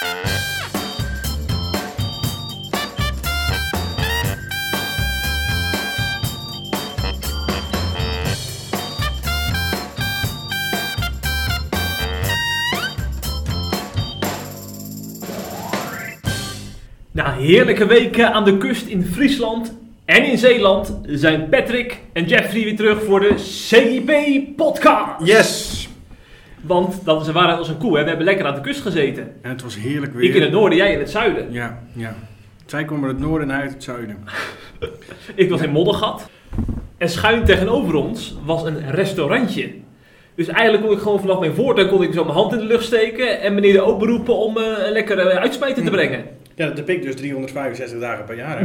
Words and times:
Na 0.00 0.06
heerlijke 17.32 17.86
weken 17.86 18.32
aan 18.32 18.44
de 18.44 18.56
kust 18.56 18.86
in 18.86 19.04
Friesland 19.04 19.76
en 20.04 20.24
in 20.24 20.38
Zeeland 20.38 20.98
zijn 21.06 21.48
Patrick 21.48 22.00
en 22.12 22.24
Jeffrey 22.24 22.64
weer 22.64 22.76
terug 22.76 23.04
voor 23.04 23.20
de 23.20 23.38
CIP-podcast. 23.38 25.26
Yes! 25.26 25.79
Want 26.62 27.04
dat 27.04 27.26
een 27.26 27.32
waarheid 27.32 27.58
als 27.58 27.68
een 27.68 27.78
koe. 27.78 27.96
Hè? 27.96 28.02
We 28.02 28.08
hebben 28.08 28.26
lekker 28.26 28.46
aan 28.46 28.54
de 28.54 28.60
kust 28.60 28.80
gezeten. 28.80 29.32
En 29.42 29.50
het 29.50 29.62
was 29.62 29.76
heerlijk 29.76 30.12
weer. 30.12 30.28
Ik 30.28 30.34
in 30.34 30.42
het 30.42 30.50
noorden, 30.50 30.78
jij 30.78 30.92
in 30.92 30.98
het 30.98 31.10
zuiden. 31.10 31.52
Ja, 31.52 31.82
ja. 31.92 32.14
Zij 32.66 32.84
komen 32.84 33.08
uit 33.08 33.18
het 33.18 33.26
noorden 33.26 33.48
en 33.48 33.54
hij 33.54 33.62
uit 33.62 33.72
het 33.72 33.82
zuiden. 33.82 34.16
Ik 35.34 35.50
was 35.50 35.60
in 35.60 35.70
Moddergat. 35.70 36.30
En 36.98 37.08
schuin 37.08 37.44
tegenover 37.44 37.94
ons 37.94 38.36
was 38.44 38.64
een 38.64 38.90
restaurantje. 38.90 39.72
Dus 40.34 40.48
eigenlijk 40.48 40.86
kon 40.86 40.96
ik 40.96 41.02
gewoon 41.02 41.20
vanaf 41.20 41.38
mijn 41.38 41.54
voortuin 41.54 41.88
kon 41.88 42.02
ik 42.02 42.12
zo 42.12 42.24
mijn 42.24 42.36
hand 42.36 42.52
in 42.52 42.58
de 42.58 42.64
lucht 42.64 42.84
steken 42.84 43.40
en 43.40 43.54
meneer 43.54 43.72
de 43.72 43.80
ook 43.80 43.98
beroepen 43.98 44.36
om 44.36 44.56
eh, 44.56 44.86
een 44.86 44.92
lekkere 44.92 45.38
uitsmijter 45.38 45.84
te 45.84 45.90
brengen. 45.90 46.24
Ja, 46.54 46.66
dat 46.66 46.76
heb 46.76 46.88
ik 46.88 47.02
dus 47.02 47.16
365 47.16 48.00
dagen 48.00 48.24
per 48.24 48.36
jaar. 48.36 48.58
Hè. 48.58 48.64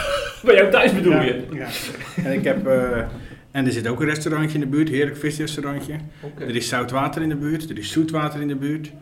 Bij 0.46 0.54
jou 0.54 0.70
thuis 0.70 0.94
bedoel 0.94 1.12
ja, 1.12 1.22
je? 1.22 1.44
Ja. 1.52 1.66
En 2.24 2.32
ik 2.32 2.44
heb... 2.44 2.66
eh, 2.66 2.98
en 3.54 3.66
er 3.66 3.72
zit 3.72 3.88
ook 3.88 4.00
een 4.00 4.06
restaurantje 4.06 4.54
in 4.54 4.60
de 4.60 4.66
buurt, 4.76 4.88
heerlijk 4.88 5.16
visrestaurantje. 5.16 5.92
Er 6.38 6.56
is 6.56 6.68
zout 6.68 6.90
water 6.90 7.22
in 7.22 7.28
de 7.28 7.36
buurt, 7.36 7.70
er 7.70 7.78
is 7.78 7.92
zoet 7.92 8.10
water 8.10 8.40
in 8.40 8.48
de 8.48 8.56
buurt. 8.56 8.92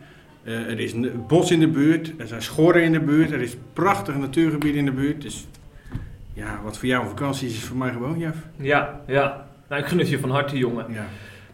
Eh, 0.43 0.53
er 0.53 0.79
is 0.79 0.93
een 0.93 1.23
bos 1.27 1.51
in 1.51 1.59
de 1.59 1.67
buurt, 1.67 2.11
er 2.17 2.27
zijn 2.27 2.41
schorren 2.41 2.83
in 2.83 2.91
de 2.91 2.99
buurt, 2.99 3.31
er 3.31 3.41
is 3.41 3.55
prachtig 3.73 4.15
natuurgebied 4.17 4.75
in 4.75 4.85
de 4.85 4.91
buurt. 4.91 5.21
Dus 5.21 5.47
ja, 6.33 6.59
wat 6.63 6.77
voor 6.77 6.87
jou 6.87 7.03
een 7.03 7.09
vakantie 7.09 7.47
is, 7.47 7.53
is 7.53 7.63
voor 7.63 7.77
mij 7.77 7.91
gewoon, 7.91 8.17
Jeff. 8.19 8.37
Ja, 8.57 9.01
ja. 9.07 9.45
Nou, 9.69 9.81
ik 9.81 9.87
gun 9.87 10.07
je 10.07 10.19
van 10.19 10.29
harte, 10.29 10.57
jongen. 10.57 10.85
Ja. 10.89 11.05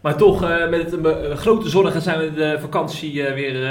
Maar 0.02 0.16
toch, 0.16 0.44
eh, 0.44 0.70
met 0.70 1.02
eh, 1.02 1.36
grote 1.36 1.70
zorgen 1.70 2.02
zijn 2.02 2.20
we 2.20 2.33
de 2.33 2.58
vakantie 2.59 3.23
weer 3.23 3.67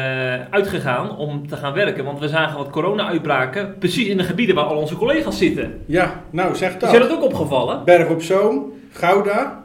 uitgegaan 0.51 1.17
om 1.17 1.49
te 1.49 1.56
gaan 1.56 1.73
werken. 1.73 2.05
Want 2.05 2.19
we 2.19 2.29
zagen 2.29 2.59
wat 2.59 2.71
corona-uitbraken, 2.71 3.79
precies 3.79 4.06
in 4.06 4.17
de 4.17 4.25
gebieden 4.25 4.55
waar 4.55 4.65
al 4.65 4.77
onze 4.77 4.97
collega's 4.97 5.39
zitten. 5.39 5.81
ja, 5.87 6.23
nou 6.31 6.56
zeg 6.56 6.75
Is 6.75 6.81
dat. 6.81 6.91
je 6.91 6.99
dat 6.99 7.11
ook 7.11 7.23
opgevallen? 7.23 7.84
Berg 7.84 8.09
op 8.09 8.23
Zoom, 8.23 8.73
Gouda, 8.92 9.64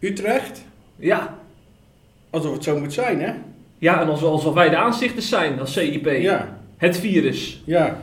Utrecht. 0.00 0.64
Ja. 0.96 1.38
Alsof 2.30 2.52
het 2.52 2.64
zo 2.64 2.78
moet 2.78 2.92
zijn, 2.92 3.20
hè? 3.20 3.32
Ja, 3.78 4.00
en 4.00 4.08
alsof, 4.08 4.30
alsof 4.30 4.54
wij 4.54 4.68
de 4.68 4.76
aanzichters 4.76 5.28
zijn 5.28 5.60
als 5.60 5.72
CIP. 5.72 6.06
Ja, 6.20 6.58
Het 6.76 6.98
virus. 6.98 7.62
ja. 7.64 7.98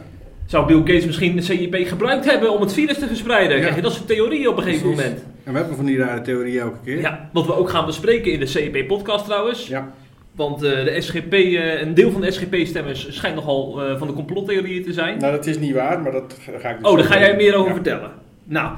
Zou 0.46 0.68
Bill 0.68 0.78
Gates 0.78 1.06
misschien 1.06 1.36
de 1.36 1.42
CIP 1.42 1.76
gebruikt 1.88 2.26
hebben 2.32 2.52
om 2.54 2.62
het 2.62 2.74
virus 2.74 2.98
te 3.00 3.08
verspreiden? 3.08 3.56
Ja. 3.56 3.62
Krijg 3.62 3.76
je 3.76 3.82
dat 3.82 3.94
soort 3.94 4.08
theorieën 4.08 4.48
op 4.48 4.58
een 4.58 4.64
gegeven 4.64 4.86
Precies. 4.92 5.04
moment? 5.06 5.26
En 5.44 5.52
we 5.52 5.58
hebben 5.58 5.76
van 5.76 5.86
die 5.86 5.98
rare 5.98 6.22
theorieën 6.22 6.62
elke 6.62 6.78
keer. 6.84 7.00
Ja, 7.00 7.30
wat 7.34 7.46
we 7.46 7.56
ook 7.56 7.70
gaan 7.70 7.86
bespreken 7.86 8.32
in 8.32 8.40
de 8.40 8.46
CIP-podcast 8.46 9.26
trouwens. 9.26 9.68
Ja. 9.68 9.92
Want 10.36 10.64
eh, 10.64 10.84
de 10.84 11.02
SGP, 11.02 11.34
eh, 11.34 11.82
een 11.82 11.94
deel 11.94 12.12
van 12.12 12.22
de 12.22 12.32
SGP-stemmers 12.32 13.16
schijnt 13.16 13.36
nogal 13.36 13.82
eh, 13.84 13.98
van 13.98 14.08
de 14.08 14.14
complottheorieën 14.14 14.84
te 14.84 14.94
zijn. 14.94 15.18
Nou, 15.20 15.32
dat 15.36 15.46
is 15.46 15.60
niet 15.60 15.74
waar, 15.74 16.02
maar 16.02 16.12
dat 16.12 16.36
ga 16.60 16.70
ik 16.70 16.78
dus 16.80 16.90
Oh, 16.92 16.98
daar 16.98 17.06
ga 17.06 17.20
jij 17.20 17.36
meer 17.36 17.56
over 17.56 17.68
Ja. 17.68 17.74
vertellen. 17.74 18.12
Nou, 18.44 18.72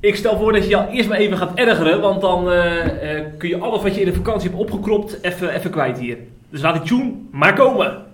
ik 0.00 0.16
stel 0.16 0.38
voor 0.38 0.52
dat 0.52 0.68
je 0.68 0.76
al 0.76 0.88
eerst 0.88 1.08
maar 1.08 1.18
even 1.18 1.36
gaat 1.36 1.54
ergeren, 1.54 2.00
want 2.00 2.20
dan 2.20 2.50
eh, 2.50 3.16
eh, 3.16 3.24
kun 3.38 3.48
je 3.48 3.58
alles 3.58 3.82
wat 3.82 3.94
je 3.94 4.00
in 4.00 4.06
de 4.06 4.14
vakantie 4.14 4.48
hebt 4.48 4.60
opgekropt 4.60 5.18
even, 5.22 5.54
even 5.54 5.70
kwijt 5.70 5.98
hier. 5.98 6.18
Dus 6.50 6.60
laat 6.60 6.74
die 6.74 6.82
tune 6.82 7.12
maar 7.30 7.54
komen. 7.54 8.06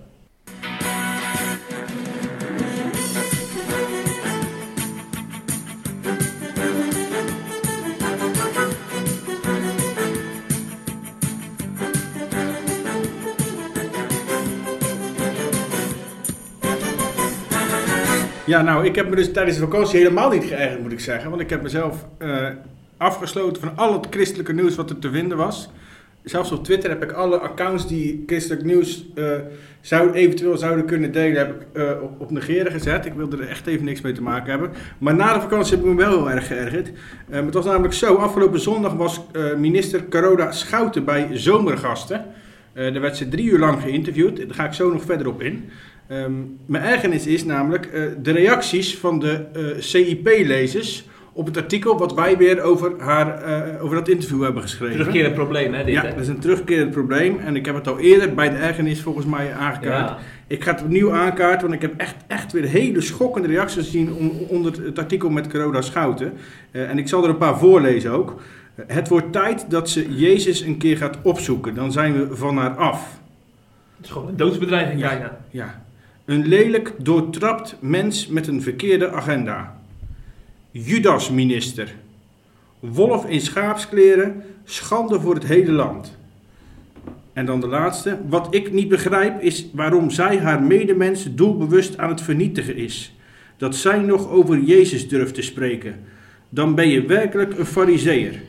Ja, 18.45 18.61
nou, 18.61 18.85
ik 18.85 18.95
heb 18.95 19.09
me 19.09 19.15
dus 19.15 19.31
tijdens 19.31 19.57
de 19.57 19.63
vakantie 19.63 19.97
helemaal 19.97 20.29
niet 20.29 20.43
geërgerd, 20.43 20.81
moet 20.81 20.91
ik 20.91 20.99
zeggen. 20.99 21.29
Want 21.29 21.41
ik 21.41 21.49
heb 21.49 21.61
mezelf 21.61 22.05
eh, 22.17 22.47
afgesloten 22.97 23.61
van 23.61 23.77
al 23.77 23.93
het 23.93 24.07
christelijke 24.09 24.53
nieuws 24.53 24.75
wat 24.75 24.89
er 24.89 24.99
te 24.99 25.11
vinden 25.11 25.37
was. 25.37 25.69
Zelfs 26.23 26.51
op 26.51 26.63
Twitter 26.63 26.89
heb 26.89 27.03
ik 27.03 27.11
alle 27.11 27.39
accounts 27.39 27.87
die 27.87 28.23
christelijk 28.25 28.63
nieuws 28.63 29.05
eh, 29.15 29.31
zou, 29.81 30.11
eventueel 30.11 30.57
zouden 30.57 30.85
kunnen 30.85 31.11
delen, 31.11 31.37
heb 31.37 31.61
ik 31.61 31.67
eh, 31.73 32.01
op, 32.01 32.21
op 32.21 32.31
negeren 32.31 32.71
gezet. 32.71 33.05
Ik 33.05 33.13
wilde 33.13 33.37
er 33.37 33.49
echt 33.49 33.67
even 33.67 33.85
niks 33.85 34.01
mee 34.01 34.13
te 34.13 34.21
maken 34.21 34.49
hebben. 34.49 34.71
Maar 34.97 35.15
na 35.15 35.33
de 35.33 35.41
vakantie 35.41 35.75
heb 35.75 35.85
ik 35.85 35.91
me 35.91 35.97
wel 35.97 36.09
heel 36.09 36.29
erg 36.29 36.47
geërgerd. 36.47 36.91
Het 37.29 37.53
was 37.53 37.65
namelijk 37.65 37.93
zo, 37.93 38.15
afgelopen 38.15 38.59
zondag 38.59 38.93
was 38.93 39.21
minister 39.57 40.07
Carola 40.09 40.51
Schouten 40.51 41.05
bij 41.05 41.27
Zomergasten. 41.31 42.25
Daar 42.73 43.01
werd 43.01 43.17
ze 43.17 43.27
drie 43.27 43.49
uur 43.49 43.59
lang 43.59 43.81
geïnterviewd. 43.81 44.37
Daar 44.37 44.55
ga 44.55 44.65
ik 44.65 44.73
zo 44.73 44.91
nog 44.91 45.03
verder 45.03 45.27
op 45.27 45.41
in. 45.41 45.69
Ehm, 46.07 46.31
mijn 46.65 46.83
ergernis 46.83 47.27
is 47.27 47.45
namelijk 47.45 47.85
eh, 47.85 48.01
de 48.21 48.31
reacties 48.31 48.97
van 48.97 49.19
de 49.19 49.45
eh, 49.53 49.61
CIP-lezers 49.79 51.07
op 51.33 51.45
het 51.45 51.57
artikel 51.57 51.97
wat 51.97 52.13
wij 52.13 52.37
weer 52.37 52.61
over, 52.61 52.93
haar, 52.97 53.41
eh, 53.43 53.83
over 53.83 53.95
dat 53.95 54.07
interview 54.07 54.43
hebben 54.43 54.61
geschreven. 54.61 54.95
Terugkerend 54.97 55.33
probleem, 55.33 55.73
hè, 55.73 55.83
dit, 55.83 55.93
Ja, 55.93 56.01
hè? 56.01 56.09
dat 56.09 56.19
is 56.19 56.27
een 56.27 56.39
terugkerend 56.39 56.91
probleem 56.91 57.39
en 57.39 57.55
ik 57.55 57.65
heb 57.65 57.75
het 57.75 57.87
al 57.87 57.99
eerder 57.99 58.33
bij 58.33 58.49
de 58.49 58.55
ergernis 58.55 59.01
volgens 59.01 59.25
mij 59.25 59.53
aangekaart. 59.53 60.09
Ja. 60.09 60.17
Ik 60.47 60.63
ga 60.63 60.71
het 60.71 60.81
opnieuw 60.83 61.13
aankaarten, 61.13 61.61
want 61.61 61.73
ik 61.73 61.89
heb 61.89 61.93
echt, 61.99 62.15
echt 62.27 62.51
weer 62.51 62.63
hele 62.63 63.01
schokkende 63.01 63.47
reacties 63.47 63.83
gezien 63.83 64.13
on- 64.13 64.45
onder 64.49 64.83
het 64.85 64.99
artikel 64.99 65.29
met 65.29 65.47
Carola 65.47 65.81
Schouten. 65.81 66.33
En 66.71 66.97
ik 66.97 67.07
zal 67.07 67.23
er 67.23 67.29
een 67.29 67.37
paar 67.37 67.57
voorlezen 67.57 68.11
ook. 68.11 68.41
Het 68.87 69.07
wordt 69.07 69.31
tijd 69.31 69.65
dat 69.69 69.89
ze 69.89 70.15
Jezus 70.15 70.61
een 70.61 70.77
keer 70.77 70.97
gaat 70.97 71.17
opzoeken, 71.21 71.75
dan 71.75 71.91
zijn 71.91 72.13
we 72.13 72.35
van 72.35 72.57
haar 72.57 72.75
af. 72.75 73.19
Het 73.97 74.05
is 74.05 74.11
gewoon 74.11 74.27
een 74.27 74.37
doodsbedreiging 74.37 74.99
Ja. 74.99 75.07
bijna. 75.09 75.37
Ja. 75.49 75.83
Een 76.25 76.47
lelijk, 76.47 76.93
doortrapt 76.97 77.75
mens 77.79 78.27
met 78.27 78.47
een 78.47 78.61
verkeerde 78.61 79.11
agenda. 79.11 79.81
Judas-minister. 80.71 81.95
Wolf 82.79 83.25
in 83.25 83.41
schaapskleren, 83.41 84.43
schande 84.63 85.19
voor 85.19 85.33
het 85.33 85.45
hele 85.45 85.71
land. 85.71 86.17
En 87.33 87.45
dan 87.45 87.59
de 87.59 87.67
laatste. 87.67 88.17
Wat 88.27 88.47
ik 88.55 88.71
niet 88.71 88.87
begrijp 88.87 89.41
is 89.41 89.67
waarom 89.73 90.09
zij 90.09 90.37
haar 90.39 90.63
medemens 90.63 91.27
doelbewust 91.35 91.97
aan 91.97 92.09
het 92.09 92.21
vernietigen 92.21 92.75
is. 92.75 93.15
Dat 93.57 93.75
zij 93.75 93.99
nog 93.99 94.29
over 94.29 94.59
Jezus 94.59 95.07
durft 95.07 95.33
te 95.33 95.41
spreken. 95.41 95.99
Dan 96.49 96.75
ben 96.75 96.87
je 96.87 97.05
werkelijk 97.05 97.57
een 97.57 97.65
fariseer. 97.65 98.41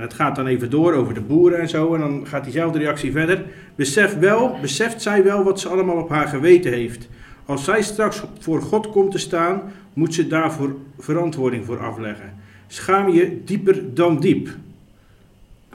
En 0.00 0.06
het 0.06 0.14
gaat 0.14 0.36
dan 0.36 0.46
even 0.46 0.70
door 0.70 0.92
over 0.92 1.14
de 1.14 1.20
boeren 1.20 1.58
en 1.58 1.68
zo. 1.68 1.94
En 1.94 2.00
dan 2.00 2.26
gaat 2.26 2.44
diezelfde 2.44 2.78
reactie 2.78 3.12
verder. 3.12 3.44
Besef 3.74 4.18
wel, 4.18 4.58
beseft 4.60 5.02
zij 5.02 5.24
wel 5.24 5.44
wat 5.44 5.60
ze 5.60 5.68
allemaal 5.68 5.96
op 5.96 6.08
haar 6.08 6.28
geweten 6.28 6.72
heeft. 6.72 7.08
Als 7.44 7.64
zij 7.64 7.82
straks 7.82 8.22
voor 8.38 8.62
God 8.62 8.90
komt 8.90 9.10
te 9.10 9.18
staan, 9.18 9.62
moet 9.92 10.14
ze 10.14 10.26
daarvoor 10.26 10.76
verantwoording 10.98 11.64
voor 11.64 11.78
afleggen. 11.78 12.34
Schaam 12.66 13.08
je 13.08 13.44
dieper 13.44 13.94
dan 13.94 14.20
diep. 14.20 14.48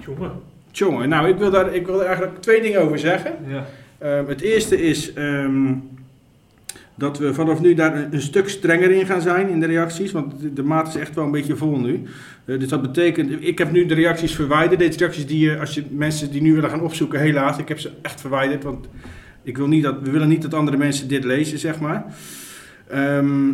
Jongen. 0.06 0.32
Tjonge, 0.72 1.08
nou, 1.08 1.28
ik 1.28 1.38
wil 1.38 1.52
daar, 1.52 1.74
ik 1.74 1.86
wil 1.86 1.98
daar 1.98 2.06
eigenlijk 2.06 2.42
twee 2.42 2.62
dingen 2.62 2.82
over 2.82 3.00
zeggen. 3.00 3.34
Ja. 3.48 3.66
Ehm, 3.98 4.28
het 4.28 4.42
eerste 4.42 4.82
is 4.82 5.14
ehm, 5.14 5.74
dat 6.96 7.18
we 7.18 7.34
vanaf 7.34 7.62
nu 7.62 7.74
daar 7.74 8.08
een, 8.12 8.22
stuk 8.22 8.50
strenger 8.50 8.92
in 8.92 9.06
gaan 9.06 9.22
zijn 9.22 9.50
in 9.50 9.60
de 9.60 9.66
reacties. 9.66 10.12
Want 10.12 10.42
de, 10.42 10.54
de 10.54 10.64
maat 10.64 10.88
is 10.88 10.96
echt 10.96 11.16
wel 11.16 11.26
een 11.26 11.32
beetje 11.32 11.56
vol 11.56 11.80
nu. 11.80 12.04
Eh, 12.46 12.60
dus 12.60 12.68
dat 12.68 12.82
betekent, 12.82 13.32
ik 13.40 13.58
heb 13.58 13.72
nu 13.72 13.86
de 13.86 13.94
reacties 13.94 14.36
verwijderd. 14.36 14.80
Deze 14.80 14.98
reacties 14.98 15.26
die 15.26 15.40
je, 15.40 15.60
als 15.60 15.74
je 15.74 15.84
mensen 15.90 16.32
die 16.32 16.42
nu 16.42 16.54
willen 16.54 16.70
gaan 16.70 16.82
opzoeken, 16.82 17.20
helaas, 17.20 17.58
ik 17.58 17.68
heb 17.68 17.80
ze 17.80 17.92
echt 18.02 18.22
verwijderd. 18.22 18.64
Want 18.64 18.88
ik 19.44 19.58
wil 19.58 19.68
niet 19.68 19.84
dat, 19.84 19.96
we 20.02 20.12
willen 20.12 20.28
niet 20.28 20.42
dat 20.42 20.54
andere 20.54 20.78
mensen 20.78 21.08
dit 21.08 21.24
lezen, 21.24 21.60
zeg 21.60 21.80
maar. 21.80 22.06
Ehm, 22.88 23.52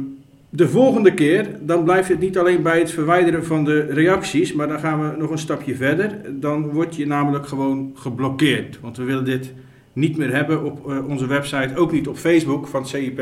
de 0.49 0.67
volgende 0.67 1.13
keer, 1.13 1.47
dan 1.61 1.83
blijft 1.83 2.09
het 2.09 2.19
niet 2.19 2.37
alleen 2.37 2.61
bij 2.61 2.79
het 2.79 2.91
verwijderen 2.91 3.45
van 3.45 3.63
de 3.63 3.79
reacties, 3.79 4.53
maar 4.53 4.67
dan 4.67 4.79
gaan 4.79 5.01
we 5.01 5.17
nog 5.17 5.29
een 5.29 5.37
stapje 5.37 5.75
verder. 5.75 6.19
Dan 6.39 6.69
word 6.69 6.95
je 6.95 7.07
namelijk 7.07 7.47
gewoon 7.47 7.91
geblokkeerd. 7.95 8.79
Want 8.79 8.97
we 8.97 9.03
willen 9.03 9.25
dit 9.25 9.53
niet 9.93 10.17
meer 10.17 10.33
hebben 10.33 10.63
op 10.63 10.89
eh, 10.89 11.07
onze 11.07 11.27
website, 11.27 11.75
ook 11.75 11.91
niet 11.91 12.07
op 12.07 12.17
Facebook 12.17 12.67
van 12.67 12.81
het 12.81 12.89
CIP. 12.89 13.17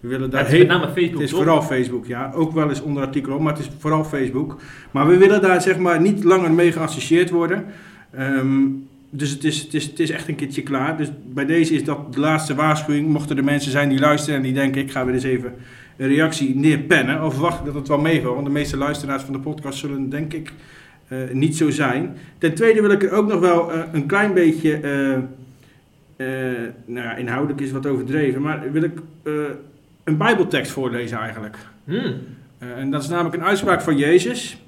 We 0.00 0.08
willen 0.08 0.30
daar 0.30 0.44
het 0.44 0.52
is 0.52 0.58
met 0.58 0.68
name 0.68 0.86
Facebook, 0.86 1.12
het 1.12 1.20
is 1.20 1.30
toch? 1.30 1.38
vooral 1.38 1.62
Facebook, 1.62 2.06
ja. 2.06 2.32
Ook 2.34 2.52
wel 2.52 2.68
eens 2.68 2.82
onder 2.82 3.02
artikelen, 3.02 3.42
maar 3.42 3.52
het 3.52 3.62
is 3.62 3.70
vooral 3.78 4.04
Facebook. 4.04 4.60
Maar 4.90 5.06
we 5.06 5.16
willen 5.16 5.42
daar 5.42 5.62
zeg 5.62 5.78
maar 5.78 6.00
niet 6.00 6.24
langer 6.24 6.52
mee 6.52 6.72
geassocieerd 6.72 7.30
worden. 7.30 7.64
Ehm, 8.10 8.64
dus 9.10 9.30
het 9.30 9.44
is, 9.44 9.62
het, 9.62 9.74
is, 9.74 9.84
het 9.84 10.00
is 10.00 10.10
echt 10.10 10.28
een 10.28 10.34
keertje 10.34 10.62
klaar. 10.62 10.96
Dus 10.96 11.10
bij 11.26 11.46
deze 11.46 11.74
is 11.74 11.84
dat 11.84 12.12
de 12.12 12.20
laatste 12.20 12.54
waarschuwing. 12.54 13.08
Mochten 13.08 13.36
er 13.36 13.44
mensen 13.44 13.70
zijn 13.70 13.88
die 13.88 13.98
luisteren 13.98 14.36
en 14.36 14.42
die 14.42 14.52
denken... 14.52 14.82
ik 14.82 14.90
ga 14.90 15.04
weer 15.04 15.14
eens 15.14 15.24
even 15.24 15.52
een 15.96 16.08
reactie 16.08 16.56
neerpennen. 16.56 17.24
Of 17.24 17.38
wacht 17.38 17.64
dat 17.64 17.74
het 17.74 17.88
wel 17.88 17.98
meevalt. 17.98 18.34
Want 18.34 18.46
de 18.46 18.52
meeste 18.52 18.76
luisteraars 18.76 19.22
van 19.22 19.32
de 19.32 19.38
podcast 19.38 19.78
zullen 19.78 20.08
denk 20.08 20.32
ik 20.32 20.52
eh, 21.08 21.18
niet 21.32 21.56
zo 21.56 21.70
zijn. 21.70 22.16
Ten 22.38 22.54
tweede 22.54 22.80
wil 22.80 22.90
ik 22.90 23.02
er 23.02 23.12
ook 23.12 23.28
nog 23.28 23.40
wel 23.40 23.72
eh, 23.72 23.80
een 23.92 24.06
klein 24.06 24.34
beetje... 24.34 24.80
eh, 26.16 26.26
nou 26.84 27.06
ja, 27.06 27.14
inhoudelijk 27.14 27.60
is 27.60 27.70
wat 27.70 27.86
overdreven, 27.86 28.42
maar 28.42 28.72
wil 28.72 28.82
ik 28.82 28.98
eh, 29.22 29.32
een 30.04 30.16
Bijbeltekst 30.16 30.72
voorlezen 30.72 31.18
eigenlijk. 31.18 31.56
Hmm. 31.84 32.14
Eh, 32.58 32.78
en 32.78 32.90
dat 32.90 33.02
is 33.02 33.08
namelijk 33.08 33.34
een 33.34 33.44
uitspraak 33.44 33.80
van 33.80 33.96
Jezus. 33.96 34.62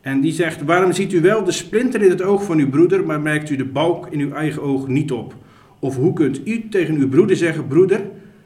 En 0.00 0.20
die 0.20 0.32
zegt: 0.32 0.64
Waarom 0.64 0.92
ziet 0.92 1.12
u 1.12 1.20
wel 1.20 1.44
de 1.44 1.52
splinter 1.52 2.02
in 2.02 2.10
het 2.10 2.22
oog 2.22 2.44
van 2.44 2.58
uw 2.58 2.68
broeder, 2.68 3.06
maar 3.06 3.20
merkt 3.20 3.50
u 3.50 3.56
de 3.56 3.64
balk 3.64 4.06
in 4.10 4.20
uw 4.20 4.32
eigen 4.32 4.62
oog 4.62 4.88
niet 4.88 5.12
op? 5.12 5.34
Of 5.78 5.96
hoe 5.96 6.12
kunt 6.12 6.48
u 6.48 6.68
tegen 6.68 6.94
uw 6.94 7.08
broeder 7.08 7.36
zeggen: 7.36 7.66
Broeder, 7.66 8.00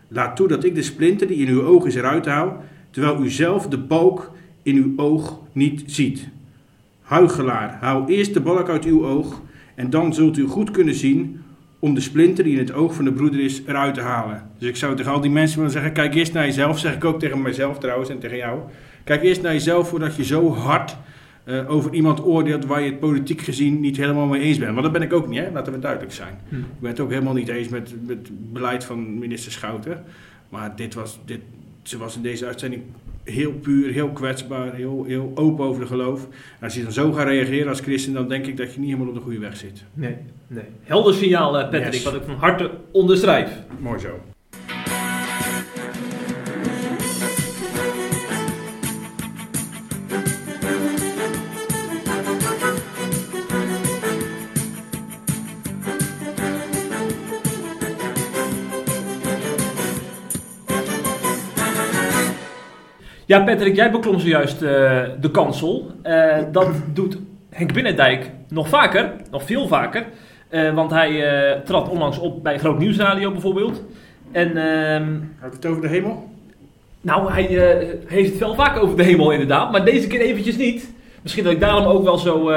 laat 0.09 0.37
toe 0.37 0.49
dat 0.49 0.65
ik 0.65 0.75
de 0.75 0.83
splinter 0.83 1.27
die 1.27 1.47
in 1.47 1.53
uw 1.53 1.63
oog 1.63 1.87
is 1.87 1.95
eruit 1.95 2.27
haal, 2.27 2.65
terwijl 2.91 3.23
u 3.23 3.31
zelf 3.31 3.69
de 3.69 3.79
balk 3.79 4.31
in 4.63 4.77
uw 4.77 4.93
oog 4.97 5.41
niet 5.53 5.83
ziet? 5.87 6.29
Huigelaar, 7.03 7.77
haal 7.81 8.09
eerst 8.09 8.35
de 8.35 8.41
balk 8.41 8.69
uit 8.69 8.85
uw 8.85 9.07
oog, 9.07 9.43
en 9.75 9.91
dan 9.91 10.15
zult 10.15 10.37
u 10.37 10.47
goed 10.47 10.71
kunnen 10.71 10.95
zien 10.95 11.44
om 11.85 11.95
de 11.95 12.01
splinter 12.01 12.45
die 12.45 12.53
in 12.53 12.59
het 12.59 12.73
oog 12.73 12.95
van 12.95 13.05
de 13.05 13.13
broeder 13.13 13.41
is 13.41 13.63
eruit 13.67 13.95
te 13.95 14.01
halen. 14.01 14.43
Dus 14.59 14.69
ik 14.69 14.77
zou 14.77 14.97
tegen 14.97 15.13
al 15.13 15.21
die 15.21 15.31
mensen 15.31 15.57
willen 15.57 15.73
zeggen: 15.73 15.93
kijk 15.93 16.15
eerst 16.15 16.33
naar 16.33 16.45
jezelf. 16.45 16.79
Zeg 16.79 16.95
ik 16.95 17.05
ook 17.05 17.19
tegen 17.21 17.43
mijzelf 17.43 17.79
trouwens 17.79 18.11
en 18.11 18.19
tegen 18.19 18.37
jou. 18.37 18.61
Kijk 19.05 19.23
eerst 19.23 19.43
naar 19.43 19.53
jezelf 19.53 19.89
voordat 19.89 20.17
je 20.17 20.25
zo 20.25 20.55
hard 20.55 20.97
eh, 21.45 21.71
over 21.71 21.95
iemand 21.95 22.25
oordeelt 22.25 22.65
waar 22.65 22.81
je 22.81 22.91
het 22.91 23.01
politiek 23.01 23.41
gezien 23.41 23.81
niet 23.81 23.97
helemaal 23.97 24.27
mee 24.27 24.41
eens 24.41 24.59
bent. 24.59 24.71
Want 24.71 24.83
dat 24.83 24.93
ben 24.93 25.03
ik 25.03 25.13
ook 25.13 25.29
niet, 25.29 25.39
hè? 25.39 25.51
laten 25.51 25.73
we 25.73 25.79
duidelijk 25.79 26.13
zijn. 26.13 26.39
Hm. 26.49 26.57
Ik 26.57 26.81
ben 26.81 26.91
het 26.91 27.01
ook 27.01 27.11
helemaal 27.11 27.35
niet 27.35 27.49
eens 27.49 27.69
met, 27.69 27.95
met 28.07 28.17
het 28.17 28.53
beleid 28.53 28.85
van 28.85 29.19
minister 29.19 29.53
Schouten. 29.53 30.05
Maar 30.49 30.77
dit 30.77 30.95
was, 30.95 31.19
dit, 31.25 31.41
ze 31.83 31.99
was 31.99 32.17
in 32.17 32.23
deze 32.23 32.47
uitzending 32.47 32.83
heel 33.25 33.53
puur, 33.53 33.93
heel 33.93 34.09
kwetsbaar, 34.11 34.75
heel, 34.75 35.05
heel 35.07 35.33
open 35.35 35.65
over 35.65 35.81
de 35.81 35.87
geloof. 35.87 36.25
En 36.59 36.65
als 36.65 36.75
je 36.75 36.83
dan 36.83 36.93
zo 36.93 37.13
gaat 37.13 37.27
reageren 37.27 37.69
als 37.69 37.81
christen, 37.81 38.13
dan 38.13 38.29
denk 38.29 38.47
ik 38.47 38.57
dat 38.57 38.75
je 38.75 38.81
niet 38.81 38.89
helemaal 38.89 39.09
op 39.09 39.15
de 39.15 39.21
goede 39.21 39.39
weg 39.39 39.57
zit. 39.57 39.85
Nee, 39.95 40.17
nee. 40.47 40.65
Helder 40.83 41.15
signaal, 41.15 41.59
eh, 41.59 41.71
Patrick, 41.71 41.93
Yes. 41.93 42.03
wat 42.03 42.15
ik 42.15 42.23
van 42.27 42.35
harte 42.35 42.71
onderschrijf. 42.93 43.51
Mooi 43.81 43.99
zo. 43.99 44.09
Ja, 63.35 63.41
Patrick, 63.41 63.77
jij 63.77 63.91
beklom 63.91 64.19
zojuist 64.19 64.63
eh, 64.63 65.03
de 65.21 65.31
kansel. 65.33 65.91
Eh, 66.03 66.37
dat 66.53 66.69
doet 66.93 67.19
Henk 67.51 67.73
Binnendijk 67.73 68.31
nog 68.49 68.69
vaker, 68.69 69.13
nog 69.31 69.43
veel 69.43 69.69
vaker. 69.69 70.05
Eh, 70.49 70.75
want 70.75 70.91
hij 70.91 71.25
trad 71.65 71.89
onlangs 71.89 72.19
op 72.19 72.43
bij 72.43 72.59
Groot 72.59 72.79
Nieuwsradio 72.79 73.31
bijvoorbeeld. 73.31 73.83
En 74.33 74.57
ehm, 74.57 75.13
Had 75.39 75.53
het 75.53 75.67
over 75.67 75.83
de 75.83 75.89
hemel? 75.89 76.29
nou, 77.01 77.33
hij 77.33 77.47
heeft 78.07 78.31
het 78.31 78.39
wel 78.39 78.55
vaak 78.55 78.83
over 78.83 78.97
de 78.97 79.03
hemel 79.03 79.31
inderdaad, 79.31 79.73
maar 79.73 79.85
deze 79.85 80.07
keer 80.07 80.21
eventjes 80.21 80.57
niet. 80.57 80.93
Misschien 81.23 81.45
dat 81.45 81.53
ik 81.53 81.61
daarom 81.61 81.85
ook 81.85 82.05
wel 82.05 82.19
zo, 82.19 82.53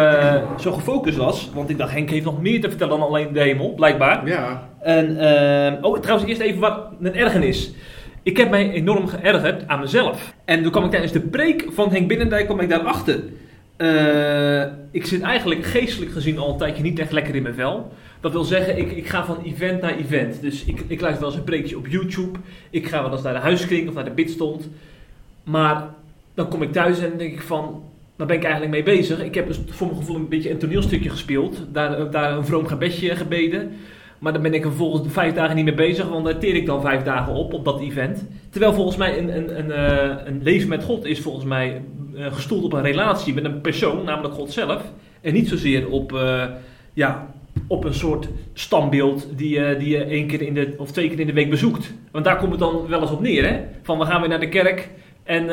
zo 0.60 0.72
gefocust 0.72 1.18
was. 1.18 1.52
Want 1.54 1.70
ik 1.70 1.78
dacht, 1.78 1.92
Henk 1.92 2.10
heeft 2.10 2.26
nog 2.26 2.42
meer 2.42 2.62
te 2.62 2.70
vertellen 2.70 3.00
dan 3.00 3.08
alleen 3.08 3.34
de 3.34 3.42
hemel, 3.42 3.74
blijkbaar. 3.74 4.28
Ja. 4.28 4.70
En, 4.82 5.20
ehm, 5.20 5.84
oh, 5.84 6.00
trouwens, 6.00 6.30
eerst 6.30 6.42
even 6.42 6.60
wat 6.60 6.80
een 7.02 7.16
ergernis. 7.16 7.74
Ik 8.28 8.38
heb 8.38 8.50
mij 8.50 8.72
enorm 8.72 9.08
geërgerd 9.08 9.68
aan 9.68 9.80
mezelf. 9.80 10.34
En 10.46 10.62
toen 10.62 10.72
kwam 10.72 10.84
ik 10.84 10.90
tijdens 10.90 11.12
de 11.12 11.20
preek 11.20 11.66
van 11.70 11.92
Henk 11.92 12.08
Binnendijk 12.08 12.46
kwam 12.46 12.60
ik 12.60 12.70
daarachter. 12.70 13.24
Eh 13.78 14.66
ik 14.92 15.06
zit 15.06 15.22
eigenlijk 15.22 15.66
geestelijk 15.66 16.12
gezien 16.12 16.38
al 16.38 16.52
een 16.52 16.58
tijdje 16.58 16.84
niet 16.84 17.00
echt 17.00 17.12
lekker 17.12 17.36
in 17.36 17.44
mijn 17.44 17.56
vel. 17.56 17.92
Dat 18.20 18.32
wil 18.32 18.44
zeggen, 18.44 18.78
ik, 18.78 18.92
ik 18.92 19.08
ga 19.08 19.26
van 19.26 19.44
event 19.44 19.82
naar 19.82 19.98
event. 19.98 20.42
Dus 20.42 20.66
ik, 20.66 20.84
ik 20.88 21.02
luister 21.02 21.22
wel 21.22 21.30
eens 21.30 21.40
een 21.40 21.46
preekje 21.46 21.78
op 21.78 21.88
YouTube. 21.88 22.40
Ik 22.70 22.88
ga 22.88 23.02
wel 23.02 23.12
eens 23.12 23.22
naar 23.22 23.34
de 23.34 23.40
huiskring 23.40 23.88
of 23.88 23.94
naar 23.94 24.04
de 24.04 24.12
bidstond. 24.12 24.70
Maar 25.44 25.90
dan 26.34 26.48
kom 26.48 26.62
ik 26.62 26.72
thuis 26.72 27.00
en 27.00 27.18
denk 27.18 27.34
ik 27.34 27.42
van, 27.42 27.84
waar 28.16 28.28
ben 28.28 28.36
ik 28.36 28.44
eigenlijk 28.44 28.74
mee 28.74 28.84
bezig? 28.84 29.24
Ik 29.24 29.36
heb 29.36 29.48
dus 29.48 29.60
voor 29.70 29.88
mijn 29.88 30.00
gevoel 30.00 30.16
een 30.16 30.30
beetje 30.30 30.52
een 30.52 30.58
toneelstukje 30.58 31.10
gespeeld. 31.10 31.66
Daar, 31.72 32.12
daar 32.12 32.38
een 32.38 32.46
vroom 32.46 32.68
gebedje 32.68 33.16
gebeden. 33.16 33.72
Maar 34.20 34.34
dan 34.34 34.42
ben 34.42 34.54
ik 34.54 34.66
er 34.66 34.74
volgens 34.74 35.14
vijf 35.14 35.34
dagen 35.34 35.56
niet 35.56 35.66
mee 35.66 35.74
bezig, 35.74 36.08
want 36.10 36.26
daar 36.26 36.38
teer 36.38 36.56
ik 36.56 36.66
dan 36.66 36.82
vijf 36.82 37.04
dagen 37.04 37.34
op, 37.34 37.54
op 37.54 37.66
dat 37.66 37.82
event. 37.82 38.26
Terwijl 38.50 38.74
volgens 38.74 38.98
mij 38.98 39.18
een, 39.18 39.38
een, 39.38 39.60
een, 39.60 39.72
eh, 39.72 40.26
een 40.26 40.40
leven 40.44 40.70
met 40.70 40.84
God 40.84 41.06
is 41.06 41.20
volgens 41.20 41.46
mij 41.46 41.82
eh, 42.16 42.34
gestoeld 42.34 42.64
op 42.64 42.74
een 42.74 42.82
relatie 42.82 43.34
met 43.34 43.44
een 43.44 43.62
persoon, 43.62 44.06
namelijk 44.06 44.34
God 44.34 44.52
zelf. 44.52 44.82
En 45.22 45.34
niet 45.34 45.48
zozeer 45.48 45.90
op, 45.90 46.14
eh, 46.14 46.44
ja, 46.94 47.34
op 47.68 47.84
een 47.84 47.94
soort 47.94 48.28
standbeeld 48.54 49.28
die, 49.36 49.78
die 49.78 49.90
je 49.90 50.04
één 50.04 50.28
keer 50.28 50.42
in 50.42 50.54
de, 50.54 50.74
of 50.78 50.92
twee 50.92 51.10
keer 51.10 51.20
in 51.20 51.28
de 51.28 51.34
week 51.34 51.50
bezoekt. 51.50 51.94
Want 52.12 52.26
daar 52.26 52.38
komt 52.38 52.52
het 52.52 52.60
dan 52.60 52.88
wel 52.88 53.02
eens 53.02 53.12
op 53.12 53.22
neer, 53.22 53.50
hè? 53.50 53.60
Van 53.84 54.00
we 54.00 54.06
gaan 54.06 54.20
weer 54.20 54.30
naar 54.30 54.40
de 54.40 54.50
kerk 54.50 54.90
en 55.24 55.48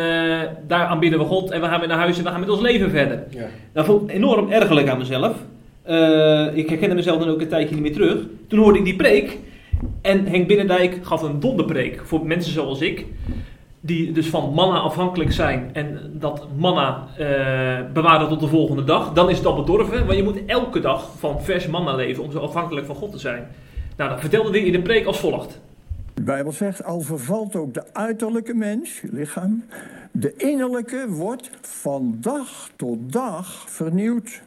daar 0.66 0.86
aanbidden 0.86 1.18
we 1.18 1.24
God 1.24 1.50
en 1.50 1.60
we 1.60 1.66
gaan 1.66 1.78
weer 1.78 1.88
naar 1.88 1.98
huis 1.98 2.18
en 2.18 2.24
we 2.24 2.30
gaan 2.30 2.40
met 2.40 2.48
ons 2.48 2.60
leven 2.60 2.90
verder. 2.90 3.24
ja. 3.30 3.46
Dat 3.72 3.84
vond 3.84 4.02
ik 4.02 4.16
enorm 4.16 4.50
ergerlijk 4.50 4.88
aan 4.88 4.98
mezelf. 4.98 5.36
Eh, 5.84 6.56
ik 6.56 6.68
herkende 6.68 6.94
mezelf 6.94 7.18
dan 7.18 7.28
ook 7.28 7.40
een 7.40 7.48
tijdje 7.48 7.74
niet 7.74 7.84
meer 7.84 7.92
terug. 7.92 8.18
Toen 8.48 8.58
hoorde 8.58 8.78
ik 8.78 8.84
die 8.84 8.96
preek. 8.96 9.38
En 10.02 10.26
Henk 10.26 10.46
Binnendijk 10.46 10.98
gaf 11.02 11.22
een 11.22 11.40
donderpreek 11.40 12.00
voor 12.04 12.26
mensen 12.26 12.52
zoals 12.52 12.80
ik. 12.80 13.06
Die 13.80 14.12
dus 14.12 14.26
van 14.26 14.52
manna 14.54 14.78
afhankelijk 14.78 15.32
zijn. 15.32 15.70
En 15.72 16.00
dat 16.12 16.46
manna 16.56 17.06
eh, 17.18 17.92
bewaren 17.92 18.28
tot 18.28 18.40
de 18.40 18.46
volgende 18.46 18.84
dag. 18.84 19.12
Dan 19.12 19.30
is 19.30 19.36
het 19.36 19.46
al 19.46 19.56
bedorven. 19.56 20.06
Want 20.06 20.18
je 20.18 20.24
moet 20.24 20.44
elke 20.46 20.80
dag 20.80 21.10
van 21.18 21.42
vers 21.42 21.66
manna 21.66 21.94
leven 21.94 22.22
om 22.22 22.30
zo 22.30 22.38
afhankelijk 22.38 22.86
van 22.86 22.96
God 22.96 23.12
te 23.12 23.18
zijn. 23.18 23.46
Nou, 23.96 24.10
dat 24.10 24.20
vertelde 24.20 24.50
hij 24.50 24.60
in 24.60 24.72
de 24.72 24.82
preek 24.82 25.06
als 25.06 25.20
volgt. 25.20 25.60
De 26.14 26.22
Bijbel 26.22 26.52
zegt, 26.52 26.84
al 26.84 27.00
vervalt 27.00 27.56
ook 27.56 27.74
de 27.74 27.84
uiterlijke 27.92 28.54
mens, 28.54 29.00
lichaam, 29.10 29.64
de 30.12 30.34
innerlijke 30.36 31.06
wordt 31.08 31.50
van 31.60 32.16
dag 32.20 32.70
tot 32.76 33.12
dag 33.12 33.64
vernieuwd. 33.66 34.42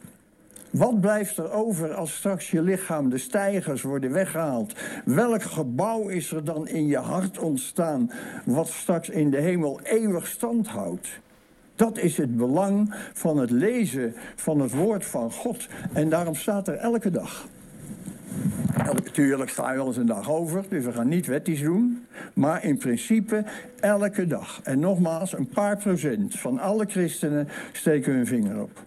Wat 0.70 1.00
blijft 1.00 1.36
er 1.36 1.52
over 1.52 1.94
als 1.94 2.14
straks 2.14 2.50
je 2.50 2.62
lichaam, 2.62 3.08
de 3.10 3.18
stijgers 3.18 3.82
worden 3.82 4.12
weggehaald? 4.12 4.74
Welk 5.04 5.42
gebouw 5.42 6.08
is 6.08 6.32
er 6.32 6.44
dan 6.44 6.68
in 6.68 6.86
je 6.86 6.98
hart 6.98 7.38
ontstaan 7.38 8.10
wat 8.44 8.68
straks 8.68 9.08
in 9.08 9.30
de 9.30 9.40
hemel 9.40 9.80
eeuwig 9.82 10.26
stand 10.26 10.68
houdt? 10.68 11.08
Dat 11.74 11.98
is 11.98 12.16
het 12.16 12.36
belang 12.36 12.94
van 13.12 13.38
het 13.38 13.50
lezen 13.50 14.14
van 14.36 14.60
het 14.60 14.74
woord 14.74 15.04
van 15.04 15.32
God. 15.32 15.68
En 15.92 16.08
daarom 16.08 16.34
staat 16.34 16.68
er 16.68 16.74
elke 16.74 17.10
dag. 17.10 17.48
Elke, 18.76 19.10
tuurlijk 19.10 19.50
sta 19.50 19.70
je 19.70 19.76
wel 19.76 19.86
eens 19.86 19.96
een 19.96 20.06
dag 20.06 20.30
over, 20.30 20.64
dus 20.68 20.84
we 20.84 20.92
gaan 20.92 21.08
niet 21.08 21.26
wetties 21.26 21.60
doen. 21.60 22.06
Maar 22.34 22.64
in 22.64 22.78
principe 22.78 23.44
elke 23.80 24.26
dag. 24.26 24.60
En 24.62 24.78
nogmaals, 24.78 25.32
een 25.32 25.48
paar 25.48 25.76
procent 25.76 26.38
van 26.38 26.58
alle 26.58 26.84
christenen 26.88 27.48
steken 27.72 28.12
hun 28.12 28.26
vinger 28.26 28.62
op. 28.62 28.82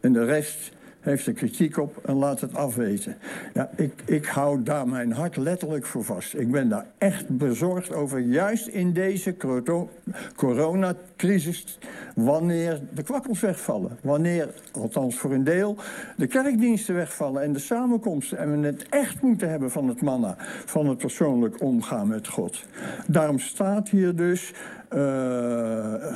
En 0.00 0.12
de 0.12 0.24
rest 0.24 0.72
heeft 1.00 1.26
er 1.26 1.32
kritiek 1.32 1.76
op 1.76 1.96
en 2.04 2.14
laat 2.14 2.40
het 2.40 2.54
afweten. 2.54 3.16
Ja, 3.54 3.70
ik, 3.76 3.92
ik 4.04 4.26
hou 4.26 4.62
daar 4.62 4.88
mijn 4.88 5.12
hart 5.12 5.36
letterlijk 5.36 5.86
voor 5.86 6.04
vast. 6.04 6.34
Ik 6.34 6.50
ben 6.50 6.68
daar 6.68 6.86
echt 6.98 7.28
bezorgd 7.28 7.92
over, 7.92 8.18
juist 8.18 8.66
in 8.66 8.92
deze 8.92 9.36
coro- 9.36 9.88
coronacrisis... 10.36 11.78
wanneer 12.14 12.80
de 12.94 13.02
kwakkels 13.02 13.40
wegvallen. 13.40 13.98
Wanneer, 14.02 14.48
althans 14.72 15.18
voor 15.18 15.32
een 15.32 15.44
deel, 15.44 15.76
de 16.16 16.26
kerkdiensten 16.26 16.94
wegvallen... 16.94 17.42
en 17.42 17.52
de 17.52 17.58
samenkomsten. 17.58 18.38
En 18.38 18.60
we 18.60 18.66
het 18.66 18.86
echt 18.88 19.22
moeten 19.22 19.50
hebben 19.50 19.70
van 19.70 19.88
het 19.88 20.02
manna... 20.02 20.34
van 20.64 20.86
het 20.88 20.98
persoonlijk 20.98 21.62
omgaan 21.62 22.08
met 22.08 22.28
God. 22.28 22.64
Daarom 23.06 23.38
staat 23.38 23.88
hier 23.88 24.16
dus... 24.16 24.52
eh, 24.88 26.14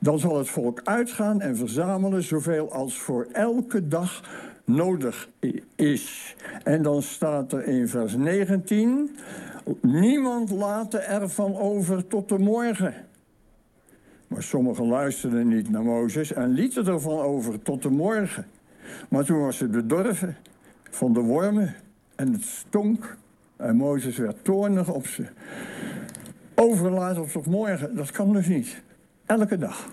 dan 0.00 0.18
zal 0.18 0.38
het 0.38 0.48
volk 0.48 0.80
uitgaan 0.84 1.40
en 1.40 1.56
verzamelen 1.56 2.22
zoveel 2.22 2.72
als 2.72 2.98
voor 2.98 3.26
elke 3.32 3.88
dag 3.88 4.22
nodig 4.64 5.28
is. 5.76 6.36
En 6.64 6.82
dan 6.82 7.02
staat 7.02 7.52
er 7.52 7.66
in 7.66 7.88
vers 7.88 8.16
19: 8.16 9.16
Niemand 9.80 10.50
laten 10.50 11.06
ervan 11.06 11.56
over 11.56 12.06
tot 12.06 12.28
de 12.28 12.38
morgen. 12.38 12.94
Maar 14.26 14.42
sommigen 14.42 14.86
luisterden 14.86 15.48
niet 15.48 15.70
naar 15.70 15.82
Mozes 15.82 16.32
en 16.32 16.48
lieten 16.48 16.86
ervan 16.86 17.18
over 17.18 17.62
tot 17.62 17.82
de 17.82 17.90
morgen. 17.90 18.46
Maar 19.08 19.24
toen 19.24 19.40
was 19.40 19.58
het 19.58 19.70
bedorven 19.70 20.36
van 20.90 21.12
de 21.12 21.20
wormen 21.20 21.74
en 22.14 22.32
het 22.32 22.44
stonk. 22.44 23.16
En 23.56 23.76
Mozes 23.76 24.16
werd 24.16 24.44
toornig 24.44 24.92
op 24.92 25.06
ze. 25.06 25.26
Overlaten 26.54 27.30
tot 27.30 27.46
morgen, 27.46 27.96
dat 27.96 28.10
kan 28.10 28.32
dus 28.32 28.46
niet. 28.46 28.82
Elke 29.32 29.58
dag. 29.58 29.88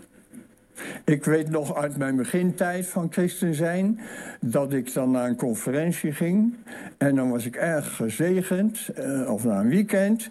Ik 1.05 1.25
weet 1.25 1.49
nog 1.49 1.75
uit 1.75 1.97
mijn 1.97 2.15
begintijd 2.15 2.87
van 2.87 3.07
christen 3.11 3.53
zijn 3.53 3.99
dat 4.41 4.73
ik 4.73 4.93
dan 4.93 5.11
naar 5.11 5.27
een 5.27 5.35
conferentie 5.35 6.11
ging 6.11 6.55
en 6.97 7.15
dan 7.15 7.29
was 7.29 7.45
ik 7.45 7.55
erg 7.55 7.95
gezegend, 7.95 8.89
eh, 8.95 9.33
of 9.33 9.43
naar 9.43 9.59
een 9.59 9.69
weekend, 9.69 10.29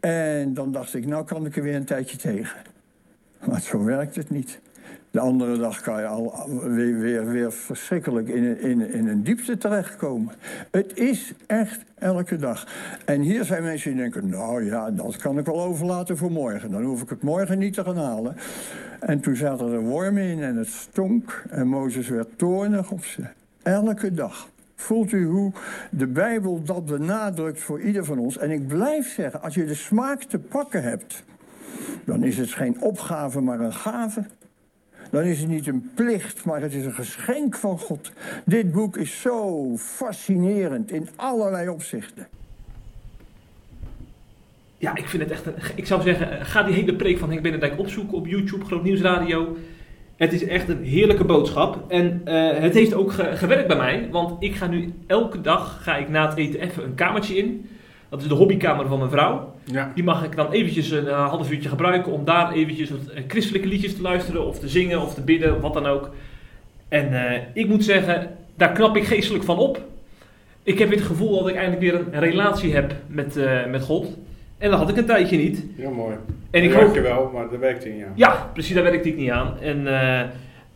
en 0.00 0.54
dan 0.54 0.72
dacht 0.72 0.94
ik, 0.94 1.06
nou 1.06 1.24
kan 1.24 1.46
ik 1.46 1.56
er 1.56 1.62
weer 1.62 1.74
een 1.74 1.84
tijdje 1.84 2.16
tegen. 2.16 2.58
Maar 3.48 3.60
zo 3.60 3.84
werkt 3.84 4.16
het 4.16 4.30
niet. 4.30 4.60
De 5.10 5.20
andere 5.20 5.58
dag 5.58 5.80
kan 5.80 6.00
je 6.00 6.06
al 6.06 6.48
weer, 6.62 6.98
weer, 6.98 7.26
weer 7.26 7.52
verschrikkelijk 7.52 8.28
in, 8.28 8.60
in, 8.60 8.92
in 8.92 9.08
een 9.08 9.22
diepte 9.22 9.58
terechtkomen. 9.58 10.34
Het 10.70 10.98
is 10.98 11.32
echt 11.46 11.84
elke 11.94 12.36
dag. 12.36 12.66
En 13.04 13.20
hier 13.20 13.44
zijn 13.44 13.62
mensen 13.62 13.90
die 13.90 14.00
denken, 14.00 14.28
nou 14.28 14.64
ja, 14.64 14.90
dat 14.90 15.16
kan 15.16 15.38
ik 15.38 15.46
wel 15.46 15.62
overlaten 15.62 16.16
voor 16.16 16.30
morgen. 16.30 16.70
Dan 16.70 16.82
hoef 16.82 17.02
ik 17.02 17.08
het 17.08 17.22
morgen 17.22 17.58
niet 17.58 17.74
te 17.74 17.84
gaan 17.84 17.96
halen. 17.96 18.36
En 19.00 19.20
toen 19.20 19.36
zaten 19.36 19.72
er 19.72 19.80
wormen 19.80 20.22
in 20.22 20.42
en 20.42 20.56
het 20.56 20.68
stonk. 20.68 21.44
En 21.50 21.66
Mozes 21.66 22.08
werd 22.08 22.38
toornig 22.38 22.90
op 22.90 23.04
ze. 23.04 23.22
Elke 23.62 24.14
dag. 24.14 24.48
Voelt 24.74 25.12
u 25.12 25.24
hoe 25.24 25.52
de 25.90 26.06
Bijbel 26.06 26.62
dat 26.64 26.84
benadrukt 26.86 27.60
voor 27.60 27.80
ieder 27.80 28.04
van 28.04 28.18
ons? 28.18 28.38
En 28.38 28.50
ik 28.50 28.66
blijf 28.66 29.14
zeggen, 29.14 29.42
als 29.42 29.54
je 29.54 29.64
de 29.64 29.74
smaak 29.74 30.22
te 30.22 30.38
pakken 30.38 30.82
hebt, 30.82 31.24
dan 32.04 32.24
is 32.24 32.38
het 32.38 32.50
geen 32.50 32.80
opgave, 32.80 33.40
maar 33.40 33.60
een 33.60 33.72
gave. 33.72 34.24
Dan 35.10 35.22
is 35.22 35.38
het 35.38 35.48
niet 35.48 35.66
een 35.66 35.90
plicht, 35.94 36.44
maar 36.44 36.60
het 36.60 36.74
is 36.74 36.84
een 36.84 36.92
geschenk 36.92 37.56
van 37.56 37.78
God. 37.78 38.12
Dit 38.44 38.72
boek 38.72 38.96
is 38.96 39.20
zo 39.20 39.76
fascinerend 39.76 40.90
in 40.90 41.08
allerlei 41.16 41.68
opzichten. 41.68 42.28
Ja, 44.78 44.96
ik 44.96 45.08
vind 45.08 45.22
het 45.22 45.32
echt 45.32 45.46
een. 45.46 45.54
Ik 45.74 45.86
zou 45.86 46.02
zeggen, 46.02 46.46
ga 46.46 46.62
die 46.62 46.74
hele 46.74 46.94
preek 46.94 47.18
van 47.18 47.30
Henk 47.30 47.42
Benedijk 47.42 47.78
opzoeken 47.78 48.16
op 48.16 48.26
YouTube, 48.26 48.64
Groot 48.64 48.82
Nieuws 48.82 49.00
Radio. 49.00 49.56
Het 50.16 50.32
is 50.32 50.44
echt 50.44 50.68
een 50.68 50.84
heerlijke 50.84 51.24
boodschap. 51.24 51.90
En 51.90 52.22
uh, 52.24 52.50
het 52.58 52.74
heeft 52.74 52.94
ook 52.94 53.12
ge 53.12 53.36
gewerkt 53.36 53.68
bij 53.68 53.76
mij. 53.76 54.08
Want 54.10 54.42
ik 54.42 54.54
ga 54.54 54.66
nu 54.66 54.92
elke 55.06 55.40
dag 55.40 55.82
ga 55.82 55.96
ik 55.96 56.08
na 56.08 56.28
het 56.28 56.38
eten 56.38 56.60
even 56.60 56.84
een 56.84 56.94
kamertje 56.94 57.36
in. 57.36 57.68
Dat 58.08 58.20
is 58.20 58.28
de 58.28 58.34
hobbykamer 58.34 58.86
van 58.86 58.98
mijn 58.98 59.10
vrouw. 59.10 59.54
Ja. 59.64 59.92
Die 59.94 60.04
mag 60.04 60.24
ik 60.24 60.36
dan 60.36 60.52
eventjes 60.52 60.90
een 60.90 61.04
uh, 61.04 61.28
half 61.28 61.50
uurtje 61.50 61.68
gebruiken 61.68 62.12
om 62.12 62.24
daar 62.24 62.52
eventjes 62.52 62.90
wat 62.90 63.00
uh, 63.14 63.20
christelijke 63.28 63.68
liedjes 63.68 63.96
te 63.96 64.02
luisteren. 64.02 64.46
Of 64.46 64.58
te 64.58 64.68
zingen 64.68 65.00
of 65.00 65.14
te 65.14 65.22
bidden, 65.22 65.60
wat 65.60 65.74
dan 65.74 65.86
ook. 65.86 66.10
En 66.88 67.12
ik 67.54 67.68
moet 67.68 67.84
zeggen, 67.84 68.30
daar 68.56 68.72
knap 68.72 68.96
ik 68.96 69.04
geestelijk 69.04 69.44
van 69.44 69.58
op. 69.58 69.80
Ik 70.62 70.78
heb 70.78 70.90
het 70.90 71.00
gevoel 71.00 71.38
dat 71.38 71.48
ik 71.48 71.54
eindelijk 71.54 71.80
weer 71.80 71.94
een 71.94 72.20
relatie 72.20 72.74
heb 72.74 72.94
met, 73.06 73.38
met 73.68 73.82
God. 73.82 74.16
En 74.58 74.70
dat 74.70 74.78
had 74.78 74.88
ik 74.88 74.96
een 74.96 75.04
tijdje 75.04 75.36
niet. 75.36 75.64
Heel 75.76 75.90
mooi. 75.90 76.16
En 76.50 76.62
ik 76.62 76.72
hoop... 76.72 76.80
werkte 76.80 77.00
wel, 77.00 77.30
maar 77.32 77.48
dat 77.50 77.58
werkte 77.58 77.88
niet 77.88 78.04
aan. 78.04 78.12
Ja, 78.14 78.50
precies, 78.52 78.74
daar 78.74 78.82
werkte 78.82 79.08
ik 79.08 79.16
niet 79.16 79.30
aan. 79.30 79.58
En 79.60 79.86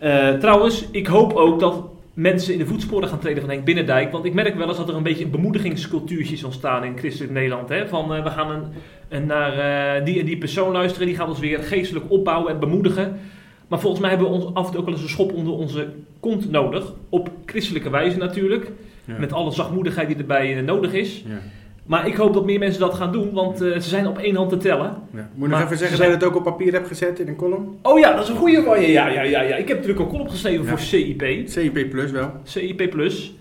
uh, 0.03 0.39
trouwens, 0.39 0.89
ik 0.91 1.07
hoop 1.07 1.33
ook 1.33 1.61
dat 1.61 1.85
mensen 2.13 2.53
in 2.53 2.59
de 2.59 2.67
voetsporen 2.67 3.09
gaan 3.09 3.19
treden 3.19 3.43
van 3.43 3.51
Henk 3.51 3.65
Binnendijk. 3.65 4.13
Want 4.13 4.25
ik 4.25 4.35
merk 4.35 4.55
wel 4.55 4.69
eens 4.69 4.77
dat 4.77 4.89
er 4.89 4.97
een 4.97 5.03
beetje 5.03 5.25
een 5.25 5.31
bemoedigingscultuurtje 5.31 6.35
is 6.35 6.45
ontstaan 6.45 6.85
in 6.85 6.99
christelijk 6.99 7.33
Nederland. 7.33 7.69
Hè? 7.69 7.89
Van 7.89 8.17
uh, 8.17 8.23
we 8.23 8.31
gaan 8.31 8.51
een, 8.51 8.65
een 9.09 9.27
naar 9.27 10.05
die 10.05 10.21
en 10.21 10.27
die 10.27 10.39
persoon 10.39 10.73
luisteren, 10.73 11.07
die 11.07 11.17
gaat 11.17 11.29
ons 11.29 11.39
weer 11.39 11.59
geestelijk 11.59 12.11
opbouwen 12.11 12.53
en 12.53 12.61
bemoedigen. 12.61 13.21
Maar 13.69 13.81
volgens 13.81 14.01
mij 14.01 14.11
hebben 14.11 14.29
we 14.29 14.35
ons 14.35 14.55
af 14.55 14.67
en 14.67 14.71
toe 14.71 14.81
ook 14.81 14.87
wel 14.87 14.95
eens 14.95 15.03
een 15.03 15.09
schop 15.09 15.33
onder 15.33 15.53
onze 15.53 15.89
kont 16.21 16.51
nodig. 16.51 16.93
Op 17.09 17.31
christelijke 17.47 17.91
wijze 17.91 18.19
natuurlijk. 18.19 18.71
Ja. 19.05 19.19
Met 19.19 19.33
alle 19.33 19.51
zachtmoedigheid 19.51 20.09
die 20.09 20.17
erbij 20.17 20.61
nodig 20.61 20.93
is. 20.93 21.25
Ja. 21.27 21.39
Maar 21.83 22.07
ik 22.07 22.15
hoop 22.15 22.35
dat 22.35 22.45
meer 22.45 22.59
mensen 22.59 22.81
dat 22.81 22.95
gaan 22.95 23.13
doen, 23.13 23.33
want 23.33 23.63
uh, 23.63 23.75
ze 23.75 23.89
zijn 23.89 24.07
op 24.07 24.19
één 24.19 24.37
hand 24.37 24.51
te 24.51 24.57
tellen. 24.57 24.97
Ja. 25.15 25.29
Moet 25.35 25.49
je 25.49 25.55
nog 25.55 25.65
even 25.65 25.79
zeggen 25.79 25.99
dat 25.99 26.07
je 26.07 26.13
het 26.13 26.25
ook 26.25 26.37
op 26.37 26.45
papier 26.45 26.73
hebt 26.73 26.87
gezet 26.87 27.19
in 27.19 27.29
een 27.29 27.37
column? 27.37 27.79
Oh 27.83 27.99
ja, 27.99 28.13
dat 28.13 28.23
is 28.23 28.29
een 28.29 28.37
goede 28.37 28.63
van 28.63 28.81
je. 28.81 28.91
Ja, 28.91 29.09
ja, 29.09 29.23
ja, 29.23 29.41
ja. 29.41 29.57
Ik 29.57 29.69
heb 29.69 29.77
natuurlijk 29.77 30.01
een 30.01 30.09
column 30.09 30.31
geschreven 30.31 30.65
ja. 30.65 30.69
voor 30.69 30.79
CIP. 30.79 31.49
CIP 31.49 31.91
Plus 31.91 32.11
wel. 32.11 32.33
CIP 32.45 32.91
Plus. 32.91 33.35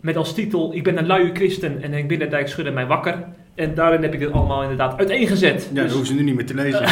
Met 0.00 0.16
als 0.16 0.34
titel, 0.34 0.74
ik 0.74 0.82
ben 0.82 0.98
een 0.98 1.06
luie 1.06 1.30
christen 1.34 1.82
en 1.82 1.92
Henk 1.92 2.08
Binnendijk 2.08 2.48
schudde 2.48 2.70
mij 2.70 2.86
wakker. 2.86 3.24
En 3.54 3.74
daarin 3.74 4.02
heb 4.02 4.12
ik 4.12 4.18
dit 4.18 4.32
allemaal 4.32 4.62
inderdaad 4.62 4.98
uiteengezet. 4.98 5.68
Ja, 5.72 5.82
dus... 5.82 5.82
dat 5.82 5.90
hoeven 5.90 6.06
ze 6.06 6.14
nu 6.14 6.22
niet 6.22 6.34
meer 6.34 6.46
te 6.46 6.54
lezen. 6.54 6.84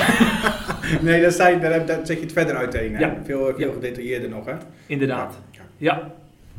nee, 1.06 1.22
dat, 1.22 1.32
zijn, 1.32 1.60
daar, 1.60 1.86
daar 1.86 1.98
zet 2.02 2.16
je 2.16 2.22
het 2.22 2.32
verder 2.32 2.56
uiteen. 2.56 2.94
Hè? 2.94 3.00
Ja. 3.00 3.16
Veel, 3.24 3.52
veel 3.56 3.72
gedetailleerder 3.72 4.28
nog, 4.28 4.44
hè? 4.46 4.54
Inderdaad. 4.86 5.38
Ja. 5.50 5.60
ja. 5.76 6.12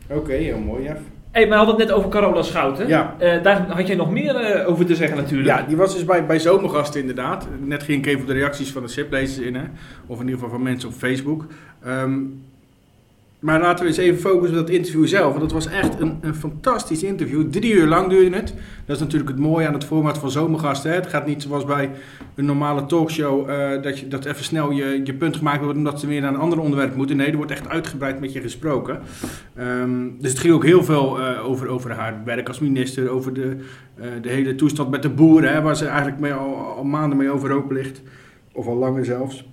Oké, 0.07 0.19
okay, 0.19 0.37
heel 0.37 0.57
mooi, 0.57 0.83
Jeff. 0.83 0.99
Hey, 1.31 1.47
maar 1.47 1.59
we 1.59 1.65
hadden 1.65 1.75
het 1.75 1.87
net 1.87 1.97
over 1.97 2.09
Carola 2.09 2.41
Schouten. 2.41 2.87
Ja. 2.87 3.15
Uh, 3.21 3.43
daar 3.43 3.67
had 3.67 3.87
jij 3.87 3.95
nog 3.95 4.11
meer 4.11 4.59
uh, 4.59 4.69
over 4.69 4.85
te 4.85 4.95
zeggen 4.95 5.17
natuurlijk. 5.17 5.49
Ja, 5.49 5.65
die 5.67 5.77
was 5.77 5.93
dus 5.93 6.05
bij, 6.05 6.25
bij 6.25 6.39
Zomergasten 6.39 6.99
inderdaad. 6.99 7.47
Net 7.59 7.83
ging 7.83 7.97
ik 7.97 8.05
even 8.05 8.21
op 8.21 8.27
de 8.27 8.33
reacties 8.33 8.71
van 8.71 8.81
de 8.81 8.87
SIP-lezers 8.87 9.45
in. 9.45 9.55
Hè? 9.55 9.63
Of 10.07 10.19
in 10.19 10.25
ieder 10.25 10.39
geval 10.39 10.49
van 10.49 10.63
mensen 10.63 10.89
op 10.89 10.95
Facebook. 10.95 11.45
Um, 11.87 12.43
maar 13.41 13.61
laten 13.61 13.83
we 13.83 13.89
eens 13.89 13.99
even 13.99 14.19
focussen 14.19 14.59
op 14.59 14.67
dat 14.67 14.75
interview 14.75 15.07
zelf. 15.07 15.27
Want 15.27 15.39
dat 15.39 15.51
was 15.51 15.67
echt 15.67 15.99
een, 15.99 16.17
een 16.21 16.35
fantastisch 16.35 17.03
interview. 17.03 17.49
Drie 17.49 17.73
uur 17.73 17.87
lang 17.87 18.09
duurde 18.09 18.35
het. 18.35 18.53
Dat 18.85 18.95
is 18.95 19.01
natuurlijk 19.01 19.29
het 19.29 19.39
mooie 19.39 19.67
aan 19.67 19.73
het 19.73 19.83
format 19.83 20.17
van 20.17 20.31
Zomergasten. 20.31 20.89
Hè? 20.89 20.95
Het 20.95 21.07
gaat 21.07 21.25
niet 21.25 21.41
zoals 21.41 21.65
bij 21.65 21.89
een 22.35 22.45
normale 22.45 22.85
talkshow. 22.85 23.49
Uh, 23.49 23.81
dat 23.81 23.99
je 23.99 24.07
dat 24.07 24.25
even 24.25 24.43
snel 24.43 24.71
je, 24.71 25.01
je 25.03 25.13
punt 25.13 25.35
gemaakt 25.35 25.63
wordt 25.63 25.77
omdat 25.77 25.99
ze 25.99 26.07
weer 26.07 26.21
naar 26.21 26.33
een 26.33 26.39
ander 26.39 26.59
onderwerp 26.59 26.95
moeten. 26.95 27.17
Nee, 27.17 27.29
er 27.29 27.35
wordt 27.35 27.51
echt 27.51 27.67
uitgebreid 27.67 28.19
met 28.19 28.33
je 28.33 28.41
gesproken. 28.41 28.99
Um, 29.59 30.15
dus 30.19 30.29
het 30.29 30.39
ging 30.39 30.53
ook 30.53 30.65
heel 30.65 30.83
veel 30.83 31.19
uh, 31.19 31.47
over, 31.47 31.67
over 31.67 31.91
haar 31.91 32.21
werk 32.25 32.47
als 32.47 32.59
minister. 32.59 33.09
Over 33.09 33.33
de, 33.33 33.55
uh, 33.99 34.05
de 34.21 34.29
hele 34.29 34.55
toestand 34.55 34.89
met 34.89 35.01
de 35.01 35.09
boeren. 35.09 35.53
Hè? 35.53 35.61
Waar 35.61 35.75
ze 35.77 35.85
eigenlijk 35.85 36.33
al, 36.33 36.55
al 36.55 36.83
maanden 36.83 37.17
mee 37.17 37.29
overhoop 37.29 37.71
ligt. 37.71 38.01
Of 38.53 38.67
al 38.67 38.75
langer 38.75 39.05
zelfs. 39.05 39.45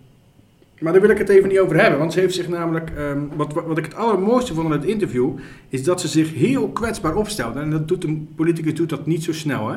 Maar 0.81 0.93
daar 0.93 1.01
wil 1.01 1.11
ik 1.11 1.19
het 1.19 1.29
even 1.29 1.49
niet 1.49 1.59
over 1.59 1.81
hebben, 1.81 1.99
want 1.99 2.13
ze 2.13 2.21
heeft 2.21 2.35
zich 2.35 2.49
namelijk, 2.49 2.91
um, 2.99 3.31
wat, 3.37 3.53
wat 3.53 3.79
ik 3.79 3.85
het 3.85 3.95
allermooiste 3.95 4.55
vond 4.55 4.67
in 4.67 4.73
het 4.73 4.85
interview, 4.85 5.31
is 5.69 5.85
dat 5.85 6.01
ze 6.01 6.09
zich 6.09 6.35
heel 6.35 6.69
kwetsbaar 6.69 7.15
opstelde. 7.15 7.61
En 7.61 7.71
dat 7.71 7.89
doet 7.89 8.05
een 8.05 8.29
politicus 8.37 8.75
doet 8.75 8.89
dat 8.89 9.07
niet 9.07 9.25
zo 9.25 9.33
snel. 9.33 9.69
Hè? 9.69 9.77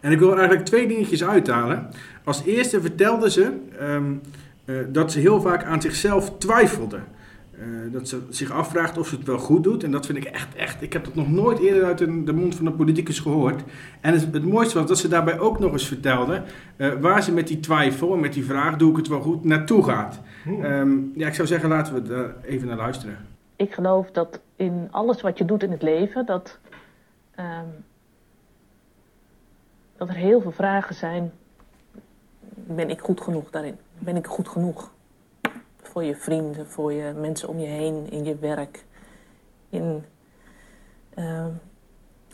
En 0.00 0.12
ik 0.12 0.18
wil 0.18 0.30
er 0.30 0.36
eigenlijk 0.38 0.66
twee 0.66 0.88
dingetjes 0.88 1.24
uithalen. 1.24 1.88
Als 2.24 2.42
eerste 2.44 2.80
vertelde 2.80 3.30
ze 3.30 3.52
um, 3.80 4.20
uh, 4.64 4.76
dat 4.88 5.12
ze 5.12 5.18
heel 5.18 5.40
vaak 5.40 5.64
aan 5.64 5.82
zichzelf 5.82 6.32
twijfelde. 6.38 6.98
Uh, 7.60 7.92
dat 7.92 8.08
ze 8.08 8.20
zich 8.28 8.50
afvraagt 8.50 8.98
of 8.98 9.08
ze 9.08 9.16
het 9.16 9.26
wel 9.26 9.38
goed 9.38 9.64
doet. 9.64 9.84
En 9.84 9.90
dat 9.90 10.06
vind 10.06 10.18
ik 10.18 10.24
echt, 10.24 10.54
echt. 10.54 10.82
Ik 10.82 10.92
heb 10.92 11.04
dat 11.04 11.14
nog 11.14 11.30
nooit 11.30 11.58
eerder 11.58 11.84
uit 11.84 11.98
de, 11.98 12.24
de 12.24 12.32
mond 12.32 12.54
van 12.54 12.66
een 12.66 12.76
politicus 12.76 13.18
gehoord. 13.18 13.62
En 14.00 14.12
het, 14.12 14.32
het, 14.32 14.44
mooiste 14.44 14.78
was 14.78 14.88
dat 14.88 14.98
ze 14.98 15.08
daarbij 15.08 15.38
ook 15.38 15.58
nog 15.58 15.72
eens 15.72 15.86
vertelde. 15.86 16.42
Uh, 16.76 16.92
waar 17.00 17.22
ze 17.22 17.32
met 17.32 17.48
die 17.48 17.60
twijfel 17.60 18.12
en 18.12 18.20
met 18.20 18.32
die 18.32 18.44
vraag: 18.44 18.76
doe 18.76 18.90
ik 18.90 18.96
het 18.96 19.08
wel 19.08 19.20
goed? 19.20 19.44
naartoe 19.44 19.84
gaat. 19.84 20.20
Hmm. 20.44 20.64
Um, 20.64 21.12
ja, 21.14 21.26
ik 21.26 21.34
zou 21.34 21.48
zeggen, 21.48 21.68
laten 21.68 21.94
we 21.94 22.14
er 22.14 22.34
even 22.42 22.68
naar 22.68 22.76
luisteren. 22.76 23.16
Ik 23.56 23.72
geloof 23.72 24.10
dat 24.10 24.40
in 24.56 24.88
alles 24.90 25.20
wat 25.20 25.38
je 25.38 25.44
doet 25.44 25.62
in 25.62 25.70
het 25.70 25.82
leven, 25.82 26.26
dat, 26.26 26.58
um, 27.38 27.84
dat 29.96 30.08
er 30.08 30.14
heel 30.14 30.40
veel 30.40 30.52
vragen 30.52 30.94
zijn. 30.94 31.32
Ben 32.54 32.90
ik 32.90 33.00
goed 33.00 33.20
genoeg 33.20 33.50
daarin? 33.50 33.76
Ben 33.98 34.16
ik 34.16 34.26
goed 34.26 34.48
genoeg? 34.48 34.90
Voor 35.98 36.06
je 36.06 36.16
vrienden, 36.16 36.66
voor 36.66 36.92
je 36.92 37.12
mensen 37.12 37.48
om 37.48 37.58
je 37.58 37.66
heen, 37.66 38.10
in 38.10 38.24
je 38.24 38.36
werk. 38.36 38.84
In, 39.68 40.04
uh, 41.14 41.46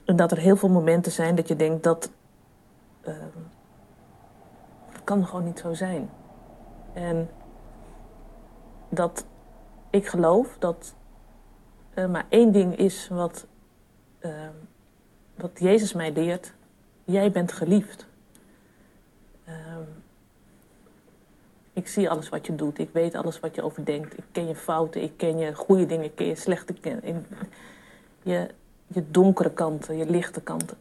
en 0.04 0.16
dat 0.16 0.30
er 0.30 0.38
heel 0.38 0.56
veel 0.56 0.68
momenten 0.68 1.12
zijn 1.12 1.34
dat 1.34 1.48
je 1.48 1.56
denkt 1.56 1.82
dat. 1.82 2.10
Uh, 3.08 3.14
dat 4.92 5.04
kan 5.04 5.26
gewoon 5.26 5.44
niet 5.44 5.58
zo 5.58 5.72
zijn. 5.72 6.10
En 6.92 7.28
dat 8.88 9.26
ik 9.90 10.06
geloof 10.06 10.56
dat 10.58 10.94
er 11.94 12.10
maar 12.10 12.26
één 12.28 12.52
ding 12.52 12.76
is 12.76 13.08
wat, 13.08 13.46
uh, 14.20 14.48
wat 15.34 15.58
Jezus 15.58 15.92
mij 15.92 16.12
leert. 16.12 16.54
Jij 17.04 17.30
bent 17.30 17.52
geliefd. 17.52 18.06
Ik 21.74 21.88
zie 21.88 22.10
alles 22.10 22.28
wat 22.28 22.46
je 22.46 22.54
doet. 22.54 22.78
Ik 22.78 22.88
weet 22.92 23.14
alles 23.14 23.40
wat 23.40 23.54
je 23.54 23.62
overdenkt. 23.62 24.18
Ik 24.18 24.24
ken 24.32 24.48
je 24.48 24.54
fouten. 24.54 25.02
Ik 25.02 25.12
ken 25.16 25.38
je 25.38 25.54
goede 25.54 25.86
dingen. 25.86 26.04
Ik 26.04 26.14
ken 26.14 26.26
je 26.26 26.34
slechte 26.34 26.74
dingen. 26.80 27.26
Je, 28.22 28.46
je 28.86 29.02
donkere 29.10 29.50
kanten. 29.50 29.96
Je 29.96 30.10
lichte 30.10 30.40
kanten. 30.40 30.76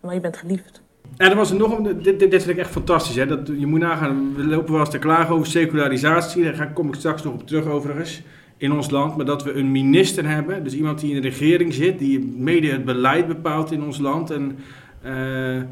Maar 0.00 0.14
je 0.14 0.20
bent 0.20 0.36
geliefd. 0.36 0.82
En 1.16 1.30
er 1.30 1.36
was 1.36 1.50
er 1.50 1.56
nog 1.56 1.78
een, 1.78 2.02
dit, 2.02 2.18
dit, 2.18 2.30
dit 2.30 2.42
vind 2.42 2.48
ik 2.48 2.58
echt 2.58 2.70
fantastisch. 2.70 3.16
Hè? 3.16 3.26
Dat, 3.26 3.46
je 3.46 3.66
moet 3.66 3.80
nagaan, 3.80 4.34
we 4.34 4.44
lopen 4.44 4.70
wel 4.70 4.80
eens 4.80 4.90
te 4.90 4.98
klagen 4.98 5.34
over 5.34 5.46
secularisatie. 5.46 6.42
Daar 6.52 6.72
kom 6.72 6.88
ik 6.88 6.94
straks 6.94 7.22
nog 7.22 7.32
op 7.34 7.46
terug 7.46 7.66
overigens 7.66 8.22
in 8.56 8.72
ons 8.72 8.90
land. 8.90 9.16
Maar 9.16 9.26
dat 9.26 9.42
we 9.42 9.52
een 9.52 9.72
minister 9.72 10.28
hebben, 10.28 10.64
dus 10.64 10.74
iemand 10.74 11.00
die 11.00 11.14
in 11.14 11.22
de 11.22 11.28
regering 11.28 11.74
zit, 11.74 11.98
die 11.98 12.18
mede 12.36 12.68
het 12.68 12.84
beleid 12.84 13.26
bepaalt 13.26 13.72
in 13.72 13.82
ons 13.82 13.98
land. 13.98 14.30
En 14.30 14.58
uh, 15.04 15.62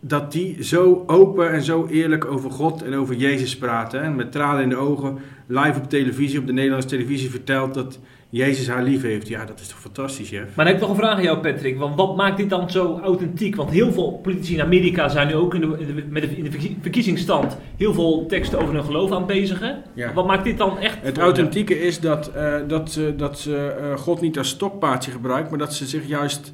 dat 0.00 0.32
die 0.32 0.64
zo 0.64 1.02
open 1.06 1.52
en 1.52 1.62
zo 1.62 1.86
eerlijk 1.86 2.24
over 2.24 2.50
God 2.50 2.82
en 2.82 2.94
over 2.94 3.14
Jezus 3.14 3.56
praten. 3.56 4.02
En 4.02 4.16
met 4.16 4.32
tranen 4.32 4.62
in 4.62 4.68
de 4.68 4.76
ogen, 4.76 5.18
live 5.46 5.78
op 5.78 5.88
televisie, 5.88 6.38
op 6.38 6.46
de 6.46 6.52
Nederlandse 6.52 6.88
televisie 6.88 7.30
vertelt 7.30 7.74
dat 7.74 7.98
Jezus 8.32 8.68
haar 8.68 8.82
lief 8.82 9.02
heeft. 9.02 9.28
Ja, 9.28 9.44
dat 9.44 9.60
is 9.60 9.68
toch 9.68 9.80
fantastisch, 9.80 10.30
Jeff? 10.30 10.56
Maar 10.56 10.64
dan 10.64 10.66
heb 10.66 10.74
ik 10.74 10.80
nog 10.80 10.90
een 10.90 10.96
vraag 10.96 11.16
aan 11.16 11.22
jou, 11.22 11.38
Patrick. 11.38 11.78
Want 11.78 11.96
wat 11.96 12.16
maakt 12.16 12.36
dit 12.36 12.50
dan 12.50 12.70
zo 12.70 13.00
authentiek? 13.02 13.56
Want 13.56 13.70
heel 13.70 13.92
veel 13.92 14.20
politici 14.22 14.54
in 14.54 14.60
Amerika 14.60 15.08
zijn 15.08 15.26
nu 15.26 15.34
ook 15.34 15.54
in 15.54 15.60
de, 15.60 16.04
met 16.08 16.22
de, 16.22 16.36
in 16.36 16.44
de 16.44 16.76
verkiezingsstand 16.80 17.56
heel 17.76 17.94
veel 17.94 18.26
teksten 18.26 18.60
over 18.60 18.74
hun 18.74 18.84
geloof 18.84 19.12
aan 19.12 19.26
bezigen. 19.26 19.82
Ja. 19.94 20.12
Wat 20.12 20.26
maakt 20.26 20.44
dit 20.44 20.58
dan 20.58 20.78
echt... 20.78 20.98
Het 21.02 21.18
authentieke 21.18 21.80
is 21.80 22.00
dat, 22.00 22.30
uh, 22.36 22.54
dat 22.66 22.92
ze, 22.92 23.14
dat 23.16 23.38
ze 23.38 23.76
uh, 23.80 23.96
God 23.96 24.20
niet 24.20 24.38
als 24.38 24.48
stokpaardje 24.48 25.10
gebruikt, 25.10 25.50
maar 25.50 25.58
dat 25.58 25.74
ze 25.74 25.86
zich 25.86 26.06
juist, 26.06 26.52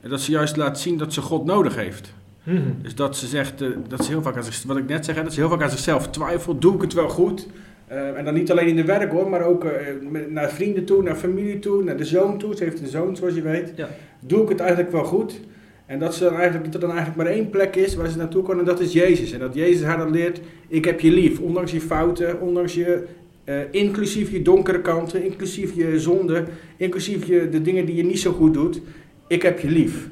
dat 0.00 0.20
ze 0.20 0.30
juist 0.30 0.56
laat 0.56 0.80
zien 0.80 0.96
dat 0.96 1.12
ze 1.12 1.20
God 1.20 1.44
nodig 1.44 1.76
heeft. 1.76 2.12
Mm-hmm. 2.48 2.76
Dus 2.82 2.94
dat 2.94 3.16
ze 3.16 3.26
zegt, 3.26 3.62
uh, 3.62 3.68
dat 3.88 4.04
ze 4.04 4.10
heel 4.10 4.22
vaak 4.22 4.36
aan 4.36 4.44
zich, 4.44 4.62
wat 4.62 4.76
ik 4.76 4.88
net 4.88 5.04
zeg, 5.04 5.22
dat 5.22 5.32
ze 5.32 5.40
heel 5.40 5.48
vaak 5.48 5.62
aan 5.62 5.70
zichzelf 5.70 6.08
twijfelt, 6.08 6.62
doe 6.62 6.74
ik 6.74 6.80
het 6.80 6.92
wel 6.92 7.08
goed? 7.08 7.46
Eh, 7.86 8.16
en 8.16 8.24
dan 8.24 8.34
niet 8.34 8.50
alleen 8.50 8.66
in 8.66 8.76
de 8.76 8.84
werk 8.84 9.10
hoor, 9.10 9.30
maar 9.30 9.42
ook 9.42 9.64
eh, 9.64 9.86
naar 10.28 10.50
vrienden 10.50 10.84
toe, 10.84 11.02
naar 11.02 11.16
familie 11.16 11.58
toe, 11.58 11.84
naar 11.84 11.96
de 11.96 12.04
zoon 12.04 12.38
toe. 12.38 12.56
Ze 12.56 12.64
heeft 12.64 12.80
een 12.80 12.86
zoon, 12.86 13.16
zoals 13.16 13.34
je 13.34 13.42
weet. 13.42 13.72
Ja. 13.76 13.88
Doe 14.20 14.42
ik 14.42 14.48
het 14.48 14.60
eigenlijk 14.60 14.92
wel 14.92 15.04
goed? 15.04 15.40
En 15.86 15.98
dat, 15.98 16.14
ze 16.14 16.24
dan 16.24 16.34
eigenlijk, 16.34 16.64
dat 16.64 16.74
er 16.74 16.80
dan 16.80 16.96
eigenlijk 16.96 17.18
maar 17.18 17.36
één 17.36 17.50
plek 17.50 17.76
is 17.76 17.94
waar 17.94 18.08
ze 18.08 18.16
naartoe 18.16 18.42
kan 18.42 18.58
en 18.58 18.64
dat 18.64 18.80
is 18.80 18.92
Jezus. 18.92 19.32
En 19.32 19.38
dat 19.38 19.54
Jezus 19.54 19.82
haar 19.82 19.98
dan 19.98 20.10
leert, 20.10 20.40
ik 20.68 20.84
heb 20.84 21.00
je 21.00 21.10
lief. 21.10 21.40
Ondanks 21.40 21.72
je 21.72 21.80
fouten, 21.80 22.40
ondanks 22.40 22.74
je, 22.74 23.04
eh, 23.44 23.56
inclusief 23.70 24.30
je 24.30 24.42
donkere 24.42 24.80
kanten, 24.80 25.24
inclusief 25.24 25.74
je 25.74 26.00
zonde, 26.00 26.44
inclusief 26.76 27.26
je, 27.26 27.48
de 27.48 27.62
dingen 27.62 27.86
die 27.86 27.94
je 27.94 28.04
niet 28.04 28.20
zo 28.20 28.32
goed 28.32 28.54
doet. 28.54 28.80
Ik 29.26 29.42
heb 29.42 29.60
je 29.60 29.68
lief. 29.68 30.08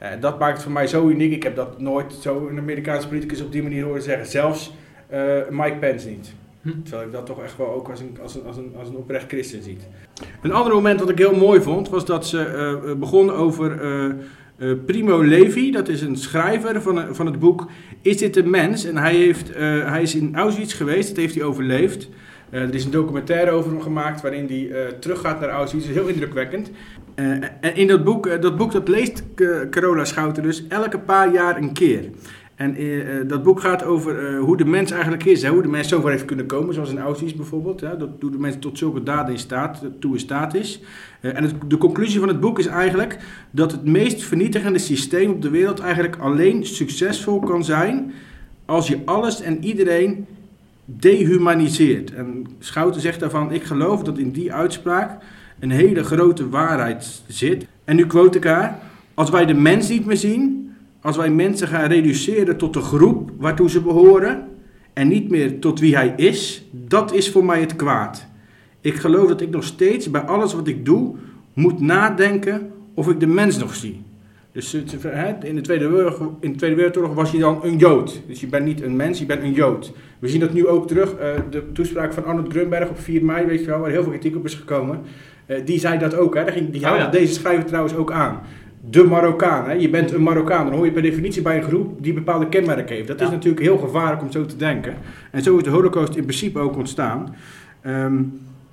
Eh, 0.00 0.10
dat 0.20 0.38
maakt 0.38 0.52
het 0.52 0.62
voor 0.62 0.72
mij 0.72 0.86
zo 0.86 1.08
uniek. 1.08 1.32
Ik 1.32 1.42
heb 1.42 1.56
dat 1.56 1.80
nooit 1.80 2.12
zo 2.12 2.48
een 2.48 2.58
Amerikaanse 2.58 3.08
politicus 3.08 3.42
op 3.42 3.52
die 3.52 3.62
manier 3.62 3.84
horen 3.84 4.02
zeggen. 4.02 4.26
Zelfs 4.26 4.72
eh, 5.08 5.20
Mike 5.50 5.76
Pence 5.76 6.08
niet. 6.08 6.32
Hm. 6.62 6.82
Terwijl 6.82 7.06
ik 7.06 7.12
dat 7.12 7.26
toch 7.26 7.42
echt 7.42 7.56
wel 7.56 7.74
ook 7.74 7.88
als 7.88 8.00
een, 8.00 8.18
als, 8.22 8.34
een, 8.34 8.46
als, 8.46 8.56
een, 8.56 8.74
als 8.78 8.88
een 8.88 8.96
oprecht 8.96 9.28
christen 9.28 9.62
ziet. 9.62 9.88
Een 10.42 10.52
ander 10.52 10.72
moment 10.72 11.00
wat 11.00 11.08
ik 11.08 11.18
heel 11.18 11.34
mooi 11.34 11.60
vond, 11.60 11.88
was 11.88 12.04
dat 12.04 12.26
ze 12.26 12.44
eh, 12.44 12.94
begon 12.94 13.30
over 13.30 13.78
Primo 14.86 15.24
Levi. 15.24 15.70
Dat 15.70 15.88
is 15.88 16.02
een 16.02 16.16
schrijver 16.16 16.82
van, 16.82 17.14
van 17.14 17.26
het 17.26 17.38
boek 17.38 17.66
Is 18.02 18.16
dit 18.16 18.36
een 18.36 18.50
mens? 18.50 18.84
En 18.84 18.96
hij, 18.96 19.14
heeft, 19.14 19.54
hij 19.84 20.02
is 20.02 20.14
in 20.14 20.36
Auschwitz 20.36 20.76
geweest, 20.76 21.08
dat 21.08 21.16
heeft 21.16 21.34
hij 21.34 21.44
overleefd. 21.44 22.08
Er 22.50 22.74
is 22.74 22.84
een 22.84 22.90
documentaire 22.90 23.50
over 23.50 23.70
hem 23.70 23.80
gemaakt 23.80 24.20
waarin 24.20 24.46
hij 24.46 24.92
teruggaat 24.98 25.40
naar 25.40 25.48
Auschwitz. 25.48 25.86
Dat 25.86 25.94
is 25.94 26.00
heel 26.00 26.12
indrukwekkend. 26.12 26.70
Eh, 27.20 27.48
en 27.60 27.76
in 27.76 27.86
dat 27.86 28.04
boek, 28.04 28.26
eh, 28.26 28.40
dat 28.40 28.56
boek 28.56 28.72
dat 28.72 28.88
leest 28.88 29.24
Carola 29.70 30.04
Schouten 30.04 30.42
dus 30.42 30.66
elke 30.68 30.98
paar 30.98 31.32
jaar 31.32 31.56
een 31.56 31.72
keer. 31.72 32.04
En 32.54 32.74
eh, 32.74 32.88
dat 33.26 33.42
boek 33.42 33.60
gaat 33.60 33.84
over 33.84 34.36
hoe 34.36 34.56
de 34.56 34.64
mens 34.64 34.90
eigenlijk 34.90 35.24
is. 35.24 35.46
Hoe 35.46 35.62
de 35.62 35.68
mens 35.68 35.88
zover 35.88 36.10
heeft 36.10 36.24
kunnen 36.24 36.46
komen, 36.46 36.74
zoals 36.74 36.90
in 36.90 36.98
Auschwitz 36.98 37.34
bijvoorbeeld. 37.34 37.80
Hè? 37.80 37.96
Dat, 37.96 38.08
hoe 38.20 38.30
de 38.30 38.38
mens 38.38 38.56
tot 38.58 38.78
zulke 38.78 39.02
daden 39.02 39.32
in 39.32 39.38
staat, 39.38 39.82
toe 39.98 40.12
in 40.12 40.20
staat 40.20 40.54
is. 40.54 40.80
En 41.20 41.50
de 41.68 41.78
conclusie 41.78 42.18
van 42.18 42.28
het 42.28 42.40
boek 42.40 42.58
is 42.58 42.66
eigenlijk 42.66 43.18
dat 43.50 43.72
het 43.72 43.84
meest 43.84 44.22
vernietigende 44.22 44.78
systeem 44.78 45.30
op 45.30 45.42
de 45.42 45.50
wereld 45.50 45.80
eigenlijk 45.80 46.16
alleen 46.16 46.66
succesvol 46.66 47.40
kan 47.40 47.64
zijn 47.64 48.12
als 48.64 48.88
je 48.88 48.98
alles 49.04 49.40
en 49.40 49.64
iedereen 49.64 50.26
dehumaniseert. 50.84 52.14
En 52.14 52.46
Schouten 52.58 53.00
zegt 53.00 53.20
daarvan, 53.20 53.52
ik 53.52 53.62
geloof 53.62 54.02
dat 54.02 54.18
in 54.18 54.30
die 54.30 54.52
uitspraak 54.52 55.22
een 55.60 55.70
hele 55.70 56.02
grote 56.04 56.48
waarheid 56.48 57.22
zit. 57.26 57.66
En 57.84 57.96
nu 57.96 58.06
quote 58.06 58.38
ik 58.38 58.44
haar, 58.44 58.78
als 59.14 59.30
wij 59.30 59.46
de 59.46 59.54
mens 59.54 59.88
niet 59.88 60.06
meer 60.06 60.16
zien, 60.16 60.72
als 61.00 61.16
wij 61.16 61.30
mensen 61.30 61.68
gaan 61.68 61.88
reduceren 61.88 62.56
tot 62.56 62.74
de 62.74 62.80
groep 62.80 63.30
waartoe 63.38 63.70
ze 63.70 63.80
behoren 63.80 64.48
en 64.92 65.08
niet 65.08 65.30
meer 65.30 65.58
tot 65.58 65.80
wie 65.80 65.96
hij 65.96 66.12
is, 66.16 66.64
dat 66.70 67.12
is 67.14 67.30
voor 67.30 67.44
mij 67.44 67.60
het 67.60 67.76
kwaad. 67.76 68.26
Ik 68.80 68.94
geloof 68.94 69.28
dat 69.28 69.40
ik 69.40 69.50
nog 69.50 69.64
steeds 69.64 70.10
bij 70.10 70.20
alles 70.20 70.54
wat 70.54 70.68
ik 70.68 70.84
doe 70.84 71.14
moet 71.52 71.80
nadenken 71.80 72.70
of 72.94 73.08
ik 73.08 73.20
de 73.20 73.26
mens 73.26 73.58
nog 73.58 73.74
zie. 73.74 74.02
Dus 74.52 74.74
in 74.74 74.84
de, 75.54 75.60
Tweede 75.60 75.88
Wereldoorlog, 75.88 76.32
in 76.40 76.52
de 76.52 76.58
Tweede 76.58 76.76
Wereldoorlog 76.76 77.14
was 77.14 77.30
je 77.30 77.38
dan 77.38 77.60
een 77.62 77.76
Jood. 77.76 78.20
Dus 78.26 78.40
je 78.40 78.46
bent 78.46 78.64
niet 78.64 78.82
een 78.82 78.96
mens, 78.96 79.18
je 79.18 79.26
bent 79.26 79.42
een 79.42 79.52
Jood. 79.52 79.92
We 80.18 80.28
zien 80.28 80.40
dat 80.40 80.52
nu 80.52 80.66
ook 80.66 80.88
terug. 80.88 81.14
eh, 81.14 81.28
de 81.50 81.72
toespraak 81.72 82.12
van 82.12 82.24
Arnold 82.24 82.52
Grunberg 82.52 82.88
op 82.88 82.98
4 83.00 83.24
mei, 83.24 83.46
weet 83.46 83.60
je 83.60 83.66
wel, 83.66 83.78
waar 83.78 83.90
heel 83.90 84.02
veel 84.02 84.12
kritiek 84.12 84.36
op 84.36 84.44
is 84.44 84.54
gekomen. 84.54 85.00
Eh, 85.50 85.56
die 85.64 85.78
zei 85.78 85.98
dat 85.98 86.14
ook. 86.14 86.34
Hè. 86.34 86.44
Die 86.70 86.80
Oh, 86.80 86.86
haalde 86.86 87.02
ja. 87.02 87.10
deze 87.10 87.32
schrijver 87.32 87.64
trouwens 87.64 87.94
ook 87.94 88.12
aan. 88.12 88.40
De 88.90 89.04
Marokkaan. 89.04 89.64
Hè. 89.64 89.72
Je 89.72 89.90
bent 89.90 90.12
een 90.12 90.22
Marokkaan. 90.22 90.64
Dan 90.66 90.74
hoor 90.74 90.84
je 90.84 90.92
per 90.92 91.02
definitie 91.02 91.42
bij 91.42 91.56
een 91.56 91.62
groep 91.62 92.02
die 92.02 92.12
bepaalde 92.12 92.48
kenmerken 92.48 92.94
heeft. 92.94 93.08
Dat 93.08 93.20
is 93.20 93.30
natuurlijk 93.30 93.62
heel 93.62 93.78
gevaarlijk 93.78 94.22
om 94.22 94.30
zo 94.30 94.46
te 94.46 94.56
denken. 94.56 94.94
En 95.30 95.42
zo 95.42 95.56
is 95.56 95.62
de 95.62 95.70
Holocaust 95.70 96.14
in 96.14 96.22
principe 96.22 96.58
ook 96.58 96.76
ontstaan. 96.76 97.34
Ehm, 97.82 98.22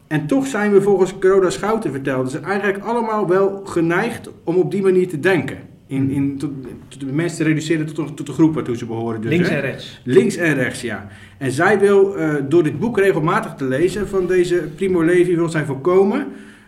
en 0.08 0.28
toch 0.28 0.48
zijn 0.48 0.72
we 0.72 0.82
volgens 0.82 1.18
Carola 1.20 1.50
Schouten 1.50 1.92
vertelde 1.92 2.30
ze 2.30 2.40
eigenlijk 2.40 2.84
allemaal 2.84 3.28
wel 3.28 3.62
geneigd 3.66 4.30
om 4.44 4.56
op 4.56 4.72
die 4.72 4.82
manier 4.82 5.08
te 5.08 5.20
denken. 5.20 5.58
In, 5.88 6.10
in, 6.10 6.38
tot, 6.38 6.52
tot 6.88 7.00
de 7.00 7.06
mensen 7.06 7.38
te 7.38 7.44
reduceren 7.44 7.94
tot, 7.94 8.18
tot 8.18 8.26
de 8.26 8.32
groep 8.32 8.54
waartoe 8.54 8.78
ze 8.78 8.86
behoren. 8.86 9.22
Dus, 9.22 9.30
Links 9.30 9.50
hè? 9.50 9.56
en 9.56 9.62
rechts. 9.62 10.02
Links 10.04 10.36
en 10.36 10.54
rechts, 10.54 10.82
ja. 10.82 11.08
En 11.38 11.52
zij 11.52 11.80
wil 11.80 12.18
eh, 12.18 12.36
door 12.50 12.64
dit 12.64 12.80
boek 12.80 12.98
regelmatig 12.98 13.54
te 13.54 13.66
lezen 13.66 14.08
van 14.08 14.28
deze 14.28 14.64
Primo 14.76 15.04
Levi, 15.04 15.36
wil 15.36 15.50
zij 15.50 15.66
voorkomen 15.66 16.28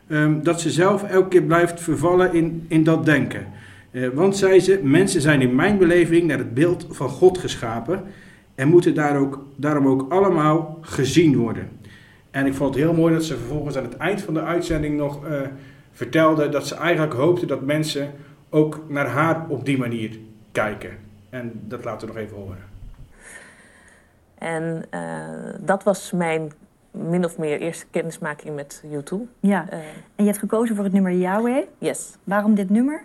ehm, 0.09 0.41
dat 0.41 0.61
ze 0.61 0.69
zelf 0.69 1.03
elke 1.03 1.27
keer 1.27 1.43
blijft 1.43 1.81
vervallen 1.81 2.33
in, 2.33 2.65
in 2.67 2.83
dat 2.83 3.05
denken. 3.05 3.47
Eh, 3.91 4.07
want, 4.07 4.37
zei 4.37 4.59
ze, 4.59 4.79
mensen 4.83 5.21
zijn 5.21 5.41
in 5.41 5.55
mijn 5.55 5.77
beleving 5.77 6.27
naar 6.27 6.37
het 6.37 6.53
beeld 6.53 6.87
van 6.89 7.09
God 7.09 7.37
geschapen 7.37 8.03
en 8.55 8.67
moeten 8.67 8.95
daar 8.95 9.17
ook, 9.17 9.45
daarom 9.55 9.87
ook 9.87 10.11
allemaal 10.11 10.77
gezien 10.81 11.37
worden. 11.37 11.69
En 12.31 12.45
ik 12.45 12.53
vond 12.53 12.75
het 12.75 12.83
heel 12.83 12.93
mooi 12.93 13.13
dat 13.13 13.23
ze 13.23 13.37
vervolgens 13.37 13.77
aan 13.77 13.83
het 13.83 13.97
eind 13.97 14.21
van 14.21 14.33
de 14.33 14.41
uitzending 14.41 14.97
nog 14.97 15.25
eh, 15.25 15.41
vertelde 15.91 16.49
dat 16.49 16.67
ze 16.67 16.75
eigenlijk 16.75 17.13
hoopte 17.13 17.45
dat 17.45 17.61
mensen 17.61 18.11
ook 18.49 18.83
naar 18.87 19.07
haar 19.07 19.45
op 19.47 19.65
die 19.65 19.77
manier 19.77 20.19
kijken. 20.51 20.91
En 21.29 21.51
dat 21.67 21.83
laten 21.83 22.07
we 22.07 22.13
nog 22.13 22.23
even 22.23 22.37
horen. 22.37 22.67
En 24.37 24.83
eh, 24.89 25.01
dat 25.59 25.83
was 25.83 26.11
mijn 26.11 26.51
min 26.91 27.25
of 27.25 27.37
meer 27.37 27.59
eerste 27.59 27.85
kennismaking 27.91 28.55
met 28.55 28.81
YouTube. 28.89 29.25
Ja, 29.39 29.69
Eh, 29.69 29.79
en 29.79 29.83
je 30.15 30.23
hebt 30.25 30.37
gekozen 30.37 30.75
voor 30.75 30.83
het 30.83 30.93
nummer 30.93 31.11
Yahweh. 31.11 31.65
yes. 31.77 32.15
Waarom 32.23 32.55
dit 32.55 32.69
nummer? 32.69 33.03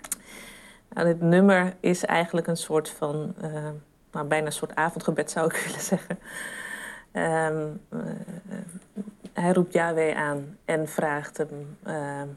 Nou, 0.89 1.07
dit 1.07 1.21
nummer 1.21 1.75
is 1.81 2.05
eigenlijk 2.05 2.47
een 2.47 2.57
soort 2.57 2.89
van, 2.91 3.35
eh, 3.41 3.69
nou, 4.13 4.27
bijna 4.27 4.47
een 4.47 4.53
soort 4.53 4.75
avondgebed 4.75 5.31
zou 5.31 5.47
ik 5.47 5.57
willen 5.67 5.81
zeggen. 5.81 6.19
Ehm, 7.13 7.67
eh, 7.89 7.99
hij 9.33 9.53
roept 9.53 9.73
Yahweh 9.73 10.17
aan 10.17 10.57
en 10.65 10.89
vraagt 10.89 11.37
hem: 11.37 11.77
ehm, 11.83 12.29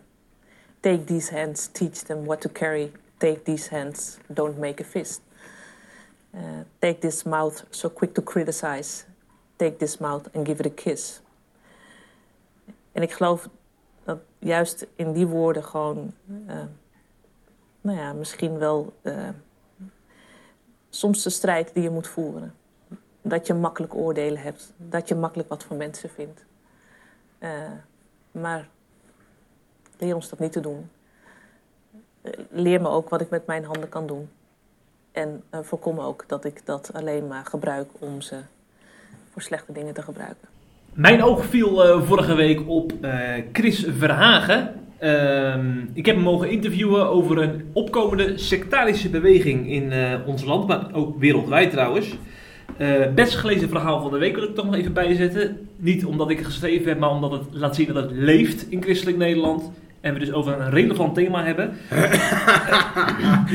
Take 0.79 1.03
these 1.03 1.35
hands, 1.37 1.67
teach 1.71 1.91
them 1.93 2.25
what 2.25 2.41
to 2.41 2.49
carry. 2.53 2.91
Take 3.17 3.41
these 3.43 3.75
hands, 3.75 4.17
don't 4.27 4.57
make 4.59 4.83
a 4.83 4.85
fist. 4.85 5.21
Take 6.79 6.97
this 6.99 7.23
mouth, 7.23 7.63
so 7.69 7.89
quick 7.89 8.13
to 8.13 8.21
criticize. 8.23 9.03
Take 9.55 9.77
this 9.77 9.97
mouth 9.97 10.27
and 10.35 10.45
give 10.47 10.59
it 10.63 10.65
a 10.65 10.83
kiss. 10.83 11.21
En 12.97 13.03
ik 13.03 13.11
geloof 13.11 13.49
dat 14.03 14.19
juist 14.39 14.87
in 14.95 15.13
die 15.13 15.27
woorden 15.27 15.63
gewoon. 15.63 16.13
eh, 16.45 16.63
nou 17.81 17.97
ja, 17.97 18.13
misschien 18.13 18.57
wel 18.57 18.93
eh, 19.01 19.29
soms 20.89 21.23
de 21.23 21.29
strijd 21.29 21.73
die 21.73 21.83
je 21.83 21.89
moet 21.89 22.07
voeren. 22.07 22.55
Dat 23.21 23.47
je 23.47 23.53
makkelijk 23.53 23.95
oordelen 23.95 24.41
hebt, 24.41 24.73
dat 24.77 25.07
je 25.07 25.15
makkelijk 25.15 25.49
wat 25.49 25.63
van 25.63 25.77
mensen 25.77 26.09
vindt. 26.09 26.45
Eh, 27.37 27.71
maar 28.31 28.69
leer 29.97 30.15
ons 30.15 30.29
dat 30.29 30.39
niet 30.39 30.51
te 30.51 30.59
doen. 30.59 30.89
Leer 32.49 32.81
me 32.81 32.87
ook 32.87 33.09
wat 33.09 33.21
ik 33.21 33.29
met 33.29 33.45
mijn 33.45 33.65
handen 33.65 33.89
kan 33.89 34.07
doen. 34.07 34.29
En 35.11 35.43
voorkom 35.51 35.99
ook 35.99 36.23
dat 36.27 36.45
ik 36.45 36.65
dat 36.65 36.93
alleen 36.93 37.27
maar 37.27 37.45
gebruik 37.45 37.89
om 37.99 38.21
ze 38.21 38.41
voor 39.29 39.41
slechte 39.41 39.71
dingen 39.71 39.93
te 39.93 40.01
gebruiken. 40.01 40.56
Mijn 40.97 41.23
oog 41.23 41.45
viel 41.45 41.85
eh, 41.85 42.01
vorige 42.01 42.35
week 42.35 42.61
op 42.65 42.91
eh, 43.01 43.11
Chris 43.53 43.85
Verhagen. 43.97 44.73
Ehm, 44.99 45.69
ik 45.93 46.05
heb 46.05 46.15
hem 46.15 46.23
mogen 46.23 46.49
interviewen 46.49 47.09
over 47.09 47.37
een 47.37 47.61
opkomende 47.73 48.37
sectarische 48.37 49.09
beweging 49.09 49.71
in 49.71 49.91
eh, 49.91 50.13
ons 50.25 50.43
land, 50.43 50.67
maar 50.67 50.87
ook 50.93 51.19
wereldwijd 51.19 51.71
trouwens. 51.71 52.17
Best 53.15 53.35
gelezen 53.35 53.69
verhaal 53.69 54.01
van 54.01 54.11
de 54.11 54.17
week 54.17 54.35
wil 54.35 54.43
ik 54.43 54.55
toch 54.55 54.65
nog 54.65 54.75
even 54.75 54.93
bijzetten. 54.93 55.67
Niet 55.75 56.05
omdat 56.05 56.29
ik 56.29 56.37
het 56.37 56.45
geschreven 56.45 56.87
heb, 56.87 56.99
maar 56.99 57.09
omdat 57.09 57.31
het 57.31 57.41
laat 57.51 57.75
zien 57.75 57.87
dat 57.93 57.95
het 57.95 58.11
leeft 58.11 58.65
in 58.69 58.81
christelijk 58.83 59.17
Nederland. 59.17 59.71
En 60.01 60.13
we 60.13 60.19
dus 60.19 60.31
over 60.31 60.59
een 60.59 60.69
relevant 60.69 61.15
thema 61.15 61.43
hebben. 61.43 61.77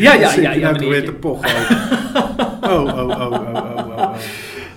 ja, 0.04 0.14
ja, 0.14 0.34
ja, 0.34 0.52
ja, 0.52 0.70
nou 0.70 0.78
meneer. 0.78 1.04
te 1.04 1.12
pochen? 1.12 1.50
Oh, 2.62 2.84
oh, 2.84 3.08
oh, 3.08 3.20
oh, 3.20 3.32
oh, 3.32 3.76
oh, 3.76 3.98
oh. 3.98 4.14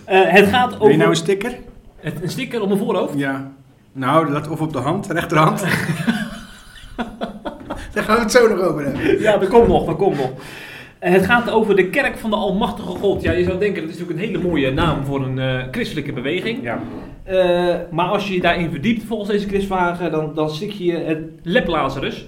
Het 0.06 0.48
gaat 0.48 0.76
over 0.76 0.92
je 0.92 0.98
nou 0.98 1.10
een 1.10 1.16
sticker? 1.16 1.52
Het- 2.06 2.22
een 2.24 2.30
sticker 2.30 2.62
op 2.62 2.68
mijn 2.68 2.80
voorhoofd. 2.80 3.18
Ja. 3.18 3.52
Nou, 3.92 4.32
dat 4.32 4.48
of 4.50 4.62
op 4.62 4.74
de 4.74 4.80
hand, 4.80 5.08
rechterhand. 5.12 5.64
Daar 7.94 8.04
gaan 8.04 8.16
we 8.16 8.22
het 8.22 8.32
zo 8.32 8.48
nog 8.56 8.60
over 8.60 8.84
hebben. 8.84 9.20
Ja, 9.20 9.38
dat 9.38 9.50
komt 9.50 9.68
nog, 9.68 9.86
dat 9.86 9.96
komt 9.96 10.18
nog. 10.18 10.32
Het 11.00 11.26
gaat 11.26 11.50
over 11.50 11.76
de 11.76 11.90
kerk 11.90 12.18
van 12.18 12.30
de 12.30 12.36
Almachtige 12.36 12.88
God. 12.88 13.22
Ja, 13.22 13.32
je 13.32 13.44
zou 13.44 13.60
denken, 13.60 13.82
dat 13.82 13.92
is 13.92 13.98
natuurlijk 14.00 14.28
een 14.28 14.34
hele 14.34 14.48
mooie 14.48 14.72
naam 14.72 15.06
voor 15.06 15.24
een 15.24 15.40
eh, 15.40 15.64
christelijke 15.72 16.14
beweging. 16.14 16.64
Ja. 16.64 16.80
Eh, 17.24 17.76
maar 17.92 18.06
als 18.06 18.28
je 18.28 18.34
je 18.34 18.42
daarin 18.42 18.70
verdiept, 18.70 19.04
volgens 19.04 19.30
deze 19.30 19.48
Chris 19.48 19.66
Vragen, 19.66 20.12
dan, 20.12 20.34
dan 20.34 20.50
stik 20.50 20.72
je 20.72 20.94
het 20.94 21.20
Lep 21.44 21.68
Lazarus. 21.68 22.26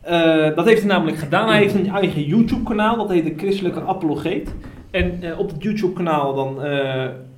Eh, 0.00 0.54
dat 0.54 0.66
heeft 0.66 0.80
hij 0.80 0.88
namelijk 0.90 1.18
gedaan. 1.18 1.48
Hij 1.48 1.58
heeft 1.58 1.74
een 1.74 1.90
eigen 1.94 2.22
YouTube-kanaal, 2.24 2.96
dat 2.96 3.10
heet 3.10 3.24
de 3.24 3.34
Christelijke 3.36 3.80
Apologeet. 3.82 4.54
En 4.90 5.20
op 5.38 5.48
het 5.50 5.62
YouTube-kanaal 5.62 6.34
dan 6.34 6.58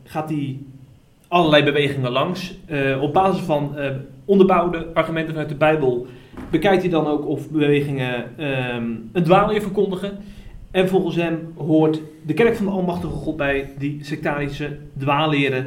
gaat 0.04 0.28
hij 0.28 0.58
allerlei 1.34 1.64
bewegingen 1.64 2.10
langs. 2.10 2.54
Eh, 2.66 3.02
op 3.02 3.12
basis 3.12 3.40
van 3.40 3.76
eh, 3.76 3.90
onderbouwde 4.24 4.86
argumenten 4.94 5.32
vanuit 5.32 5.48
de 5.48 5.54
Bijbel 5.54 6.06
bekijkt 6.50 6.82
hij 6.82 6.90
dan 6.90 7.06
ook 7.06 7.26
of 7.26 7.50
bewegingen 7.50 8.38
ehm, 8.38 8.84
een 9.12 9.22
dwaalleer 9.22 9.62
verkondigen. 9.62 10.18
En 10.70 10.88
volgens 10.88 11.16
hem 11.16 11.52
hoort 11.56 12.00
de 12.22 12.34
kerk 12.34 12.56
van 12.56 12.66
de 12.66 12.72
Almachtige 12.72 13.12
God 13.12 13.36
bij 13.36 13.70
die 13.78 13.98
sectarische 14.02 14.78
dwaalleren. 14.98 15.66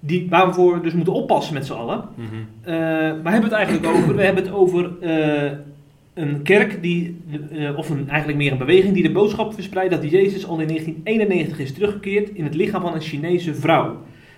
die, 0.00 0.26
waar 0.30 0.46
we 0.46 0.52
voor 0.52 0.82
dus 0.82 0.92
moeten 0.92 1.12
oppassen 1.12 1.54
met 1.54 1.66
z'n 1.66 1.72
allen. 1.72 2.04
Mhm. 2.14 2.26
Eh, 2.62 2.74
waar 3.22 3.32
hebben 3.32 3.50
we 3.50 3.56
het 3.56 3.66
eigenlijk 3.66 3.86
over? 3.86 4.16
We 4.16 4.22
hebben 4.22 4.44
het 4.44 4.52
over 4.52 4.90
een 6.14 6.42
kerk, 6.42 6.82
die, 6.82 7.16
of 7.76 7.90
een, 7.90 8.08
eigenlijk 8.08 8.38
meer 8.38 8.52
een 8.52 8.58
beweging, 8.58 8.94
die 8.94 9.02
de 9.02 9.12
boodschap 9.12 9.54
verspreidt 9.54 9.92
dat 9.92 10.10
Jezus 10.10 10.46
al 10.46 10.58
in 10.60 10.66
1991 10.66 11.58
is 11.58 11.72
teruggekeerd 11.72 12.28
in 12.28 12.44
het 12.44 12.54
lichaam 12.54 12.82
van 12.82 12.94
een 12.94 13.00
Chinese 13.00 13.54
vrouw. 13.54 13.96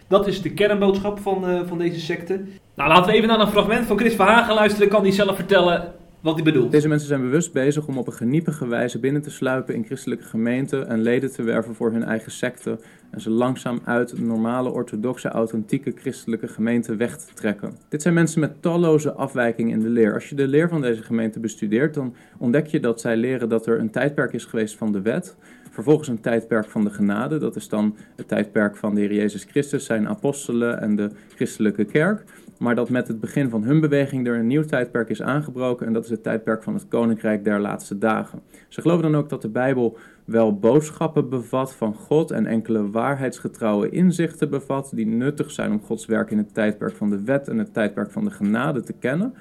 Dat 0.09 0.27
is 0.27 0.43
de 0.43 0.51
kernboodschap 0.51 1.19
van, 1.19 1.49
eh, 1.49 1.61
van 1.67 1.79
deze 1.79 2.01
secte. 2.01 2.41
Nou, 2.75 2.89
laten 2.89 3.11
we 3.11 3.17
even 3.17 3.29
naar 3.29 3.41
een 3.41 3.49
fragment 3.49 3.87
van 3.87 3.99
Chris 3.99 4.15
Verhagen 4.15 4.55
luisteren. 4.55 4.89
Kan 4.89 5.03
die 5.03 5.13
zelf 5.13 5.37
vertellen 5.37 5.93
wat 6.25 6.35
hij 6.35 6.45
bedoelt. 6.45 6.71
Deze 6.73 6.89
mensen 6.89 7.09
zijn 7.09 7.21
bewust 7.21 7.53
bezig 7.53 7.87
om 7.87 7.99
op 7.99 8.07
een 8.07 8.13
geniepige 8.13 8.67
wijze 8.67 8.99
binnen 8.99 9.23
te 9.23 9.31
sluipen 9.31 9.75
in 9.75 9.85
christelijke 9.85 10.25
gemeenten 10.25 10.89
en 10.89 11.03
leden 11.03 11.33
te 11.33 11.43
werven 11.43 11.75
voor 11.75 11.93
hun 11.93 12.05
eigen 12.05 12.33
secte 12.33 12.79
en 13.11 13.21
ze 13.21 13.31
langzaam 13.31 13.81
uit 13.85 14.21
normale, 14.21 14.71
orthodoxe, 14.71 15.29
authentieke 15.29 15.93
christelijke 15.97 16.49
gemeente 16.49 16.97
weg 16.97 17.17
te 17.17 17.35
trekken. 17.35 17.77
Dit 17.89 18.03
zijn 18.03 18.15
mensen 18.15 18.41
met 18.41 18.63
talloze 18.63 19.13
afwijkingen 19.13 19.73
in 19.73 19.81
de 19.81 19.89
leer. 19.89 20.15
Als 20.15 20.29
je 20.29 20.35
de 20.35 20.49
leer 20.49 20.69
van 20.69 20.81
deze 20.81 21.03
gemeente 21.03 21.41
bestudeert, 21.41 21.95
dan 21.95 22.15
ontdek 22.39 22.67
je 22.67 22.81
dat 22.81 23.01
zij 23.01 23.17
leren 23.17 23.49
dat 23.49 23.67
er 23.67 23.79
een 23.79 23.91
tijdperk 23.91 24.33
is 24.33 24.45
geweest 24.45 24.77
van 24.77 24.93
de 24.93 25.03
wet, 25.03 25.37
vervolgens 25.75 26.09
een 26.09 26.21
tijdperk 26.21 26.67
van 26.71 26.85
de 26.85 26.91
genade, 26.91 27.39
dat 27.39 27.57
is 27.57 27.69
dan 27.69 27.97
het 28.17 28.29
tijdperk 28.29 28.77
van 28.77 28.95
de 28.95 29.01
Heer 29.01 29.15
Jezus 29.15 29.45
Christus, 29.45 29.85
zijn 29.85 30.09
apostelen 30.09 30.81
en 30.81 30.97
de 30.97 31.11
christelijke 31.35 31.85
kerk. 31.85 32.25
Maar 32.59 32.75
dat 32.75 32.91
met 32.91 33.09
het 33.09 33.21
begin 33.21 33.51
van 33.51 33.63
hun 33.63 33.81
beweging 33.81 34.27
er 34.27 34.39
een 34.39 34.47
nieuw 34.47 34.65
tijdperk 34.65 35.09
is 35.09 35.23
aangebroken. 35.23 35.87
En 35.87 35.93
dat 35.93 36.05
is 36.05 36.11
het 36.11 36.23
tijdperk 36.23 36.63
van 36.63 36.75
het 36.75 36.89
koninkrijk 36.89 37.45
der 37.45 37.61
laatste 37.61 37.99
dagen. 37.99 38.41
Ze 38.69 38.81
geloven 38.81 39.03
dan 39.03 39.17
ook 39.17 39.29
dat 39.29 39.43
de 39.43 39.49
Bijbel 39.49 39.97
wel 40.25 40.59
boodschappen 40.59 41.29
bevat 41.29 41.75
van 41.75 41.95
God. 41.95 42.31
En 42.31 42.47
enkele 42.47 42.91
waarheidsgetrouwe 42.91 43.89
inzichten 43.89 44.51
bevat. 44.51 44.91
Die 44.95 45.07
nuttig 45.07 45.51
zijn 45.51 45.73
om 45.73 45.81
Gods 45.81 46.07
werk 46.07 46.31
in 46.31 46.39
het 46.39 46.55
tijdperk 46.55 46.95
van 46.95 47.11
de 47.11 47.23
wet 47.23 47.49
en 47.49 47.59
het 47.59 47.75
tijdperk 47.75 48.11
van 48.11 48.25
de 48.25 48.31
genade 48.31 48.81
te 48.81 48.93
kennen. 48.93 49.35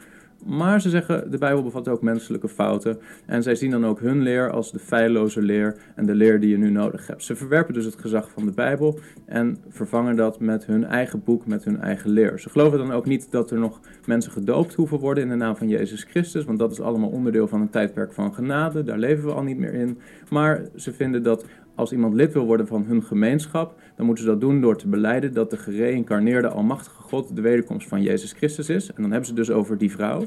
Maar 0.45 0.81
ze 0.81 0.89
zeggen, 0.89 1.31
de 1.31 1.37
Bijbel 1.37 1.63
bevat 1.63 1.87
ook 1.87 2.01
menselijke 2.01 2.47
fouten. 2.47 2.99
En 3.25 3.43
zij 3.43 3.55
zien 3.55 3.71
dan 3.71 3.85
ook 3.85 3.99
hun 3.99 4.21
leer 4.21 4.51
als 4.51 4.71
de 4.71 4.79
feilloze 4.79 5.41
leer 5.41 5.75
en 5.95 6.05
de 6.05 6.15
leer 6.15 6.39
die 6.39 6.49
je 6.49 6.57
nu 6.57 6.69
nodig 6.69 7.07
hebt. 7.07 7.23
Ze 7.23 7.35
verwerpen 7.35 7.73
dus 7.73 7.85
het 7.85 7.99
gezag 7.99 8.31
van 8.31 8.45
de 8.45 8.51
Bijbel 8.51 8.99
en 9.25 9.57
vervangen 9.69 10.15
dat 10.15 10.39
met 10.39 10.65
hun 10.65 10.85
eigen 10.85 11.23
boek, 11.23 11.45
met 11.45 11.63
hun 11.63 11.81
eigen 11.81 12.09
leer. 12.09 12.39
Ze 12.39 12.49
geloven 12.49 12.77
dan 12.77 12.91
ook 12.91 13.05
niet 13.05 13.31
dat 13.31 13.51
er 13.51 13.59
nog 13.59 13.79
mensen 14.05 14.31
gedoopt 14.31 14.73
hoeven 14.73 14.99
worden 14.99 15.23
in 15.23 15.29
de 15.29 15.35
naam 15.35 15.55
van 15.55 15.67
Jezus 15.67 16.03
Christus, 16.03 16.45
want 16.45 16.59
dat 16.59 16.71
is 16.71 16.81
allemaal 16.81 17.09
onderdeel 17.09 17.47
van 17.47 17.61
een 17.61 17.69
tijdperk 17.69 18.13
van 18.13 18.33
genade. 18.33 18.83
Daar 18.83 18.99
leven 18.99 19.25
we 19.25 19.33
al 19.33 19.43
niet 19.43 19.57
meer 19.57 19.73
in. 19.73 19.97
Maar 20.29 20.61
ze 20.75 20.93
vinden 20.93 21.23
dat 21.23 21.45
als 21.75 21.91
iemand 21.91 22.13
lid 22.13 22.33
wil 22.33 22.45
worden 22.45 22.67
van 22.67 22.83
hun 22.83 23.03
gemeenschap, 23.03 23.75
dan 23.95 24.05
moeten 24.05 24.23
ze 24.23 24.29
dat 24.29 24.41
doen 24.41 24.61
door 24.61 24.77
te 24.77 24.87
beleiden 24.87 25.33
dat 25.33 25.49
de 25.49 25.57
gereïncarneerde 25.57 26.47
Almachtige 26.47 27.01
God 27.01 27.35
de 27.35 27.41
wederkomst 27.41 27.87
van 27.87 28.01
Jezus 28.01 28.31
Christus 28.31 28.69
is. 28.69 28.87
En 28.87 29.01
dan 29.01 29.11
hebben 29.11 29.27
ze 29.27 29.33
dus 29.33 29.51
over 29.51 29.77
die 29.77 29.91
vrouw. 29.91 30.25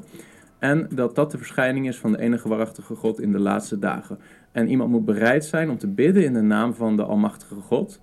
En 0.58 0.88
dat 0.90 1.14
dat 1.14 1.30
de 1.30 1.38
verschijning 1.38 1.88
is 1.88 1.98
van 1.98 2.12
de 2.12 2.18
enige 2.18 2.48
waarachtige 2.48 2.94
God 2.94 3.20
in 3.20 3.32
de 3.32 3.38
laatste 3.38 3.78
dagen. 3.78 4.18
En 4.52 4.68
iemand 4.68 4.90
moet 4.90 5.04
bereid 5.04 5.44
zijn 5.44 5.70
om 5.70 5.78
te 5.78 5.88
bidden 5.88 6.24
in 6.24 6.32
de 6.32 6.40
naam 6.40 6.74
van 6.74 6.96
de 6.96 7.02
Almachtige 7.02 7.54
God. 7.60 8.00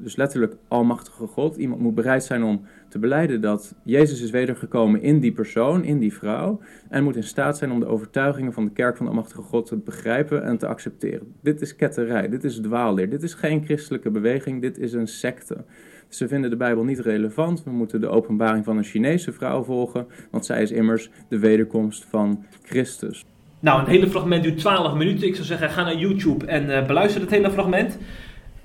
Dus 0.00 0.16
letterlijk 0.16 0.56
Almachtige 0.68 1.26
God. 1.26 1.56
Iemand 1.56 1.80
moet 1.80 1.94
bereid 1.94 2.24
zijn 2.24 2.42
om 2.42 2.66
te 2.88 2.98
beleiden 2.98 3.40
dat 3.40 3.74
Jezus 3.84 4.22
is 4.22 4.30
wedergekomen 4.30 5.02
in 5.02 5.20
die 5.20 5.32
persoon, 5.32 5.84
in 5.84 5.98
die 5.98 6.12
vrouw. 6.12 6.60
En 6.88 7.04
moet 7.04 7.16
in 7.16 7.22
staat 7.22 7.58
zijn 7.58 7.70
om 7.70 7.80
de 7.80 7.86
overtuigingen 7.86 8.52
van 8.52 8.64
de 8.64 8.70
kerk 8.70 8.96
van 8.96 9.06
de 9.06 9.12
Almachtige 9.12 9.42
God 9.42 9.66
te 9.66 9.76
begrijpen 9.76 10.44
en 10.44 10.58
te 10.58 10.66
accepteren. 10.66 11.34
Dit 11.42 11.60
is 11.60 11.76
ketterij, 11.76 12.28
dit 12.28 12.44
is 12.44 12.56
dwaalleer, 12.56 13.10
dit 13.10 13.22
is 13.22 13.34
geen 13.34 13.64
christelijke 13.64 14.10
beweging, 14.10 14.60
dit 14.60 14.78
is 14.78 14.92
een 14.92 15.08
secte. 15.08 15.64
Ze 16.08 16.28
vinden 16.28 16.50
de 16.50 16.56
Bijbel 16.56 16.84
niet 16.84 16.98
relevant. 16.98 17.64
We 17.64 17.70
moeten 17.70 18.00
de 18.00 18.08
openbaring 18.08 18.64
van 18.64 18.76
een 18.76 18.84
Chinese 18.84 19.32
vrouw 19.32 19.62
volgen, 19.62 20.06
want 20.30 20.46
zij 20.46 20.62
is 20.62 20.70
immers 20.70 21.10
de 21.28 21.38
wederkomst 21.38 22.04
van 22.04 22.44
Christus. 22.62 23.24
Nou, 23.60 23.80
het 23.80 23.88
hele 23.88 24.06
fragment 24.06 24.42
duurt 24.42 24.58
12 24.58 24.94
minuten. 24.94 25.26
Ik 25.26 25.34
zou 25.34 25.46
zeggen, 25.46 25.70
ga 25.70 25.84
naar 25.84 25.96
YouTube 25.96 26.46
en 26.46 26.70
eh, 26.70 26.86
beluister 26.86 27.20
het 27.20 27.30
hele 27.30 27.50
fragment. 27.50 27.98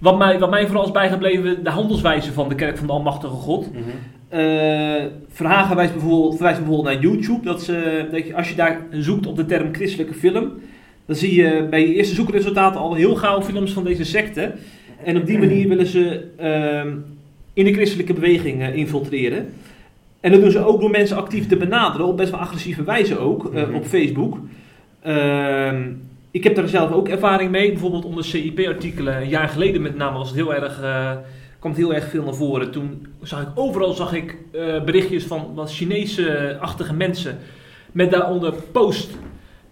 Wat 0.03 0.17
mij, 0.17 0.39
wat 0.39 0.49
mij 0.49 0.65
vooral 0.65 0.85
is 0.85 0.91
bijgebleven, 0.91 1.63
de 1.63 1.69
handelswijze 1.69 2.33
van 2.33 2.49
de 2.49 2.55
kerk 2.55 2.77
van 2.77 2.87
de 2.87 2.93
Almachtige 2.93 3.33
God. 3.33 3.69
Eh, 4.29 5.03
Verhagen 5.29 5.75
wijst 5.75 5.93
bijvoorbeeld, 5.93 6.33
verwijst 6.35 6.59
bijvoorbeeld 6.59 6.93
naar 6.93 7.03
YouTube. 7.03 7.45
Dat, 7.45 7.61
ze, 7.61 8.07
dat 8.11 8.27
je, 8.27 8.35
als 8.35 8.49
je 8.49 8.55
daar 8.55 8.81
zoekt 8.91 9.27
op 9.27 9.35
de 9.35 9.45
term 9.45 9.73
christelijke 9.73 10.13
film, 10.13 10.51
dan 11.05 11.15
zie 11.15 11.35
je 11.35 11.67
bij 11.69 11.87
je 11.87 11.93
eerste 11.93 12.15
zoekresultaten 12.15 12.79
al 12.81 12.93
heel 12.93 13.15
gauw 13.15 13.41
films 13.41 13.73
van 13.73 13.83
deze 13.83 14.03
secte. 14.03 14.51
En 15.03 15.17
op 15.17 15.25
die 15.25 15.39
manier 15.39 15.67
willen 15.67 15.87
ze 15.87 16.23
ehm, 16.37 16.91
in 17.53 17.65
de 17.65 17.73
christelijke 17.73 18.13
beweging 18.13 18.61
eh, 18.61 18.75
infiltreren. 18.75 19.53
En 20.19 20.31
dat 20.31 20.41
doen 20.41 20.51
ze 20.51 20.65
ook 20.65 20.81
door 20.81 20.89
mensen 20.89 21.17
actief 21.17 21.47
te 21.47 21.57
benaderen, 21.57 22.07
op 22.07 22.17
best 22.17 22.31
wel 22.31 22.39
agressieve 22.39 22.83
wijze 22.83 23.17
ook, 23.17 23.53
eh, 23.53 23.63
Mhm. 23.67 23.75
op 23.75 23.85
Facebook. 23.85 24.37
Ehm, 25.01 25.81
ik 26.33 26.43
heb 26.43 26.55
daar 26.55 26.67
zelf 26.67 26.91
ook 26.91 27.07
ervaring 27.07 27.51
mee. 27.51 27.71
Bijvoorbeeld 27.71 28.05
onder 28.05 28.23
CIP-artikelen, 28.23 29.15
een 29.15 29.29
jaar 29.29 29.49
geleden 29.49 29.81
met 29.81 29.95
name, 29.95 30.17
was 30.17 30.27
het 30.27 30.37
heel 30.37 30.53
erg, 30.53 30.81
eh, 30.81 31.11
kwam 31.59 31.71
het 31.71 31.81
heel 31.81 31.93
erg 31.93 32.09
veel 32.09 32.23
naar 32.23 32.33
voren. 32.33 32.71
Toen 32.71 33.07
zag 33.21 33.41
ik 33.41 33.47
overal 33.55 33.93
zag 33.93 34.13
ik, 34.13 34.37
eh, 34.51 34.83
berichtjes 34.83 35.23
van 35.23 35.51
wat 35.55 35.73
Chinese-achtige 35.73 36.93
mensen 36.93 37.37
met 37.91 38.11
daaronder 38.11 38.53
post 38.71 39.09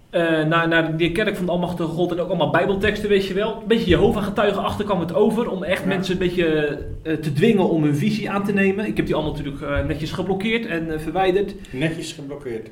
eh, 0.09 0.43
naar, 0.43 0.67
naar 0.67 0.97
de 0.97 1.11
kerk 1.11 1.35
van 1.35 1.45
de 1.45 1.51
Almachtige 1.51 1.89
God 1.89 2.11
en 2.11 2.19
ook 2.19 2.27
allemaal 2.27 2.49
bijbelteksten, 2.49 3.09
weet 3.09 3.25
je 3.25 3.33
wel. 3.33 3.55
Een 3.61 3.67
beetje 3.67 3.89
Jehovah-getuigen 3.89 4.63
achter 4.63 4.85
kwam 4.85 4.99
het 4.99 5.13
over, 5.13 5.49
om 5.49 5.63
echt 5.63 5.81
Ja. 5.81 5.87
mensen 5.87 6.13
een 6.13 6.19
beetje 6.19 6.77
te 7.03 7.33
dwingen 7.33 7.69
om 7.69 7.83
hun 7.83 7.95
visie 7.95 8.29
aan 8.29 8.45
te 8.45 8.53
nemen. 8.53 8.85
Ik 8.85 8.97
heb 8.97 9.05
die 9.05 9.15
allemaal 9.15 9.33
natuurlijk 9.33 9.87
netjes 9.87 10.11
geblokkeerd 10.11 10.65
en 10.65 11.01
verwijderd. 11.01 11.53
Netjes 11.71 12.13
geblokkeerd. 12.13 12.69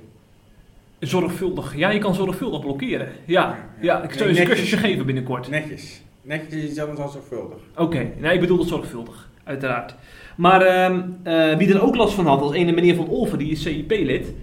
Zorgvuldig. 0.99 1.77
Ja, 1.77 1.89
je 1.89 1.99
kan 1.99 2.15
zorgvuldig 2.15 2.62
blokkeren. 2.62 3.07
Ja, 3.25 3.69
ja 3.81 4.03
ik 4.03 4.13
zal 4.13 4.27
je 4.27 4.39
een 4.39 4.47
cursusje 4.47 4.77
geven 4.77 5.05
binnenkort. 5.05 5.49
Netjes. 5.49 6.01
Netjes 6.21 6.53
is 6.53 6.69
iets 6.69 6.79
anders 6.79 6.99
dan 6.99 7.09
zorgvuldig. 7.09 7.57
Oké, 7.75 8.12
nee, 8.17 8.33
ik 8.33 8.39
bedoel 8.39 8.59
het 8.59 8.67
zorgvuldig, 8.67 9.29
uiteraard. 9.43 9.95
Maar 10.38 10.62
ehm, 10.62 11.01
eh, 11.23 11.57
wie 11.57 11.73
er 11.73 11.83
ook 11.83 11.95
last 11.95 12.13
van 12.13 12.25
had, 12.25 12.39
was 12.39 12.55
een 12.55 12.73
meneer 12.73 12.95
van 12.95 13.07
Olven, 13.07 13.38
die 13.38 13.51
is 13.51 13.62
CIP-lid. 13.62 14.33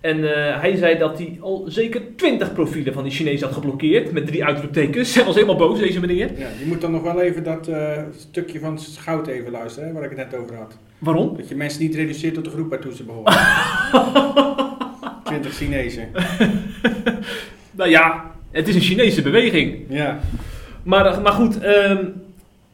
En 0.00 0.34
eh, 0.34 0.60
hij 0.60 0.76
zei 0.76 0.98
dat 0.98 1.18
hij 1.18 1.38
al 1.40 1.64
zeker 1.66 2.02
20 2.16 2.52
profielen 2.52 2.92
van 2.92 3.02
die 3.02 3.12
Chinezen 3.12 3.46
had 3.46 3.54
geblokkeerd, 3.54 4.12
met 4.12 4.26
drie 4.26 4.44
uitroeptekens. 4.44 5.14
Hij 5.14 5.24
was 5.24 5.34
helemaal 5.34 5.56
boos, 5.56 5.78
deze 5.78 6.00
meneer. 6.00 6.30
Ja, 6.38 6.48
je 6.58 6.66
moet 6.66 6.80
dan 6.80 6.90
nog 6.90 7.02
wel 7.02 7.20
even 7.20 7.44
dat 7.44 7.68
eh, 7.68 8.02
stukje 8.16 8.60
van 8.60 8.78
goud 8.98 9.26
even 9.26 9.50
luisteren, 9.50 9.88
hè, 9.88 9.94
waar 9.94 10.04
ik 10.04 10.16
het 10.16 10.30
net 10.30 10.40
over 10.40 10.56
had. 10.56 10.78
Waarom? 10.98 11.36
Dat 11.36 11.48
je 11.48 11.54
mensen 11.54 11.82
niet 11.82 11.94
reduceert 11.94 12.34
tot 12.34 12.44
de 12.44 12.50
groep 12.50 12.70
waartoe 12.70 12.94
ze 12.94 13.04
behoren. 13.04 13.32
20 15.40 15.54
Chinezen. 15.54 16.08
Nou 17.74 17.90
ja, 17.90 18.30
het 18.50 18.68
is 18.68 18.74
een 18.74 18.80
Chinese 18.80 19.22
beweging. 19.22 19.76
Ja. 19.88 20.20
Maar, 20.82 21.06
eh, 21.06 21.22
maar 21.22 21.32
goed, 21.32 21.60
ehm, 21.60 22.04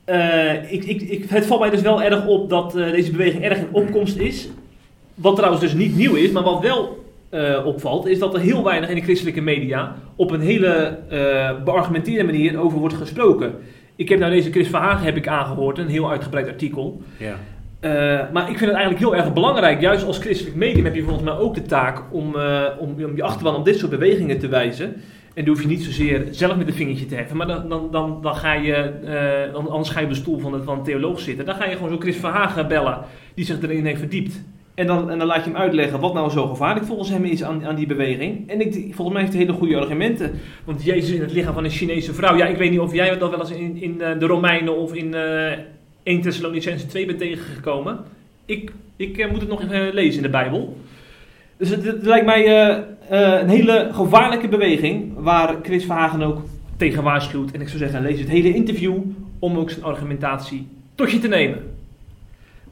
eh, 0.08 0.72
ik, 0.72 0.84
ik, 0.84 1.02
ik, 1.02 1.24
het 1.28 1.46
valt 1.46 1.60
mij 1.60 1.70
dus 1.70 1.80
wel 1.80 2.02
erg 2.02 2.26
op 2.26 2.50
dat 2.50 2.76
eh, 2.76 2.90
deze 2.90 3.10
beweging 3.10 3.44
erg 3.44 3.58
in 3.58 3.68
opkomst 3.72 4.16
is. 4.16 4.48
Wat 5.14 5.36
trouwens 5.36 5.62
dus 5.62 5.74
niet 5.74 5.96
nieuw 5.96 6.14
is, 6.14 6.30
maar 6.30 6.42
wat 6.42 6.62
wel 6.62 7.04
eh, 7.28 7.66
opvalt, 7.66 8.06
is 8.06 8.18
dat 8.18 8.34
er 8.34 8.40
heel 8.40 8.64
weinig 8.64 8.88
in 8.88 8.94
de 8.94 9.02
christelijke 9.02 9.40
media 9.40 9.96
op 10.16 10.30
een 10.30 10.40
hele 10.40 10.98
eh 11.08 11.64
beargumenteerde 11.64 12.24
manier 12.24 12.58
over 12.58 12.78
wordt 12.78 12.94
gesproken. 12.94 13.54
Ik 13.96 14.08
heb 14.08 14.18
nou 14.18 14.32
deze 14.32 14.50
Chris 14.50 14.68
Verhagen 14.68 15.04
heb 15.04 15.16
ik 15.16 15.28
aangehoord, 15.28 15.78
een 15.78 15.88
heel 15.88 16.10
uitgebreid 16.10 16.48
artikel. 16.48 17.02
Ja. 17.16 17.36
Eh, 17.80 17.90
maar 18.32 18.50
ik 18.50 18.58
vind 18.58 18.70
het 18.70 18.80
eigenlijk 18.80 18.98
heel 18.98 19.16
erg 19.16 19.32
belangrijk. 19.32 19.80
Juist 19.80 20.06
als 20.06 20.18
christelijk 20.18 20.56
medium 20.56 20.84
heb 20.84 20.94
je 20.94 21.02
volgens 21.02 21.24
mij 21.24 21.38
ook 21.38 21.54
de 21.54 21.62
taak 21.62 22.02
om, 22.10 22.36
eh, 22.36 22.64
om, 22.78 23.04
om 23.04 23.16
je 23.16 23.22
achterban 23.22 23.54
op 23.54 23.64
dit 23.64 23.78
soort 23.78 23.90
bewegingen 23.90 24.38
te 24.38 24.48
wijzen. 24.48 24.94
En 25.34 25.44
dan 25.44 25.54
hoef 25.54 25.62
je 25.62 25.68
niet 25.68 25.82
zozeer 25.82 26.26
zelf 26.30 26.56
met 26.56 26.66
een 26.66 26.74
vingertje 26.74 27.06
te 27.06 27.14
heffen. 27.14 27.36
Maar 27.36 27.46
dan, 27.46 27.68
dan, 27.68 27.88
dan, 27.90 28.18
dan 28.22 28.34
ga 28.34 28.52
je, 28.52 28.92
dan, 29.52 29.68
anders 29.68 29.88
ga 29.88 29.98
je 30.00 30.06
op 30.06 30.12
de 30.12 30.18
stoel 30.18 30.38
van, 30.38 30.64
van 30.64 30.78
een 30.78 30.84
theoloog 30.84 31.20
zitten. 31.20 31.44
Dan 31.44 31.54
ga 31.54 31.64
je 31.64 31.74
gewoon 31.74 31.90
zo 31.90 31.98
Chris 31.98 32.16
Verhagen 32.16 32.68
bellen, 32.68 32.98
die 33.34 33.44
zich 33.44 33.62
erin 33.62 33.84
heeft 33.84 33.98
verdiept. 33.98 34.40
En 34.74 34.86
dan, 34.86 35.10
en 35.10 35.18
dan 35.18 35.26
laat 35.26 35.44
je 35.44 35.50
hem 35.50 35.60
uitleggen 35.60 36.00
wat 36.00 36.14
nou 36.14 36.30
zo 36.30 36.46
gevaarlijk 36.46 36.86
volgens 36.86 37.08
hem 37.08 37.24
is 37.24 37.42
aan, 37.42 37.66
aan 37.66 37.74
die 37.74 37.86
beweging. 37.86 38.50
En 38.50 38.60
ik, 38.60 38.72
volgens 38.74 39.12
mij 39.12 39.20
heeft 39.20 39.34
hij 39.34 39.42
hele 39.42 39.58
goede 39.58 39.76
argumenten. 39.76 40.30
Want 40.64 40.84
Jezus 40.84 41.10
in 41.10 41.20
het 41.20 41.32
lichaam 41.32 41.54
van 41.54 41.64
een 41.64 41.70
Chinese 41.70 42.14
vrouw. 42.14 42.36
Ja, 42.36 42.46
ik 42.46 42.56
weet 42.56 42.70
niet 42.70 42.80
of 42.80 42.94
jij 42.94 43.18
dat 43.18 43.30
wel 43.30 43.40
eens 43.40 43.50
in, 43.50 43.82
in 43.82 43.98
de 43.98 44.26
Romeinen 44.26 44.76
of 44.76 44.94
in 44.94 45.14
1 46.08 46.20
Thessalonicense 46.20 46.86
2 46.86 47.06
bent 47.06 47.18
tegengekomen. 47.18 47.98
Ik, 48.44 48.72
ik 48.96 49.18
eh, 49.18 49.30
moet 49.30 49.40
het 49.40 49.48
nog 49.48 49.62
even 49.62 49.94
lezen 49.94 50.16
in 50.16 50.22
de 50.22 50.28
Bijbel. 50.28 50.76
Dus 51.56 51.68
het, 51.68 51.84
het 51.84 52.06
lijkt 52.06 52.26
mij 52.26 52.44
eh, 52.44 52.76
eh, 53.08 53.40
een 53.40 53.48
hele 53.48 53.88
gevaarlijke 53.92 54.48
beweging. 54.48 55.12
Waar 55.16 55.56
Chris 55.62 55.84
Verhagen 55.84 56.22
ook 56.22 56.42
tegen 56.76 57.02
waarschuwt. 57.02 57.50
En 57.50 57.60
ik 57.60 57.68
zou 57.68 57.78
zeggen, 57.78 58.02
lees 58.02 58.20
het 58.20 58.28
hele 58.28 58.54
interview 58.54 58.94
om 59.38 59.58
ook 59.58 59.70
zijn 59.70 59.84
argumentatie 59.84 60.68
tot 60.94 61.10
je 61.10 61.18
te 61.18 61.28
nemen. 61.28 61.76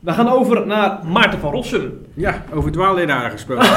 We 0.01 0.13
gaan 0.13 0.29
over 0.29 0.67
naar 0.67 0.99
Maarten 1.05 1.39
van 1.39 1.53
Rossum. 1.53 2.07
Ja, 2.15 2.45
over 2.53 2.73
dwaalleraren 2.73 3.31
gesproken. 3.31 3.69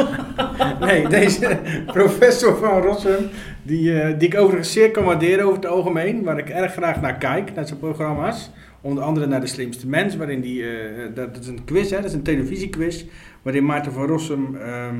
nee, 0.86 1.08
deze 1.08 1.58
professor 1.86 2.56
van 2.56 2.80
Rossum, 2.80 3.28
die, 3.62 4.00
eh, 4.00 4.18
die 4.18 4.28
ik 4.28 4.38
overigens 4.38 4.72
zeer 4.72 4.90
kan 4.90 5.04
waarderen 5.04 5.44
over 5.44 5.56
het 5.56 5.66
algemeen, 5.66 6.22
waar 6.22 6.38
ik 6.38 6.48
erg 6.48 6.72
graag 6.72 7.00
naar 7.00 7.14
kijk, 7.18 7.54
naar 7.54 7.66
zijn 7.66 7.78
programma's, 7.78 8.50
Onder 8.86 9.04
andere 9.04 9.26
naar 9.26 9.40
de 9.40 9.46
slimste 9.46 9.86
mens, 9.86 10.16
waarin 10.16 10.40
die, 10.40 10.62
eh, 10.62 10.68
dat 11.14 11.28
is 11.40 11.46
een 11.46 11.64
quiz, 11.64 11.90
hè, 11.90 11.96
dat 11.96 12.04
is 12.04 12.12
een 12.12 12.22
televisiequiz, 12.22 13.04
waarin 13.42 13.64
Maarten 13.64 13.92
van 13.92 14.06
Rossum 14.06 14.56
ehm, 14.56 14.94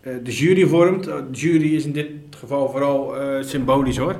eh, 0.00 0.12
de 0.22 0.30
jury 0.32 0.66
vormt. 0.66 1.06
Eh, 1.06 1.14
De 1.30 1.36
jury 1.38 1.74
is 1.74 1.84
in 1.84 1.92
dit 1.92 2.06
geval 2.38 2.70
vooral 2.70 3.16
eh, 3.16 3.42
symbolisch 3.42 3.96
hoor. 3.96 4.16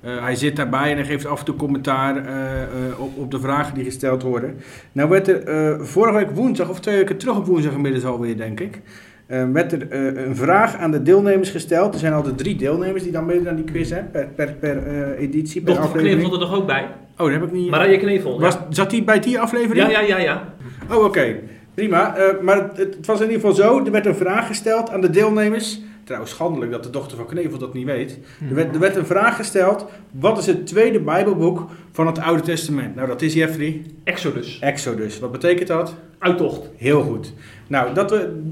Eh, 0.00 0.22
hij 0.22 0.34
zit 0.34 0.56
daarbij 0.56 0.90
en 0.90 0.96
hij 0.96 1.04
geeft 1.04 1.26
af 1.26 1.38
en 1.38 1.44
toe 1.44 1.56
commentaar 1.56 2.16
eh, 2.16 2.62
eh, 2.62 3.00
op, 3.00 3.18
op 3.18 3.30
de 3.30 3.40
vragen 3.40 3.74
die 3.74 3.84
gesteld 3.84 4.22
worden. 4.22 4.56
Nou 4.92 5.08
werd 5.08 5.28
er 5.28 5.42
eh, 5.42 5.80
vorige 5.80 6.18
week 6.18 6.30
woensdag, 6.30 6.68
of 6.70 6.80
twee 6.80 6.96
weken 6.96 7.16
terug 7.16 7.36
op 7.36 7.46
woensdag 7.46 7.72
inmiddels 7.74 8.04
alweer 8.04 8.36
denk 8.36 8.60
ik, 8.60 8.80
eh, 9.26 9.44
werd 9.52 9.72
er 9.72 9.88
eh, 9.90 10.24
een 10.26 10.36
vraag 10.36 10.76
aan 10.76 10.90
de 10.90 11.02
deelnemers 11.02 11.50
gesteld. 11.50 11.94
Er 11.94 12.00
zijn 12.00 12.12
altijd 12.12 12.38
drie 12.38 12.56
deelnemers 12.56 13.02
die 13.02 13.12
dan 13.12 13.26
meedoen 13.26 13.48
aan 13.48 13.56
die 13.56 13.64
quiz 13.64 13.90
hè, 13.90 14.02
per, 14.02 14.28
per, 14.34 14.52
per 14.52 14.86
eh, 14.86 15.22
editie, 15.22 15.60
per 15.62 15.74
Dochter 15.74 15.90
aflevering. 15.90 16.20
Knevel 16.28 16.40
er 16.40 16.48
nog 16.48 16.58
ook 16.60 16.66
bij. 16.66 16.88
Oh, 17.18 17.30
dat 17.30 17.40
heb 17.40 17.42
ik 17.42 17.52
niet... 17.52 17.70
Marije 17.70 17.98
Knevel. 17.98 18.40
Was, 18.40 18.58
zat 18.68 18.90
die 18.90 19.04
bij 19.04 19.20
die 19.20 19.40
aflevering? 19.40 19.90
Ja, 19.90 20.00
ja, 20.00 20.06
ja, 20.06 20.18
ja. 20.18 20.54
Oh, 20.90 21.04
oké. 21.04 21.40
Prima. 21.74 22.16
Eh, 22.16 22.40
maar 22.40 22.56
het, 22.56 22.76
het 22.76 23.06
was 23.06 23.20
in 23.20 23.30
ieder 23.30 23.40
geval 23.40 23.54
zo. 23.54 23.84
Er 23.84 23.90
werd 23.90 24.06
een 24.06 24.14
vraag 24.14 24.46
gesteld 24.46 24.90
aan 24.90 25.00
de 25.00 25.10
deelnemers. 25.10 25.80
Trouwens, 26.04 26.32
schandelijk 26.32 26.70
dat 26.70 26.82
de 26.82 26.90
dochter 26.90 27.16
van 27.16 27.26
Knevel 27.26 27.58
dat 27.58 27.74
niet 27.74 27.86
weet. 27.86 28.18
Er, 28.48 28.54
werd, 28.54 28.74
er 28.74 28.80
werd 28.80 28.96
een 28.96 29.06
vraag 29.06 29.36
gesteld. 29.36 29.86
Wat 30.10 30.38
is 30.38 30.46
het 30.46 30.66
tweede 30.66 31.00
Bijbelboek 31.00 31.66
van 31.92 32.06
het 32.06 32.18
Oude 32.18 32.42
Testament? 32.42 32.94
Nou, 32.94 33.08
dat 33.08 33.22
is 33.22 33.34
Jeffrey. 33.34 33.82
Exodus. 34.04 34.58
Exodus. 34.60 35.18
Wat 35.18 35.32
betekent 35.32 35.68
dat? 35.68 35.94
Uittocht. 36.18 36.68
Heel 36.76 37.02
goed. 37.02 37.32
Nou, 37.66 37.94
dat 37.94 38.10
we... 38.10 38.42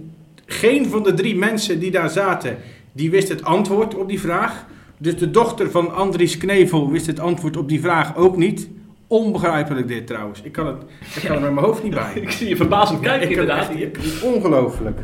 Geen 0.47 0.87
van 0.87 1.03
de 1.03 1.15
drie 1.15 1.37
mensen 1.37 1.81
die 1.81 1.91
daar 1.91 2.11
zaten, 2.11 2.57
die 2.93 3.11
wist 3.11 3.29
het 3.29 3.45
antwoord 3.45 3.95
op 3.95 4.09
die 4.09 4.21
vraag. 4.21 4.67
Dus 5.03 5.17
de 5.17 5.31
dochter 5.31 5.71
van 5.71 5.95
Andries 5.95 6.37
Knevel 6.37 6.91
wist 6.91 7.07
het 7.07 7.21
antwoord 7.21 7.57
op 7.57 7.69
die 7.69 7.81
vraag 7.81 8.17
ook 8.17 8.37
niet. 8.37 8.69
Onbegrijpelijk 9.07 9.89
dit 9.89 10.07
trouwens. 10.07 10.43
Ik 10.43 10.53
kan, 10.53 10.67
het, 10.67 10.77
ik 11.17 11.23
kan 11.29 11.37
er 11.37 11.41
met 11.43 11.53
mijn 11.53 11.67
hoofd 11.67 11.83
niet 11.83 11.95
bij. 11.95 12.13
Ik 12.23 12.31
zie 12.31 12.49
je 12.49 12.57
verbazend 12.57 13.01
kijken 13.01 13.29
Ik 13.31 13.37
kan 13.37 13.43
inderdaad. 13.47 13.71
echt- 13.75 14.23
Ongelooflijk. 14.23 14.99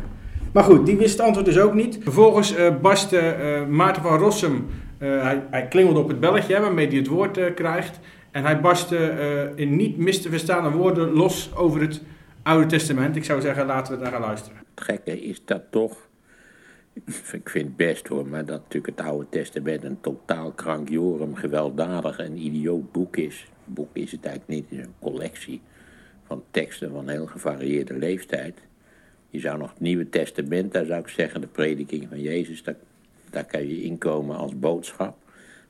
Maar 0.53 0.63
goed, 0.63 0.85
die 0.85 0.97
wist 0.97 1.11
het 1.17 1.21
antwoord 1.25 1.45
dus 1.45 1.57
ook 1.59 1.73
niet. 1.73 1.97
Vervolgens 2.01 2.55
eh 2.55 2.73
barstte 2.81 3.17
eh, 3.19 3.65
Maarten 3.65 4.01
van 4.01 4.17
Rossum, 4.17 4.65
eh, 4.97 5.21
hij, 5.21 5.43
hij 5.49 5.67
klingelde 5.67 5.99
op 5.99 6.07
het 6.07 6.19
belletje 6.19 6.53
hè, 6.53 6.61
waarmee 6.61 6.87
hij 6.87 6.97
het 6.97 7.07
woord 7.07 7.37
eh, 7.37 7.53
krijgt. 7.55 7.99
En 8.31 8.43
hij 8.43 8.61
barstte 8.61 8.97
eh, 8.97 9.41
in 9.63 9.75
niet 9.75 9.97
mis 9.97 10.21
te 10.21 10.29
verstaande 10.29 10.69
woorden 10.69 11.13
los 11.13 11.51
over 11.55 11.81
het 11.81 12.01
Oude 12.43 12.65
Testament. 12.65 13.15
Ik 13.15 13.23
zou 13.25 13.41
zeggen, 13.41 13.65
laten 13.65 13.97
we 13.97 14.03
daar 14.03 14.11
gaan 14.11 14.21
luisteren. 14.21 14.57
Het 14.75 14.83
gekke 14.83 15.21
is 15.21 15.41
dat 15.45 15.61
toch. 15.71 16.06
Ik 17.31 17.49
vind 17.49 17.65
het 17.65 17.75
best 17.75 18.07
hoor, 18.07 18.27
maar 18.27 18.45
dat 18.45 18.61
natuurlijk 18.61 18.97
het 18.97 19.07
Oude 19.07 19.29
Testament 19.29 19.83
een 19.83 20.01
totaal 20.01 20.51
krankjorum, 20.51 21.35
gewelddadig 21.35 22.19
en 22.19 22.37
idioot 22.37 22.91
boek 22.91 23.17
is. 23.17 23.47
Een 23.67 23.73
boek 23.73 23.89
is 23.93 24.11
het 24.11 24.25
eigenlijk 24.25 24.59
niet, 24.59 24.79
is 24.79 24.85
een 24.85 24.93
collectie 24.99 25.61
van 26.25 26.43
teksten 26.51 26.91
van 26.91 27.07
heel 27.07 27.25
gevarieerde 27.25 27.97
leeftijd. 27.97 28.59
Je 29.29 29.39
zou 29.39 29.57
nog 29.57 29.69
het 29.69 29.79
Nieuwe 29.79 30.09
Testament, 30.09 30.71
daar 30.71 30.85
zou 30.85 30.99
ik 30.99 31.07
zeggen, 31.07 31.41
de 31.41 31.47
prediking 31.47 32.07
van 32.09 32.21
Jezus, 32.21 32.63
daar, 32.63 32.75
daar 33.29 33.45
kan 33.45 33.67
je 33.67 33.81
inkomen 33.81 34.37
als 34.37 34.59
boodschap. 34.59 35.17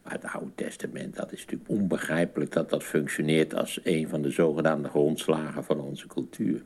Maar 0.04 0.14
het 0.14 0.26
Oude 0.26 0.52
Testament, 0.56 1.16
dat 1.16 1.32
is 1.32 1.40
natuurlijk 1.40 1.70
onbegrijpelijk 1.70 2.52
dat 2.52 2.70
dat 2.70 2.84
functioneert 2.84 3.56
als 3.56 3.80
een 3.84 4.10
van 4.10 4.22
de 4.22 4.32
zogenaamde 4.32 4.90
grondslagen 4.90 5.64
van 5.64 5.80
onze 5.80 6.08
cultuur. 6.08 6.62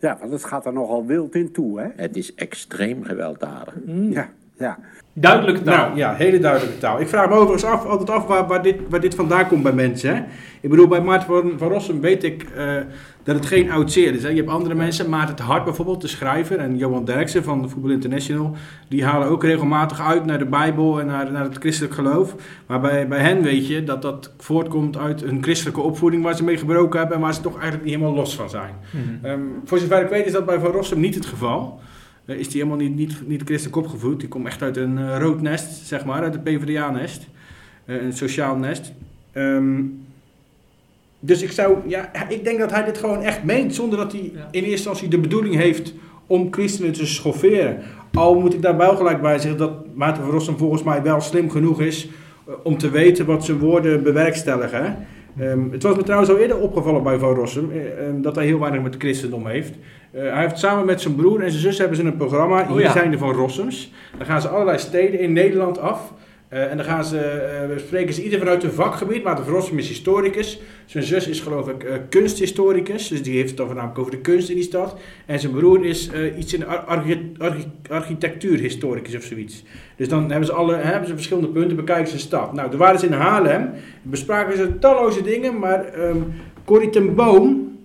Ja, 0.00 0.16
want 0.20 0.32
het 0.32 0.44
gaat 0.44 0.66
er 0.66 0.72
nogal 0.72 1.06
wild 1.06 1.34
in 1.34 1.52
toe, 1.52 1.80
hè? 1.80 1.88
Het 1.96 2.16
is 2.16 2.34
extreem 2.34 3.04
gewelddadig. 3.04 3.74
Ja, 3.86 4.30
ja. 4.60 4.78
Duidelijke 5.12 5.62
taal. 5.62 5.86
Nou 5.86 5.96
ja, 5.96 6.14
hele 6.14 6.38
duidelijke 6.38 6.78
taal. 6.78 7.00
Ik 7.00 7.08
vraag 7.08 7.28
me 7.28 7.34
overigens 7.34 7.64
af, 7.64 7.84
altijd 7.84 8.10
af 8.10 8.26
waar, 8.26 8.46
waar, 8.46 8.62
dit, 8.62 8.76
waar 8.88 9.00
dit 9.00 9.14
vandaan 9.14 9.48
komt 9.48 9.62
bij 9.62 9.72
mensen. 9.72 10.16
Hè? 10.16 10.22
Ik 10.60 10.70
bedoel, 10.70 10.88
bij 10.88 11.00
Maarten 11.00 11.26
van, 11.26 11.52
van 11.56 11.68
Rossum 11.68 12.00
weet 12.00 12.24
ik 12.24 12.42
eh, 12.42 12.74
dat 13.22 13.34
het 13.34 13.46
geen 13.46 13.70
oud 13.70 13.92
zeer 13.92 14.14
is. 14.14 14.22
Hè? 14.22 14.28
Je 14.28 14.36
hebt 14.36 14.48
andere 14.48 14.74
mensen, 14.74 15.08
Maarten 15.08 15.34
het 15.34 15.44
Hart 15.44 15.64
bijvoorbeeld, 15.64 16.00
de 16.00 16.08
schrijver, 16.08 16.58
en 16.58 16.76
Johan 16.76 17.04
Derksen 17.04 17.44
van 17.44 17.62
de 17.62 17.68
Voetbal 17.68 17.90
International. 17.90 18.56
Die 18.88 19.04
halen 19.04 19.28
ook 19.28 19.44
regelmatig 19.44 20.00
uit 20.00 20.24
naar 20.24 20.38
de 20.38 20.46
Bijbel 20.46 21.00
en 21.00 21.06
naar, 21.06 21.32
naar 21.32 21.44
het 21.44 21.58
christelijk 21.58 21.94
geloof. 21.94 22.34
Maar 22.66 22.80
bij, 22.80 23.08
bij 23.08 23.20
hen 23.20 23.42
weet 23.42 23.66
je 23.66 23.84
dat 23.84 24.02
dat 24.02 24.32
voortkomt 24.38 24.96
uit 24.96 25.22
een 25.22 25.42
christelijke 25.42 25.80
opvoeding 25.80 26.22
waar 26.22 26.36
ze 26.36 26.44
mee 26.44 26.56
gebroken 26.56 26.98
hebben 26.98 27.16
en 27.16 27.22
waar 27.22 27.34
ze 27.34 27.40
toch 27.40 27.54
eigenlijk 27.54 27.84
niet 27.84 27.94
helemaal 27.94 28.14
los 28.14 28.36
van 28.36 28.50
zijn. 28.50 28.74
Ehm, 29.22 29.40
voor 29.64 29.78
zover 29.78 30.02
ik 30.02 30.08
weet 30.08 30.26
is 30.26 30.32
dat 30.32 30.46
bij 30.46 30.58
Van 30.58 30.70
Rossum 30.70 31.00
niet 31.00 31.14
het 31.14 31.26
geval. 31.26 31.80
Eh, 32.30 32.38
is 32.38 32.48
die 32.48 32.62
helemaal 32.62 32.86
niet, 32.86 32.96
niet, 32.96 33.28
niet 33.28 33.42
christelijk 33.44 33.76
opgevoed. 33.76 34.20
Die 34.20 34.28
komt 34.28 34.46
echt 34.46 34.62
uit 34.62 34.76
een 34.76 34.98
eh, 34.98 35.16
rood 35.18 35.40
nest, 35.42 35.86
zeg 35.86 36.04
maar, 36.04 36.22
uit 36.22 36.34
het 36.34 36.44
PvdA-nest. 36.44 37.28
Eh, 37.84 38.02
een 38.02 38.12
sociaal 38.12 38.56
nest. 38.56 38.92
Ehm, 39.32 39.82
dus 41.20 41.42
ik 41.42 41.50
zou, 41.52 41.76
ja, 41.86 42.28
ik 42.28 42.44
denk 42.44 42.58
dat 42.58 42.70
hij 42.70 42.84
dit 42.84 42.98
gewoon 42.98 43.22
echt 43.22 43.44
meent, 43.44 43.74
zonder 43.74 43.98
dat 43.98 44.12
hij 44.12 44.20
Ja. 44.34 44.40
in 44.40 44.48
eerste 44.50 44.70
instantie 44.70 45.08
de 45.08 45.18
bedoeling 45.18 45.54
heeft 45.54 45.94
om 46.26 46.48
christenen 46.50 46.92
te 46.92 47.06
schofferen. 47.06 47.78
Al 48.14 48.40
moet 48.40 48.54
ik 48.54 48.62
daarbij 48.62 48.88
ook 48.88 48.96
gelijk 48.96 49.20
bij 49.22 49.38
zeggen 49.38 49.58
dat 49.58 49.94
Maarten 49.94 50.22
van 50.22 50.32
Rossum 50.32 50.56
volgens 50.58 50.82
mij 50.82 51.02
wel 51.02 51.20
slim 51.20 51.50
genoeg 51.50 51.80
is 51.80 52.08
om 52.62 52.78
te 52.78 52.90
weten 52.90 53.26
wat 53.26 53.44
zijn 53.44 53.58
woorden 53.58 54.02
bewerkstelligen. 54.02 55.06
Ehm, 55.38 55.70
het 55.70 55.82
was 55.82 55.96
me 55.96 56.02
trouwens 56.02 56.30
al 56.30 56.38
eerder 56.38 56.58
opgevallen 56.58 57.02
bij 57.02 57.18
Van 57.18 57.34
Rossum 57.34 57.70
eh, 57.70 58.06
ehm, 58.06 58.20
dat 58.20 58.34
hij 58.34 58.44
heel 58.44 58.58
weinig 58.60 58.82
met 58.82 58.94
christendom 58.98 59.46
heeft. 59.46 59.74
Eh, 60.10 60.22
hij 60.22 60.40
heeft 60.40 60.58
samen 60.58 60.84
met 60.86 61.00
zijn 61.00 61.14
broer 61.14 61.42
en 61.42 61.50
zijn 61.50 61.62
zus 61.62 61.78
hebben 61.78 61.96
ze 61.96 62.02
een 62.02 62.16
programma. 62.16 62.66
Hier 62.66 62.74
Oh 62.74 62.80
ja. 62.80 62.92
zijn 62.92 63.10
de 63.10 63.18
Van 63.18 63.32
Rossums. 63.32 63.92
Dan 64.16 64.26
gaan 64.26 64.40
ze 64.40 64.48
allerlei 64.48 64.78
steden 64.78 65.20
in 65.20 65.32
Nederland 65.32 65.78
af. 65.78 66.12
Eh, 66.50 66.70
en 66.70 66.76
dan 66.76 66.86
gaan 66.86 67.04
ze, 67.04 67.18
eh, 67.18 67.78
spreken 67.78 68.14
ze 68.14 68.22
ieder 68.24 68.38
vanuit 68.38 68.62
hun 68.62 68.72
vakgebied. 68.72 69.22
Maar 69.22 69.36
de 69.36 69.42
Van 69.42 69.52
Rossum 69.52 69.78
is 69.78 69.88
historicus. 69.88 70.60
Zijn 70.84 71.04
zus 71.04 71.28
is 71.28 71.40
geloof 71.40 71.68
ik 71.68 71.84
eh, 71.84 71.94
kunsthistoricus. 72.08 73.08
Dus 73.08 73.22
die 73.22 73.34
heeft 73.36 73.48
het 73.48 73.56
dan 73.56 73.66
voornamelijk 73.66 73.98
over 74.00 74.12
de 74.12 74.20
kunst 74.20 74.48
in 74.48 74.54
die 74.54 74.64
stad. 74.64 74.96
En 75.26 75.40
zijn 75.40 75.52
broer 75.52 75.84
is 75.84 76.10
iets 76.38 76.54
in 76.54 76.66
ar- 76.66 76.78
archi- 76.78 77.32
archi- 77.38 77.70
architectuurhistoricus 77.88 79.16
of 79.16 79.22
zoiets. 79.22 79.64
Dus 79.96 80.08
dan 80.08 80.30
hebben 80.30 80.46
ze, 80.46 80.52
alle, 80.52 80.74
hebben 80.74 81.08
ze 81.08 81.14
verschillende 81.14 81.48
punten, 81.48 81.76
bekijken 81.76 82.06
ze 82.08 82.14
de 82.14 82.20
stad. 82.20 82.52
Nou, 82.52 82.70
toen 82.70 82.78
waren 82.78 82.98
ze 83.00 83.06
in 83.06 83.12
Haarlem. 83.12 83.70
Bespraken 84.02 84.56
ze 84.56 84.78
talloze 84.78 85.22
dingen. 85.22 85.58
Maar 85.58 85.84
ehm 85.84 86.16
Corrie 86.64 86.90
ten 86.90 87.14
Boom... 87.14 87.78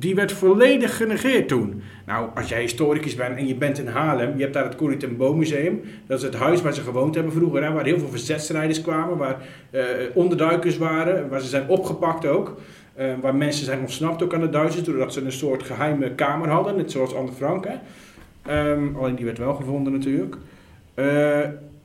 die 0.00 0.14
werd 0.14 0.32
volledig 0.32 0.96
genegeerd 0.96 1.48
toen. 1.48 1.82
Nou, 2.06 2.28
als 2.34 2.48
jij 2.48 2.60
historicus 2.60 3.14
bent 3.14 3.36
en 3.36 3.46
je 3.46 3.54
bent 3.54 3.78
in 3.78 3.86
Haarlem, 3.86 4.36
je 4.36 4.42
hebt 4.42 4.54
daar 4.54 4.64
het 4.64 4.76
Corrie 4.76 5.08
Boom 5.08 5.38
Museum. 5.38 5.80
Dat 6.06 6.18
is 6.18 6.24
het 6.24 6.34
huis 6.34 6.62
waar 6.62 6.72
ze 6.74 6.80
gewoond 6.80 7.14
hebben 7.14 7.32
vroeger, 7.32 7.64
hè, 7.64 7.72
waar 7.72 7.84
heel 7.84 7.98
veel 7.98 8.08
verzetsstrijders 8.08 8.80
kwamen, 8.80 9.16
waar 9.16 9.36
eh, 9.70 9.82
onderduikers 10.14 10.78
waren, 10.78 11.28
waar 11.28 11.40
ze 11.40 11.48
zijn 11.48 11.68
opgepakt 11.68 12.26
ook. 12.26 12.56
eh, 12.94 13.06
waar 13.20 13.34
mensen 13.34 13.64
zijn 13.64 13.80
ontsnapt 13.80 14.22
ook 14.22 14.34
aan 14.34 14.40
de 14.40 14.50
Duitsers, 14.50 14.84
doordat 14.84 15.12
ze 15.12 15.20
een 15.24 15.32
soort 15.32 15.62
geheime 15.62 16.10
kamer 16.10 16.48
hadden, 16.48 16.76
net 16.76 16.90
zoals 16.90 17.14
Anne 17.14 17.32
Frank. 17.32 17.66
Hè. 17.68 17.74
Ehm, 18.42 18.96
alleen 18.96 19.14
die 19.14 19.24
werd 19.24 19.38
wel 19.38 19.54
gevonden 19.54 19.92
natuurlijk. 19.92 20.36
Eh, 20.94 21.38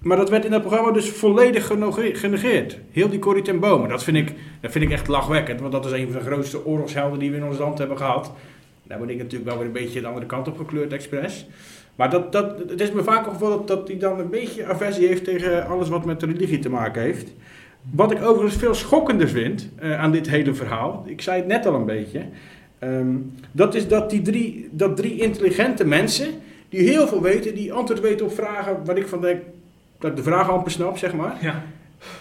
maar 0.06 0.18
dat 0.18 0.30
werd 0.30 0.46
in 0.46 0.52
dat 0.52 0.62
programma 0.62 0.92
dus 0.92 1.10
volledig 1.10 1.68
genegeerd. 1.98 2.78
Heel 2.92 3.10
die 3.10 3.20
Corrie 3.20 3.44
ten 3.44 3.60
Boom. 3.60 3.84
En 3.84 3.90
dat 3.90 4.04
vind, 4.04 4.18
ik, 4.18 4.34
dat 4.62 4.72
vind 4.72 4.86
ik 4.86 4.92
echt 4.92 5.08
lachwekkend, 5.08 5.60
want 5.60 5.72
dat 5.72 5.86
is 5.86 5.92
een 5.92 6.12
van 6.12 6.22
de 6.22 6.26
grootste 6.26 6.66
oorlogshelden 6.66 7.20
die 7.20 7.32
we 7.32 7.38
in 7.38 7.44
ons 7.44 7.58
land 7.58 7.78
hebben 7.78 7.98
gehad. 7.98 8.32
Daar 8.84 9.00
ben 9.00 9.10
ik 9.10 9.18
natuurlijk 9.18 9.50
wel 9.50 9.58
weer 9.58 9.68
een 9.68 9.74
beetje 9.74 10.02
de 10.02 10.08
andere 10.08 10.26
kant 10.26 10.48
op 10.48 10.58
gekleurd, 10.58 10.94
expres. 10.94 11.48
Maar 11.96 12.10
dat, 12.10 12.32
dat, 12.32 12.60
het 12.68 12.82
is 12.82 12.92
me 12.92 13.04
vaak 13.04 13.28
opgevallen 13.28 13.58
dat, 13.58 13.68
dat 13.68 13.88
hij 13.88 13.98
dan 13.98 14.20
een 14.20 14.30
beetje 14.30 14.66
aversie 14.66 15.08
heeft 15.08 15.24
tegen 15.24 15.68
alles 15.68 15.90
wat 15.90 16.06
met 16.06 16.24
religie 16.24 16.60
te 16.60 16.70
maken 16.70 17.02
heeft. 17.02 17.34
Wat 17.92 18.12
ik 18.12 18.24
overigens 18.24 18.56
veel 18.56 18.74
schokkender 18.74 19.30
vind 19.30 19.70
eh, 19.76 20.00
aan 20.00 20.12
dit 20.12 20.30
hele 20.30 20.54
verhaal, 20.54 21.04
ik 21.08 21.22
zei 21.22 21.38
het 21.38 21.48
net 21.48 21.66
al 21.66 21.74
een 21.74 21.86
beetje, 21.86 22.22
ehm, 22.80 23.16
dat 23.52 23.76
is 23.76 23.88
dat 23.88 24.10
die 24.10 24.22
drie, 24.22 24.70
dat 24.72 24.98
drie 24.98 25.22
intelligente 25.22 25.86
mensen, 25.86 26.28
die 26.70 26.90
heel 26.90 27.08
veel 27.08 27.22
weten, 27.22 27.56
die 27.56 27.74
antwoord 27.74 28.02
weten 28.02 28.26
op 28.26 28.34
vragen 28.34 28.86
waar 28.86 28.98
ik 28.98 29.08
van 29.08 29.22
denk, 29.22 29.42
dat 30.00 30.10
ik 30.12 30.18
de 30.18 30.24
vraag 30.24 30.50
amper 30.50 30.72
snap, 30.72 30.98
zeg 30.98 31.14
maar, 31.14 31.38
Ja. 31.42 31.64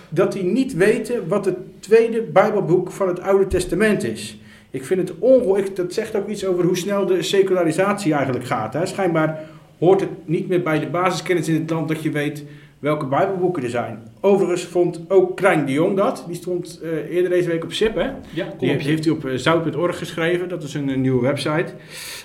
dat 0.08 0.32
die 0.32 0.42
niet 0.44 0.74
weten 0.74 1.28
wat 1.28 1.44
het 1.44 1.56
tweede 1.80 2.22
Bijbelboek 2.22 2.90
van 2.90 3.08
het 3.08 3.20
Oude 3.20 3.46
Testament 3.46 4.04
is. 4.04 4.38
Ik 4.70 4.84
vind 4.84 5.08
het 5.08 5.18
ongelooflijk, 5.18 5.76
dat 5.76 5.92
zegt 5.92 6.16
ook 6.16 6.28
iets 6.28 6.44
over 6.46 6.64
hoe 6.64 6.76
snel 6.76 7.06
de 7.06 7.22
secularisatie 7.22 8.14
eigenlijk 8.14 8.44
gaat. 8.46 8.72
Hè. 8.74 8.86
Schijnbaar 8.86 9.40
hoort 9.78 10.00
het 10.00 10.10
niet 10.24 10.48
meer 10.48 10.62
bij 10.62 10.78
de 10.78 10.86
basiskennis 10.86 11.48
in 11.48 11.54
het 11.60 11.70
land 11.70 11.88
dat 11.88 12.02
je 12.02 12.10
weet 12.10 12.44
welke 12.78 13.06
Bijbelboeken 13.06 13.62
er 13.62 13.70
zijn. 13.70 13.98
Overigens 14.20 14.64
vond 14.64 15.00
ook 15.08 15.36
Krijn 15.36 15.66
de 15.66 15.72
Jong 15.72 15.96
dat. 15.96 16.24
Die 16.26 16.36
stond 16.36 16.80
eh, 16.82 17.14
eerder 17.14 17.30
deze 17.30 17.48
week 17.48 17.64
op 17.64 17.72
SIP. 17.72 17.94
Hè? 17.94 18.10
Ja, 18.30 18.54
Die 18.58 18.68
heeft, 18.68 18.84
heeft 18.84 19.04
hij 19.04 19.12
op 19.14 19.24
eh, 19.24 19.34
zout.org 19.36 19.98
geschreven. 19.98 20.48
Dat 20.48 20.62
is 20.62 20.74
een, 20.74 20.88
een 20.88 21.00
nieuwe 21.00 21.22
website. 21.22 21.72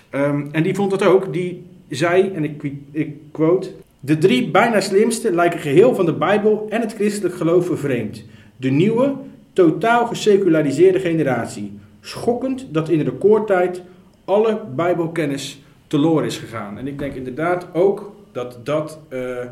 Ehm, 0.09 0.45
en 0.51 0.63
die 0.63 0.75
vond 0.75 0.91
dat 0.91 1.03
ook. 1.03 1.33
Die 1.33 1.65
zei, 1.89 2.31
en 2.35 2.43
ik, 2.43 2.71
ik 2.91 3.15
quote... 3.31 3.69
De 3.99 4.17
drie 4.17 4.51
bijna 4.51 4.79
slimste 4.79 5.33
lijken 5.33 5.59
geheel 5.59 5.95
van 5.95 6.05
de 6.05 6.13
Bijbel 6.13 6.65
en 6.69 6.81
het 6.81 6.93
christelijk 6.93 7.35
geloof 7.35 7.65
vervreemd. 7.65 8.25
De 8.57 8.69
nieuwe, 8.69 9.15
totaal 9.53 10.07
geseculariseerde 10.07 10.99
generatie. 10.99 11.79
Schokkend 12.01 12.67
dat 12.71 12.89
in 12.89 13.01
recordtijd 13.01 13.81
alle 14.25 14.61
Bijbelkennis 14.75 15.61
teloor 15.87 16.25
is 16.25 16.37
gegaan. 16.37 16.77
En 16.77 16.87
ik 16.87 16.99
denk 16.99 17.13
inderdaad 17.13 17.67
ook 17.73 18.15
dat 18.31 18.59
dat 18.63 18.99
eh, 19.09 19.41
eh, 19.41 19.49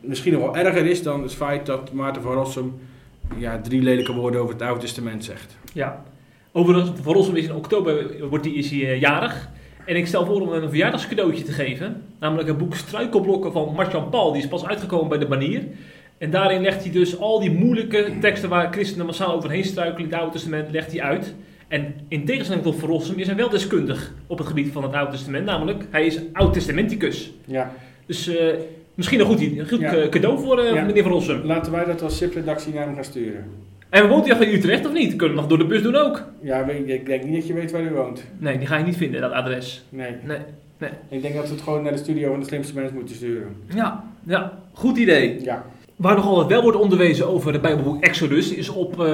misschien 0.00 0.32
nog 0.32 0.42
wel 0.42 0.56
erger 0.56 0.86
is 0.86 1.02
dan 1.02 1.22
het 1.22 1.34
feit 1.34 1.66
dat 1.66 1.92
Maarten 1.92 2.22
van 2.22 2.32
Rossum 2.32 2.74
ja, 3.36 3.60
drie 3.60 3.82
lelijke 3.82 4.12
woorden 4.12 4.40
over 4.40 4.54
het 4.54 4.62
Oude 4.62 4.80
Testament 4.80 5.24
zegt. 5.24 5.56
Ja. 5.72 6.04
Overigens, 6.52 6.90
voor 7.02 7.14
Rossum 7.14 7.36
is 7.36 7.44
in 7.44 7.54
oktober 7.54 8.28
wordt 8.28 8.44
die, 8.44 8.54
is 8.54 8.70
hij 8.70 8.80
eh, 8.80 9.00
jarig. 9.00 9.50
En 9.86 9.96
ik 9.96 10.06
stel 10.06 10.26
voor 10.26 10.40
om 10.40 10.52
hem 10.52 10.62
een 10.62 10.68
verjaardagscadeautje 10.68 11.42
te 11.44 11.52
geven. 11.52 12.02
Namelijk 12.20 12.48
een 12.48 12.56
boek 12.56 12.74
Struikelblokken 12.74 13.52
van 13.52 13.72
Marjan 13.76 14.08
Paul. 14.10 14.32
Die 14.32 14.42
is 14.42 14.48
pas 14.48 14.66
uitgekomen 14.66 15.08
bij 15.08 15.18
de 15.18 15.26
Banier. 15.26 15.62
En 16.18 16.30
daarin 16.30 16.62
legt 16.62 16.82
hij 16.82 16.92
dus 16.92 17.18
al 17.18 17.40
die 17.40 17.50
moeilijke 17.50 18.12
teksten 18.20 18.48
waar 18.48 18.72
christenen 18.72 19.06
massaal 19.06 19.34
overheen 19.34 19.64
struikelen 19.64 19.98
in 19.98 20.04
het 20.10 20.14
Oude 20.14 20.32
Testament, 20.32 20.70
legt 20.70 20.92
hij 20.92 21.02
uit. 21.02 21.34
En 21.68 21.94
in 22.08 22.24
tegenstelling 22.24 22.64
tot 22.64 22.76
Van 22.78 22.88
Rossum 22.88 23.18
is 23.18 23.26
hij 23.26 23.36
wel 23.36 23.48
deskundig 23.48 24.12
op 24.26 24.38
het 24.38 24.46
gebied 24.46 24.72
van 24.72 24.82
het 24.82 24.92
Oude 24.92 25.10
Testament. 25.10 25.44
Namelijk, 25.44 25.84
hij 25.90 26.06
is 26.06 26.18
Oud-Testamenticus. 26.32 27.32
Ja. 27.44 27.72
Dus 28.06 28.26
eh, 28.36 28.46
misschien 28.94 29.20
een 29.20 29.26
goed, 29.26 29.40
een 29.40 29.68
goed 29.68 29.80
Ja. 29.80 29.94
eh, 29.94 30.08
cadeau 30.08 30.38
voor 30.38 30.58
eh, 30.58 30.74
Ja. 30.74 30.84
meneer 30.84 31.02
Van 31.02 31.12
Rossum. 31.12 31.40
Laten 31.44 31.72
wij 31.72 31.84
dat 31.84 32.02
als 32.02 32.16
SIP-redactie 32.16 32.74
naar 32.74 32.84
hem 32.86 32.94
gaan 32.94 33.04
sturen. 33.04 33.44
En 33.92 34.08
woont 34.08 34.24
hij 34.24 34.32
achter 34.32 34.48
in 34.48 34.54
Utrecht 34.58 34.86
of 34.86 34.92
niet? 34.92 35.16
Kunnen 35.16 35.34
we 35.34 35.40
nog 35.40 35.46
door 35.50 35.58
de 35.58 35.66
bus 35.66 35.82
doen 35.82 35.96
ook? 35.96 36.24
Ja, 36.40 36.64
ik 36.64 37.06
denk 37.06 37.24
niet 37.24 37.34
dat 37.34 37.46
je 37.46 37.52
weet 37.52 37.70
waar 37.70 37.82
hij 37.82 37.92
woont. 37.92 38.24
Nee, 38.38 38.58
die 38.58 38.66
ga 38.66 38.76
je 38.76 38.84
niet 38.84 38.96
vinden, 38.96 39.20
dat 39.20 39.32
adres. 39.32 39.84
Nee. 39.88 40.10
Nee, 40.24 40.38
nee. 40.78 40.90
Ik 41.08 41.22
denk 41.22 41.34
dat 41.34 41.48
we 41.48 41.54
het 41.54 41.62
gewoon 41.62 41.82
naar 41.82 41.92
de 41.92 41.98
studio 41.98 42.30
van 42.30 42.40
de 42.40 42.46
slimste 42.46 42.74
mensen 42.74 42.94
moeten 42.94 43.14
sturen. 43.14 43.56
Ja, 43.74 44.04
ja, 44.26 44.58
goed 44.72 44.96
idee. 44.98 45.42
Ja. 45.42 45.64
Waar 45.96 46.16
nog 46.16 46.26
altijd 46.26 46.48
wel 46.48 46.62
wordt 46.62 46.78
onderwezen 46.78 47.28
over 47.28 47.52
het 47.52 47.62
Bijbelboek 47.62 48.02
Exodus 48.02 48.54
is 48.54 48.68
op 48.68 48.92
eh, 48.92 49.06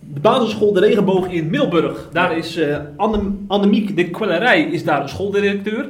de 0.00 0.20
basisschool 0.20 0.72
De 0.72 0.80
Regenboog 0.80 1.28
in 1.28 1.50
Middelburg. 1.50 2.08
Daar 2.12 2.36
is 2.36 2.56
eh 2.56 2.78
Anne, 2.96 3.32
Annemiek 3.46 3.96
de 3.96 4.10
Kwellerij 4.10 4.62
is 4.62 4.84
daar 4.84 5.02
de 5.02 5.08
schooldirecteur. 5.08 5.88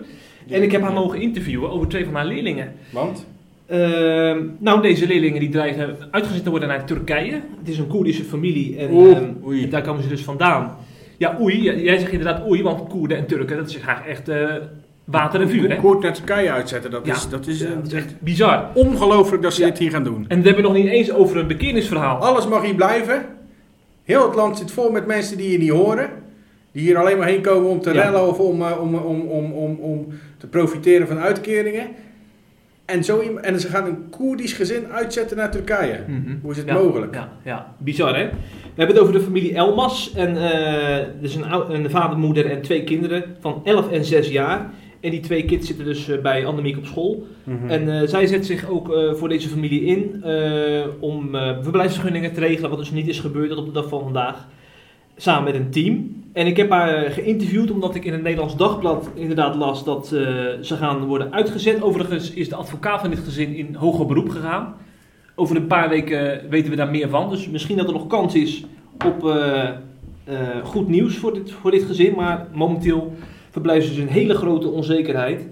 En 0.49 0.63
ik 0.63 0.73
heb 0.73 0.83
haar 0.83 0.93
mogen 0.93 1.21
interviewen 1.21 1.71
over 1.71 1.89
twee 1.89 2.05
van 2.05 2.15
haar 2.15 2.27
leerlingen. 2.27 2.73
Want? 2.91 3.27
Ehm, 3.73 4.39
nou, 4.59 4.83
deze 4.83 5.07
leerlingen 5.07 5.41
die 5.41 5.49
dreigen 5.49 5.97
uitgezet 6.11 6.45
te 6.45 6.51
worden 6.51 6.69
naar 6.69 6.85
Turkije. 6.85 7.33
Het 7.33 7.69
is 7.69 7.79
een 7.79 7.87
Koerdische 7.87 8.25
familie 8.25 8.77
en 8.77 8.89
ehm, 8.89 9.71
daar 9.71 9.83
komen 9.83 10.03
ze 10.03 10.09
dus 10.09 10.23
vandaan. 10.23 10.77
Ja, 11.19 11.37
oei, 11.41 11.63
jij 11.83 11.99
zegt 11.99 12.13
inderdaad 12.13 12.47
oei, 12.49 12.63
want 12.63 12.89
Koerden 12.89 13.17
en 13.19 13.27
Turken, 13.27 13.57
dat 13.57 13.69
is 13.69 13.77
graag 13.77 14.07
echt 14.07 14.29
eh, 14.29 14.47
water 15.05 15.41
en 15.41 15.49
vuur, 15.49 15.71
hè? 15.71 15.77
Kort 15.77 16.03
naar 16.03 16.13
Turkije 16.13 16.51
uitzetten, 16.51 16.91
dat 16.91 17.07
Ja. 17.07 17.15
is, 17.15 17.29
dat 17.29 17.47
is, 17.47 17.61
Ja, 17.61 17.69
dat 17.75 17.87
is 17.87 17.93
echt 17.93 18.15
bizar. 18.21 18.69
ongelooflijk 18.75 19.43
dat 19.43 19.55
ze 19.55 19.61
Ja. 19.61 19.67
dit 19.69 19.79
hier 19.79 19.91
gaan 19.91 20.05
doen. 20.05 20.25
En 20.29 20.41
we 20.41 20.47
hebben 20.47 20.65
nog 20.65 20.75
niet 20.75 20.87
eens 20.87 21.13
over 21.13 21.37
een 21.37 21.47
bekeerningsverhaal. 21.47 22.17
Alles 22.17 22.49
mag 22.49 22.63
hier 22.65 22.75
blijven. 22.75 23.25
Heel 24.05 24.27
het 24.27 24.35
land 24.35 24.59
zit 24.59 24.71
vol 24.71 24.91
met 24.91 25.07
mensen 25.07 25.37
die 25.37 25.51
je 25.53 25.59
niet 25.59 25.71
horen. 25.71 26.11
Die 26.73 26.83
hier 26.83 26.97
alleen 26.97 27.19
maar 27.19 27.27
heen 27.29 27.41
komen 27.43 27.71
om 27.71 27.81
te 27.81 27.93
Ja. 27.93 28.03
rellen 28.03 28.29
of 28.29 28.39
om, 28.39 28.63
eh, 28.63 28.81
om, 28.81 28.95
om, 28.95 29.21
om, 29.21 29.53
om, 29.53 29.77
om 29.81 30.07
te 30.39 30.47
profiteren 30.47 31.07
van 31.07 31.19
uitkeringen. 31.19 31.87
En, 32.93 33.05
zo, 33.05 33.21
en 33.21 33.61
ze 33.61 33.69
gaan 33.69 33.87
een 33.87 34.11
Koerdisch 34.11 34.53
gezin 34.53 34.87
uitzetten 34.87 35.37
naar 35.37 35.51
Turkije. 35.51 36.01
Mhm. 36.07 36.37
Hoe 36.43 36.51
is 36.51 36.57
het 36.57 36.67
Ja, 36.67 36.75
mogelijk? 36.75 37.15
Ja, 37.15 37.33
ja, 37.45 37.75
bizar 37.79 38.17
hè. 38.17 38.25
We 38.25 38.79
hebben 38.79 38.97
het 38.97 39.05
over 39.05 39.19
de 39.19 39.25
familie 39.25 39.55
Elmas. 39.55 40.13
En 40.15 40.37
eh 40.37 41.07
dus 41.21 41.35
een, 41.35 41.75
een 41.75 41.91
vader, 41.91 42.19
moeder 42.19 42.51
en 42.51 42.63
twee 42.63 42.85
kinderen 42.85 43.25
van 43.41 43.61
11 43.65 43.91
en 43.91 44.05
6 44.05 44.29
jaar. 44.29 44.71
En 45.01 45.11
die 45.11 45.21
twee 45.21 45.45
kids 45.45 45.67
zitten 45.67 45.85
dus 45.85 46.09
eh, 46.09 46.21
bij 46.21 46.47
Annemiek 46.47 46.77
op 46.77 46.87
school. 46.87 47.27
Mhm. 47.45 47.69
En 47.69 48.01
eh, 48.01 48.09
zij 48.09 48.27
zet 48.27 48.47
zich 48.47 48.69
ook 48.69 48.93
voor 49.13 49.29
deze 49.29 49.49
familie 49.49 49.83
in 49.83 50.25
om 51.01 51.31
verblijfsvergunningen 51.61 52.33
te 52.33 52.41
regelen, 52.41 52.71
wat 52.71 52.79
dus 52.79 52.91
niet 52.91 53.09
is 53.09 53.21
gebeurd 53.21 53.49
tot 53.49 53.59
op 53.59 53.67
de 53.67 53.73
dag 53.73 53.89
van 53.89 54.03
vandaag. 54.03 54.49
Samen 55.17 55.45
met 55.45 55.55
een 55.55 55.71
team. 55.71 56.22
En 56.33 56.47
ik 56.47 56.57
heb 56.57 56.71
haar 56.71 56.95
eh, 56.95 57.13
geïnterviewd 57.13 57.71
omdat 57.71 57.95
ik 57.95 58.05
in 58.05 58.13
het 58.13 58.23
Nederlands 58.23 58.57
Dagblad 58.57 59.11
inderdaad 59.15 59.55
las 59.55 59.85
dat 59.85 60.05
eh, 60.05 60.21
ze 60.61 60.77
gaan 60.77 61.05
worden 61.05 61.33
uitgezet. 61.33 61.83
Overigens 61.83 62.31
is 62.31 62.49
de 62.49 62.55
advocaat 62.55 63.01
van 63.01 63.11
dit 63.11 63.19
gezin 63.19 63.55
in 63.55 63.75
hoger 63.75 64.07
beroep 64.07 64.29
gegaan. 64.29 64.75
Over 65.35 65.57
een 65.57 65.67
paar 65.67 65.89
weken 65.89 66.41
weten 66.51 66.71
we 66.71 66.77
daar 66.77 66.91
meer 66.91 67.09
van. 67.09 67.31
Dus 67.31 67.49
misschien 67.49 67.77
dat 67.77 67.87
er 67.87 67.93
nog 67.93 68.07
kans 68.07 68.35
is 68.35 68.65
op 69.07 69.27
eh, 69.27 69.69
eh, 70.25 70.65
goed 70.65 70.89
nieuws 70.89 71.17
voor 71.17 71.35
dit, 71.35 71.53
voor 71.53 71.71
dit 71.71 71.83
gezin. 71.83 72.15
Maar 72.15 72.47
momenteel 72.53 73.13
verblijven 73.51 73.89
ze 73.89 73.95
dus 73.95 74.05
in 74.05 74.13
hele 74.13 74.35
grote 74.35 74.69
onzekerheid. 74.69 75.47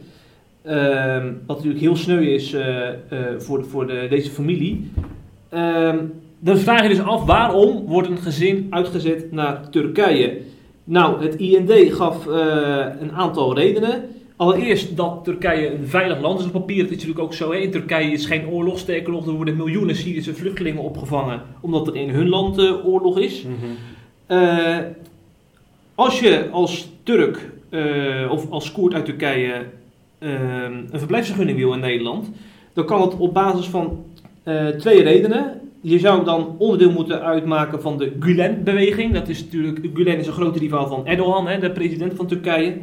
Ehm, 0.63 1.33
wat 1.47 1.57
natuurlijk 1.57 1.83
heel 1.83 1.97
sneu 1.97 2.21
is 2.21 2.53
eh, 2.53 2.89
eh, 2.89 2.95
voor, 3.39 3.65
voor 3.65 3.87
de, 3.87 4.07
deze 4.11 4.31
familie. 4.31 4.91
Ehm, 5.49 5.99
dan 6.39 6.57
vraag 6.57 6.83
je 6.83 6.89
dus 6.89 7.03
af 7.03 7.25
waarom 7.25 7.87
wordt 7.87 8.09
een 8.09 8.19
gezin 8.19 8.67
uitgezet 8.71 9.33
naar 9.33 9.71
Turkije? 9.71 10.41
Nou, 10.91 11.23
het 11.23 11.37
IND 11.37 11.73
gaf 11.95 12.27
eh, 12.27 12.87
een 13.01 13.13
aantal 13.13 13.55
redenen. 13.55 14.05
Allereerst 14.37 14.97
dat 14.97 15.21
Turkije 15.25 15.73
een 15.73 15.87
veilig 15.87 16.21
land 16.21 16.41
is 16.41 16.47
op 16.47 16.53
papier. 16.53 16.83
Dat 16.83 16.91
is 16.91 16.97
natuurlijk 16.97 17.25
ook 17.25 17.35
zo. 17.35 17.53
Hè? 17.53 17.59
In 17.59 17.71
Turkije 17.71 18.11
is 18.11 18.27
geen 18.27 18.49
oorlog. 18.49 18.79
Sterker 18.79 19.13
nog, 19.13 19.27
er 19.27 19.33
worden 19.33 19.57
miljoenen 19.57 19.97
Syrische 19.97 20.35
vluchtelingen 20.35 20.83
opgevangen. 20.83 21.43
Omdat 21.61 21.87
er 21.87 21.97
in 21.97 22.11
hun 22.11 22.29
land 22.29 22.59
eh, 22.59 22.87
oorlog 22.87 23.19
is. 23.19 23.43
Mhm. 23.43 23.55
Eh, 24.27 24.79
als 25.95 26.21
je 26.21 26.49
als 26.51 26.89
Turk 27.03 27.51
of 28.31 28.51
als 28.51 28.73
Koerd 28.73 28.95
uit 28.95 29.05
Turkije 29.05 29.65
een 30.19 30.89
verblijfsvergunning 30.93 31.59
wil 31.59 31.73
in 31.73 31.81
Nederland, 31.81 32.31
dan 32.73 32.85
kan 32.85 33.01
het 33.01 33.17
op 33.17 33.35
basis 33.35 33.67
van 33.67 34.05
twee 34.79 35.03
redenen. 35.03 35.61
Je 35.81 35.99
zou 35.99 36.25
dan 36.25 36.55
onderdeel 36.59 36.91
moeten 36.93 37.23
uitmaken 37.23 37.83
van 37.83 37.99
de 37.99 38.13
Gulen-beweging. 38.21 39.15
Dat 39.15 39.29
is 39.29 39.45
natuurlijk, 39.45 39.79
Gulen 39.95 40.19
is 40.19 40.27
een 40.27 40.33
grote 40.33 40.59
rivaal 40.59 40.87
van 40.89 41.07
Erdogan, 41.07 41.49
hè, 41.49 41.59
de 41.59 41.71
president 41.71 42.13
van 42.17 42.27
Turkije. 42.27 42.77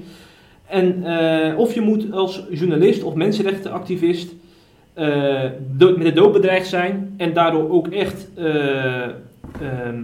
En, 0.68 1.04
eh, 1.04 1.58
of 1.60 1.74
je 1.74 1.82
moet 1.82 2.12
als 2.12 2.44
journalist 2.52 3.04
of 3.04 3.14
mensenrechtenactivist 3.14 4.34
eh, 4.94 5.44
dood- 5.72 5.98
met 5.98 6.06
de 6.06 6.14
dood 6.14 6.34
bedreigd 6.34 6.68
zijn 6.68 7.14
en 7.18 7.34
daardoor 7.34 7.70
ook 7.70 7.88
echt 7.88 8.28
eh, 8.36 9.04
ehm, 9.04 10.04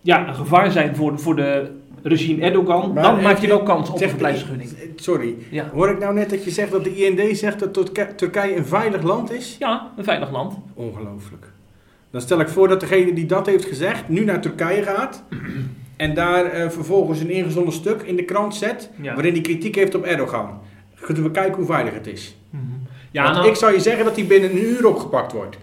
ja, 0.00 0.28
een 0.28 0.34
gevaar 0.34 0.70
zijn 0.70 0.96
voor, 0.96 1.18
voor 1.18 1.36
de 1.36 1.70
regime 2.02 2.42
Erdogan, 2.42 2.92
Maar 2.92 3.02
dan 3.02 3.22
maak 3.22 3.38
je 3.38 3.46
wel 3.46 3.62
kans 3.62 3.90
op 3.90 4.00
een 4.02 4.08
verblijfsvergunning. 4.08 4.70
Sorry, 4.96 5.34
Ja. 5.50 5.68
hoor 5.72 5.90
ik 5.90 5.98
nou 5.98 6.14
net 6.14 6.30
dat 6.30 6.44
je 6.44 6.50
zegt 6.50 6.70
dat 6.70 6.84
de 6.84 6.96
IND 6.96 7.36
zegt 7.38 7.58
dat 7.58 7.74
Turk- 7.74 8.12
Turkije 8.16 8.56
een 8.56 8.66
veilig 8.66 9.02
land 9.02 9.32
is? 9.32 9.56
ja, 9.58 9.90
een 9.96 10.04
veilig 10.04 10.30
land. 10.32 10.54
Ongelooflijk. 10.74 11.52
Dan 12.12 12.20
stel 12.20 12.40
ik 12.40 12.48
voor 12.48 12.68
dat 12.68 12.80
degene 12.80 13.12
die 13.12 13.26
dat 13.26 13.46
heeft 13.46 13.64
gezegd 13.64 14.08
nu 14.08 14.24
naar 14.24 14.40
Turkije 14.40 14.82
gaat. 14.82 15.22
En 15.96 16.14
daar 16.14 16.44
eh, 16.44 16.68
vervolgens 16.70 17.20
een 17.20 17.30
ingezonden 17.30 17.72
stuk 17.74 18.02
in 18.02 18.16
de 18.16 18.24
krant 18.24 18.54
zet. 18.54 18.90
Ja. 19.00 19.14
Waarin 19.14 19.32
hij 19.32 19.40
kritiek 19.42 19.74
heeft 19.74 19.94
op 19.94 20.04
Erdogan. 20.04 20.60
Kunnen 21.00 21.22
we 21.22 21.30
kijken 21.30 21.54
hoe 21.56 21.66
veilig 21.66 21.94
het 21.94 22.06
is. 22.06 22.36
Ja, 23.10 23.22
Want 23.22 23.36
nou- 23.36 23.48
ik 23.48 23.54
zou 23.54 23.72
je 23.72 23.80
zeggen 23.80 24.04
dat 24.04 24.16
hij 24.16 24.26
binnen 24.26 24.50
een 24.50 24.64
uur 24.64 24.86
opgepakt 24.86 25.32
wordt. 25.32 25.56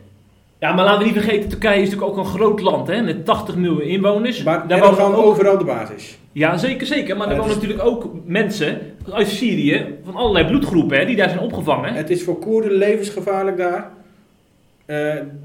ja, 0.60 0.74
maar 0.74 0.86
laten 0.86 1.00
we 1.00 1.06
niet 1.06 1.14
vergeten, 1.24 1.50
Turkije 1.50 1.82
is 1.82 1.90
natuurlijk 1.90 2.12
ook 2.12 2.18
een 2.26 2.32
groot 2.32 2.62
land, 2.62 2.88
hè, 2.88 3.02
met 3.02 3.26
80 3.26 3.56
miljoen 3.56 3.82
inwoners. 3.82 4.44
Maar 4.44 4.68
Daar 4.68 4.78
Erdogan 4.78 5.04
wonen 5.06 5.18
ook, 5.20 5.26
overal 5.32 5.58
de 5.58 5.64
basis. 5.64 6.18
ja, 6.32 6.58
zeker, 6.58 6.88
zeker. 6.88 7.18
Maar 7.18 7.28
er 7.28 7.34
Ja, 7.34 7.40
wonen 7.40 7.56
is- 7.56 7.62
natuurlijk 7.62 7.88
ook 7.90 8.10
mensen 8.26 8.80
uit 9.12 9.28
Syrië, 9.28 9.86
van 10.06 10.16
allerlei 10.16 10.46
bloedgroepen, 10.48 10.98
hè, 11.00 11.06
die 11.06 11.16
daar 11.16 11.30
zijn 11.30 11.42
opgevangen. 11.42 11.94
Het 11.94 12.10
is 12.10 12.24
voor 12.24 12.40
Koerden 12.40 12.72
levensgevaarlijk 12.72 13.58
daar. 13.58 13.90
Eh, 14.90 14.96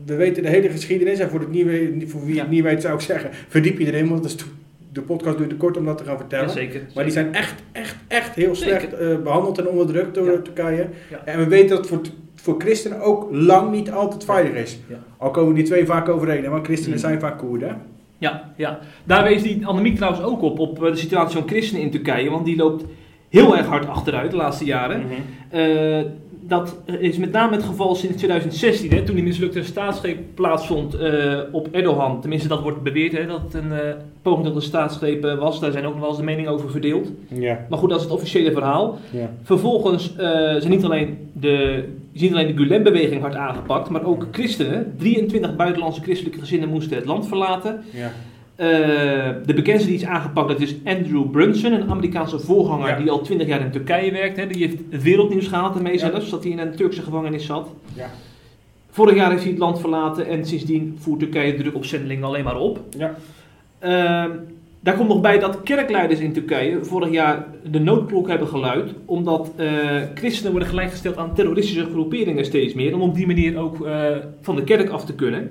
we 0.06 0.14
weten 0.14 0.42
de 0.42 0.48
hele 0.48 0.68
geschiedenis. 0.68 1.18
En 1.18 1.30
voor, 1.30 1.40
het 1.40 1.50
niet, 1.50 2.10
voor 2.10 2.24
wie 2.24 2.34
Ja. 2.34 2.40
het 2.40 2.50
niet 2.50 2.62
weet 2.62 2.82
zou 2.82 2.94
ik 2.94 3.00
zeggen, 3.00 3.30
verdiep 3.48 3.78
je 3.78 3.86
erin. 3.86 4.08
Want 4.08 4.22
dat 4.22 4.30
is 4.30 4.44
de 4.92 5.00
podcast 5.00 5.38
duurt 5.38 5.48
te 5.50 5.56
kort 5.56 5.76
om 5.76 5.84
dat 5.84 5.98
te 5.98 6.04
gaan 6.04 6.16
vertellen. 6.16 6.46
Ja, 6.46 6.52
zeker. 6.52 6.80
Maar 6.94 7.04
die 7.04 7.12
zijn 7.12 7.34
echt, 7.34 7.54
echt, 7.72 7.96
echt 8.08 8.34
heel 8.34 8.54
slecht 8.54 8.92
eh, 8.98 9.16
behandeld 9.22 9.58
en 9.58 9.68
onderdrukt 9.68 10.14
door 10.14 10.30
Ja. 10.32 10.38
Turkije. 10.38 10.88
Ja. 11.10 11.22
En 11.24 11.38
we 11.38 11.46
weten 11.48 11.68
dat 11.68 11.78
het 11.78 11.86
voor, 11.86 12.00
voor 12.34 12.54
christenen 12.60 13.00
ook 13.00 13.28
lang 13.30 13.70
niet 13.72 13.90
altijd 13.90 14.24
veilig 14.24 14.54
is. 14.62 14.78
Al 15.18 15.30
komen 15.30 15.54
die 15.54 15.64
twee 15.64 15.86
vaak 15.86 16.08
overeen, 16.08 16.50
want 16.50 16.64
christenen 16.64 16.94
Mm. 16.94 17.00
zijn 17.00 17.20
vaak 17.20 17.38
Koerden. 17.38 17.76
Ja, 18.18 18.52
ja. 18.56 18.78
Daar 19.04 19.22
wees 19.24 19.42
die 19.42 19.66
Annemiek 19.66 19.96
trouwens 19.96 20.22
ook 20.24 20.42
op, 20.42 20.58
op 20.58 20.84
eh, 20.84 20.90
de 20.90 20.96
situatie 20.96 21.38
van 21.38 21.48
christenen 21.48 21.82
in 21.82 21.90
Turkije. 21.90 22.30
Want 22.30 22.44
die 22.44 22.56
loopt 22.56 22.84
heel 23.28 23.56
erg 23.56 23.66
hard 23.66 23.86
achteruit 23.86 24.30
de 24.30 24.36
laatste 24.36 24.64
jaren. 24.64 25.02
Eh, 25.50 26.00
dat 26.46 26.76
is 26.86 27.16
met 27.16 27.32
name 27.32 27.56
het 27.56 27.64
geval 27.64 27.94
sinds 27.94 28.16
2016, 28.16 28.90
hè, 28.90 29.02
toen 29.02 29.14
die 29.14 29.24
mislukte 29.24 29.62
staatsgreep 29.62 30.18
plaatsvond 30.34 30.94
eh, 30.94 31.38
op 31.52 31.68
Erdogan. 31.70 32.20
Tenminste, 32.20 32.48
dat 32.48 32.62
wordt 32.62 32.82
beweerd, 32.82 33.12
hè, 33.12 33.26
dat 33.26 33.40
het 33.42 33.54
een 33.54 33.72
eh, 33.72 33.94
poging 34.22 34.46
tot 34.46 34.56
een 34.56 34.62
staatsgreep 34.62 35.24
eh, 35.24 35.38
was. 35.38 35.60
Daar 35.60 35.72
zijn 35.72 35.84
ook 35.84 35.92
nog 35.92 36.00
wel 36.00 36.08
eens 36.08 36.18
de 36.18 36.24
meningen 36.24 36.50
over 36.50 36.70
verdeeld. 36.70 37.10
Ja. 37.28 37.66
Maar 37.68 37.78
goed, 37.78 37.88
dat 37.88 37.98
is 37.98 38.04
het 38.04 38.14
officiële 38.14 38.52
verhaal. 38.52 38.98
ja. 39.10 39.30
Vervolgens 39.42 40.16
eh, 40.16 40.26
zijn 40.34 40.70
niet 40.70 40.84
alleen 40.84 41.18
de, 41.32 41.84
ziet 42.12 42.32
alleen 42.32 42.46
de 42.46 42.62
Gulen-beweging 42.62 43.20
hard 43.20 43.34
aangepakt, 43.34 43.88
maar 43.88 44.04
ook 44.04 44.26
christenen. 44.30 44.94
23 44.98 45.56
buitenlandse 45.56 46.00
christelijke 46.00 46.38
gezinnen 46.38 46.68
moesten 46.68 46.96
het 46.96 47.06
land 47.06 47.28
verlaten. 47.28 47.82
ja. 47.90 48.10
Eh, 48.56 48.66
de 49.46 49.54
bekendste 49.54 49.88
die 49.88 49.98
is 49.98 50.04
aangepakt, 50.04 50.48
dat 50.48 50.60
is 50.60 50.74
Andrew 50.84 51.30
Brunson, 51.30 51.72
een 51.72 51.90
Amerikaanse 51.90 52.38
voorganger 52.38 52.88
Ja. 52.88 52.96
die 52.98 53.10
al 53.10 53.20
20 53.22 53.46
jaar 53.46 53.60
in 53.60 53.70
Turkije 53.70 54.12
werkt. 54.12 54.36
Hè. 54.36 54.46
Die 54.46 54.66
heeft 54.66 54.76
het 54.90 55.02
wereldnieuws 55.02 55.46
gehaald 55.48 55.76
ermee 55.76 55.92
Ja. 55.92 55.98
zelfs, 55.98 56.30
dat 56.30 56.42
hij 56.42 56.52
in 56.52 56.58
een 56.58 56.76
Turkse 56.76 57.02
gevangenis 57.02 57.46
zat. 57.46 57.68
Ja. 57.94 58.10
Vorig 58.90 59.14
jaar 59.14 59.30
heeft 59.30 59.42
hij 59.42 59.50
het 59.50 59.60
land 59.60 59.80
verlaten 59.80 60.26
en 60.26 60.44
sindsdien 60.46 60.96
voert 61.00 61.18
Turkije 61.18 61.54
druk 61.54 61.74
op 61.74 61.84
zendelingen 61.84 62.24
alleen 62.24 62.44
maar 62.44 62.58
op. 62.58 62.80
Ja. 62.98 63.14
Ehm, 63.78 64.30
daar 64.80 64.94
komt 64.94 65.08
nog 65.08 65.20
bij 65.20 65.38
dat 65.38 65.62
kerkleiders 65.62 66.20
in 66.20 66.32
Turkije 66.32 66.84
vorig 66.84 67.10
jaar 67.10 67.46
de 67.70 67.78
noodklok 67.80 68.28
hebben 68.28 68.48
geluid, 68.48 68.90
omdat 69.04 69.52
eh, 69.56 69.68
christenen 70.14 70.50
worden 70.50 70.68
gelijkgesteld 70.68 71.16
aan 71.16 71.34
terroristische 71.34 71.84
groeperingen 71.90 72.44
steeds 72.44 72.74
meer, 72.74 72.94
om 72.94 73.00
op 73.00 73.14
die 73.14 73.26
manier 73.26 73.56
ook 73.58 73.86
eh, 73.86 74.04
van 74.40 74.56
de 74.56 74.64
kerk 74.64 74.88
af 74.88 75.04
te 75.04 75.14
kunnen. 75.14 75.50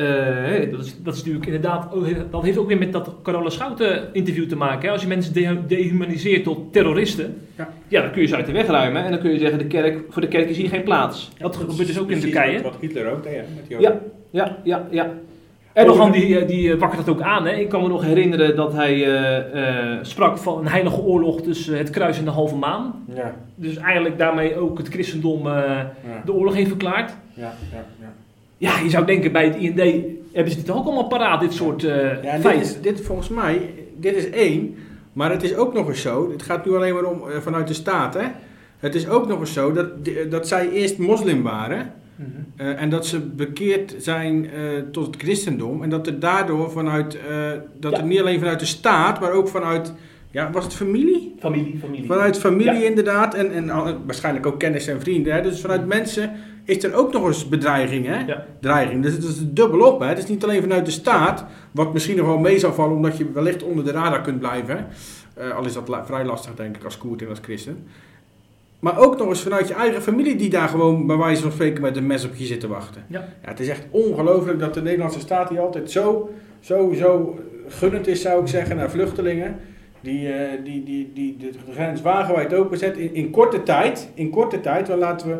Eh, 0.00 0.70
dat, 0.70 0.84
is, 0.84 0.94
dat 1.02 1.14
is 1.14 1.18
natuurlijk 1.20 1.46
inderdaad, 1.46 1.92
ook- 1.94 2.06
dat 2.30 2.42
heeft 2.42 2.58
ook 2.58 2.68
weer 2.68 2.78
met 2.78 2.92
dat 2.92 3.14
Carola 3.22 3.48
Schouten 3.50 4.02
interview 4.12 4.48
te 4.48 4.56
maken. 4.56 4.86
Hè? 4.86 4.92
Als 4.92 5.02
je 5.02 5.08
mensen 5.08 5.32
de- 5.34 5.66
dehumaniseert 5.66 6.44
tot 6.44 6.72
terroristen, 6.72 7.36
Ja. 7.56 7.68
ja. 7.88 8.00
dan 8.02 8.10
kun 8.10 8.22
je 8.22 8.28
ze 8.28 8.36
uit 8.36 8.46
de 8.46 8.52
weg 8.52 8.66
ruimen 8.66 9.04
en 9.04 9.10
dan 9.10 9.20
kun 9.20 9.32
je 9.32 9.38
zeggen, 9.38 9.58
de 9.58 9.66
kerk, 9.66 9.98
voor 10.08 10.22
de 10.22 10.28
kerk 10.28 10.48
is 10.48 10.56
hier 10.56 10.68
geen 10.68 10.82
plaats. 10.82 11.30
dat 11.38 11.56
gebeurt 11.56 11.86
dus 11.86 11.98
ook 12.00 12.10
in 12.10 12.20
Turkije. 12.20 12.62
Wat, 12.62 12.72
wat 12.72 12.80
Hitler 12.80 13.10
ook 13.12 13.22
deed, 13.22 13.32
hè, 13.34 13.42
met 13.54 13.68
die 13.68 13.80
Ja, 13.80 13.94
ja, 14.30 14.56
ja, 14.64 14.86
ja. 14.90 15.10
Erdogan 15.72 16.12
die, 16.12 16.38
eh, 16.38 16.46
die 16.48 16.72
eh, 16.72 16.78
wakkert 16.78 17.06
dat 17.06 17.14
ook 17.14 17.22
aan. 17.22 17.46
Hè? 17.46 17.52
Ik 17.54 17.68
kan 17.68 17.82
me 17.82 17.88
nog 17.88 18.04
herinneren 18.04 18.56
dat 18.56 18.72
hij 18.72 19.06
sprak 20.02 20.38
van 20.38 20.58
een 20.58 20.66
heilige 20.68 21.00
oorlog 21.00 21.40
tussen 21.42 21.78
het 21.78 21.90
kruis 21.90 22.18
en 22.18 22.24
de 22.24 22.30
halve 22.30 22.56
maan. 22.56 23.04
Ja, 23.14 23.34
Dus 23.54 23.76
eigenlijk 23.76 24.18
daarmee 24.18 24.56
ook 24.56 24.78
het 24.78 24.88
christendom 24.88 25.46
ja, 25.46 25.92
de 26.24 26.32
oorlog 26.32 26.54
heeft 26.54 26.68
verklaard. 26.68 27.10
ja, 27.34 27.52
ja, 27.72 27.84
ja. 28.00 28.12
Ja, 28.60 28.78
je 28.78 28.90
zou 28.90 29.04
denken 29.06 29.32
bij 29.32 29.44
het 29.44 29.56
IND 29.56 30.04
hebben 30.32 30.52
ze 30.52 30.58
dit 30.58 30.70
ook 30.70 30.84
allemaal 30.84 31.06
paraat, 31.06 31.40
dit 31.40 31.52
soort 31.52 31.84
eh 31.84 31.96
Ja, 32.22 32.32
dit 32.32 32.40
feiten. 32.40 32.60
is, 32.60 32.80
dit 32.80 33.00
volgens 33.00 33.28
mij, 33.28 33.70
dit 33.96 34.16
is 34.16 34.30
één, 34.30 34.74
maar 35.12 35.30
het 35.30 35.42
is 35.42 35.54
ook 35.56 35.74
nog 35.74 35.88
eens 35.88 36.00
zo, 36.02 36.30
het 36.32 36.42
gaat 36.42 36.64
nu 36.66 36.74
alleen 36.74 36.94
maar 36.94 37.04
om 37.04 37.20
eh, 37.30 37.36
vanuit 37.40 37.68
de 37.68 37.74
staat, 37.74 38.14
hè. 38.14 38.24
Het 38.78 38.94
is 38.94 39.08
ook 39.08 39.28
nog 39.28 39.40
eens 39.40 39.52
zo 39.52 39.72
dat, 39.72 40.04
die- 40.04 40.28
dat 40.28 40.48
zij 40.48 40.70
eerst 40.70 40.98
moslim 40.98 41.42
waren 41.42 41.92
Mhm. 42.16 42.28
eh, 42.56 42.82
en 42.82 42.90
dat 42.90 43.06
ze 43.06 43.20
bekeerd 43.20 43.94
zijn 43.98 44.50
eh, 44.50 44.60
tot 44.92 45.06
het 45.06 45.16
christendom 45.22 45.82
en 45.82 45.90
dat 45.90 46.06
er 46.06 46.20
daardoor 46.20 46.70
vanuit, 46.70 47.18
eh, 47.28 47.50
dat 47.80 47.92
Ja. 47.92 47.98
er 47.98 48.04
niet 48.06 48.20
alleen 48.20 48.38
vanuit 48.38 48.60
de 48.60 48.66
staat, 48.66 49.20
maar 49.20 49.32
ook 49.32 49.48
vanuit, 49.48 49.92
ja, 50.30 50.50
was 50.50 50.64
het 50.64 50.74
familie? 50.74 51.34
Familie, 51.38 51.78
familie. 51.80 52.06
Vanuit 52.06 52.38
familie 52.38 52.80
Ja. 52.80 52.88
inderdaad 52.88 53.34
en, 53.34 53.52
en 53.52 53.70
al- 53.70 53.96
waarschijnlijk 54.06 54.46
ook 54.46 54.58
kennis 54.58 54.86
en 54.86 55.00
vrienden, 55.00 55.34
hè. 55.34 55.42
Dus 55.42 55.60
vanuit 55.60 55.86
mensen 55.86 56.30
is 56.70 56.84
er 56.84 56.94
ook 56.94 57.12
nog 57.12 57.26
eens 57.26 57.48
bedreiging, 57.48 58.06
hè 58.06 58.24
Ja. 58.26 58.44
dreiging. 58.60 59.02
Dus 59.02 59.12
het 59.12 59.22
is 59.24 59.36
dubbel 59.42 59.92
op. 59.92 60.00
Hè. 60.00 60.06
Het 60.06 60.18
is 60.18 60.26
niet 60.26 60.44
alleen 60.44 60.60
vanuit 60.62 60.84
de 60.84 60.90
staat, 60.90 61.44
wat 61.70 61.92
misschien 61.92 62.16
nog 62.16 62.26
wel 62.26 62.38
mee 62.38 62.58
zal 62.58 62.72
vallen 62.72 62.96
omdat 62.96 63.16
je 63.16 63.32
wellicht 63.32 63.62
onder 63.62 63.84
de 63.84 63.90
radar 63.90 64.20
kunt 64.20 64.38
blijven. 64.38 64.86
Eh, 65.34 65.56
al 65.56 65.64
is 65.64 65.72
dat 65.72 65.88
la- 65.88 66.06
vrij 66.06 66.24
lastig, 66.24 66.54
denk 66.54 66.76
ik, 66.76 66.84
als 66.84 66.98
Koert 66.98 67.22
en 67.22 67.28
als 67.28 67.38
christen. 67.42 67.86
Maar 68.80 68.98
ook 68.98 69.18
nog 69.18 69.28
eens 69.28 69.42
vanuit 69.42 69.68
je 69.68 69.74
eigen 69.74 70.02
familie 70.02 70.36
die 70.36 70.50
daar 70.50 70.68
gewoon 70.68 71.06
bij 71.06 71.16
wijze 71.16 71.42
van 71.42 71.52
spreken 71.52 71.82
met 71.82 71.96
een 71.96 72.06
mes 72.06 72.24
op 72.24 72.34
je 72.34 72.44
zit 72.44 72.60
te 72.60 72.68
wachten. 72.68 73.04
Ja. 73.08 73.28
het 73.40 73.60
is 73.60 73.68
echt 73.68 73.84
ongelooflijk 73.90 74.58
dat 74.58 74.74
de 74.74 74.82
Nederlandse 74.82 75.20
staat 75.20 75.48
hier 75.48 75.60
altijd 75.60 75.90
zo, 75.90 76.30
zo, 76.60 76.92
zo 76.92 77.38
gunnend 77.68 78.06
is, 78.06 78.20
zou 78.22 78.40
ik 78.40 78.46
zeggen, 78.48 78.76
naar 78.76 78.90
vluchtelingen. 78.90 79.56
Die, 80.00 80.32
eh, 80.32 80.64
die, 80.64 80.82
die, 80.84 81.10
die 81.14 81.36
de 81.36 81.50
grens 81.72 82.02
wagenwijd 82.02 82.54
openzet 82.54 82.96
in, 82.96 83.14
in 83.14 83.30
korte 83.30 83.62
tijd. 83.62 84.08
In 84.14 84.30
korte 84.30 84.60
tijd, 84.60 84.88
want 84.88 85.00
laten 85.00 85.28
we 85.28 85.36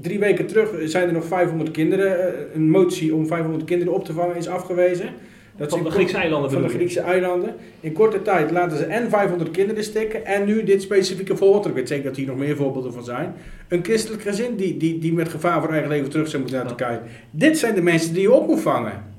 drie 0.00 0.18
weken 0.18 0.46
terug 0.46 0.70
zijn 0.84 1.06
er 1.06 1.12
nog 1.12 1.24
500 1.24 1.70
kinderen. 1.70 2.34
eh, 2.34 2.54
een 2.54 2.70
motie 2.70 3.14
om 3.14 3.26
500 3.26 3.64
kinderen 3.64 3.94
op 3.94 4.04
te 4.04 4.12
vangen 4.12 4.36
is 4.36 4.48
afgewezen. 4.48 5.08
Dat 5.56 5.70
Van 5.70 5.82
de 5.84 5.90
Griekse 5.90 6.16
eilanden 6.16 6.50
Van 6.50 6.62
de? 6.62 6.68
Griekse 6.68 7.00
eilanden. 7.00 7.54
In 7.80 7.92
korte 7.92 8.22
tijd 8.22 8.50
laten 8.50 8.78
ze 8.78 8.84
en 8.84 9.10
500 9.10 9.50
kinderen 9.50 9.84
stikken. 9.84 10.26
En 10.26 10.44
nu 10.44 10.64
dit 10.64 10.82
specifieke 10.82 11.36
voorbeeld. 11.36 11.66
Ik 11.66 11.74
weet 11.74 11.88
zeker 11.88 12.04
dat 12.04 12.16
hier 12.16 12.26
nog 12.26 12.36
meer 12.36 12.56
voorbeelden 12.56 12.92
van 12.92 13.04
zijn. 13.04 13.34
Een 13.68 13.84
christelijk 13.84 14.22
gezin 14.22 14.56
die, 14.56 14.76
die, 14.76 14.98
die 14.98 15.12
met 15.12 15.28
gevaar 15.28 15.60
voor 15.60 15.70
eigen 15.70 15.88
leven 15.88 16.10
terug 16.10 16.28
zou 16.28 16.42
moeten 16.42 16.58
naar. 16.58 16.76
Turkije. 16.76 17.00
Dit 17.30 17.58
zijn 17.58 17.74
de 17.74 17.82
mensen 17.82 18.12
die 18.12 18.22
je 18.22 18.32
op 18.32 18.46
moet 18.46 18.60
vangen. 18.60 19.09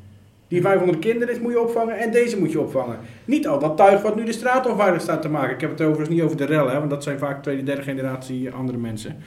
Die 0.51 0.61
500 0.61 0.99
kinderen 0.99 1.41
moet 1.41 1.51
je 1.51 1.59
opvangen 1.61 1.97
en 1.97 2.11
deze 2.11 2.39
moet 2.39 2.51
je 2.51 2.59
opvangen. 2.59 2.97
Niet 3.25 3.47
al 3.47 3.59
dat 3.59 3.77
tuig 3.77 4.01
wat 4.01 4.15
nu 4.15 4.23
de 4.23 4.31
straat 4.31 4.69
onveilig 4.69 5.01
staat 5.01 5.21
te 5.21 5.29
maken. 5.29 5.53
Ik 5.53 5.61
heb 5.61 5.69
het 5.69 5.81
overigens 5.81 6.09
niet 6.09 6.21
over 6.21 6.37
de 6.37 6.45
rellen, 6.45 6.71
hè, 6.71 6.77
want 6.77 6.89
dat 6.89 7.03
zijn 7.03 7.19
vaak 7.19 7.43
tweede, 7.43 7.63
derde 7.63 7.81
generatie 7.81 8.51
andere 8.51 8.77
mensen. 8.77 9.15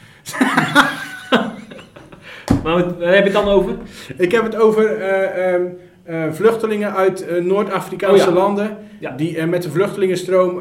Maar 2.65 2.75
wat- 2.75 2.99
waar 2.99 3.15
heb 3.15 3.27
je 3.27 3.33
het 3.33 3.45
dan 3.45 3.49
over? 3.49 3.75
Ik 4.17 4.33
heb 4.33 4.43
het 4.43 4.57
over 4.57 4.97
eh, 5.01 5.53
ehm, 5.55 5.63
eh, 6.05 6.23
vluchtelingen 6.33 6.95
uit 6.95 7.27
eh, 7.27 7.43
Noord-Afrikaanse 7.43 8.29
Oh 8.29 8.35
ja. 8.35 8.41
landen. 8.41 8.77
Ja. 8.99 9.11
Die 9.11 9.47
met 9.47 9.63
de 9.63 9.71
vluchtelingenstroom 9.71 10.61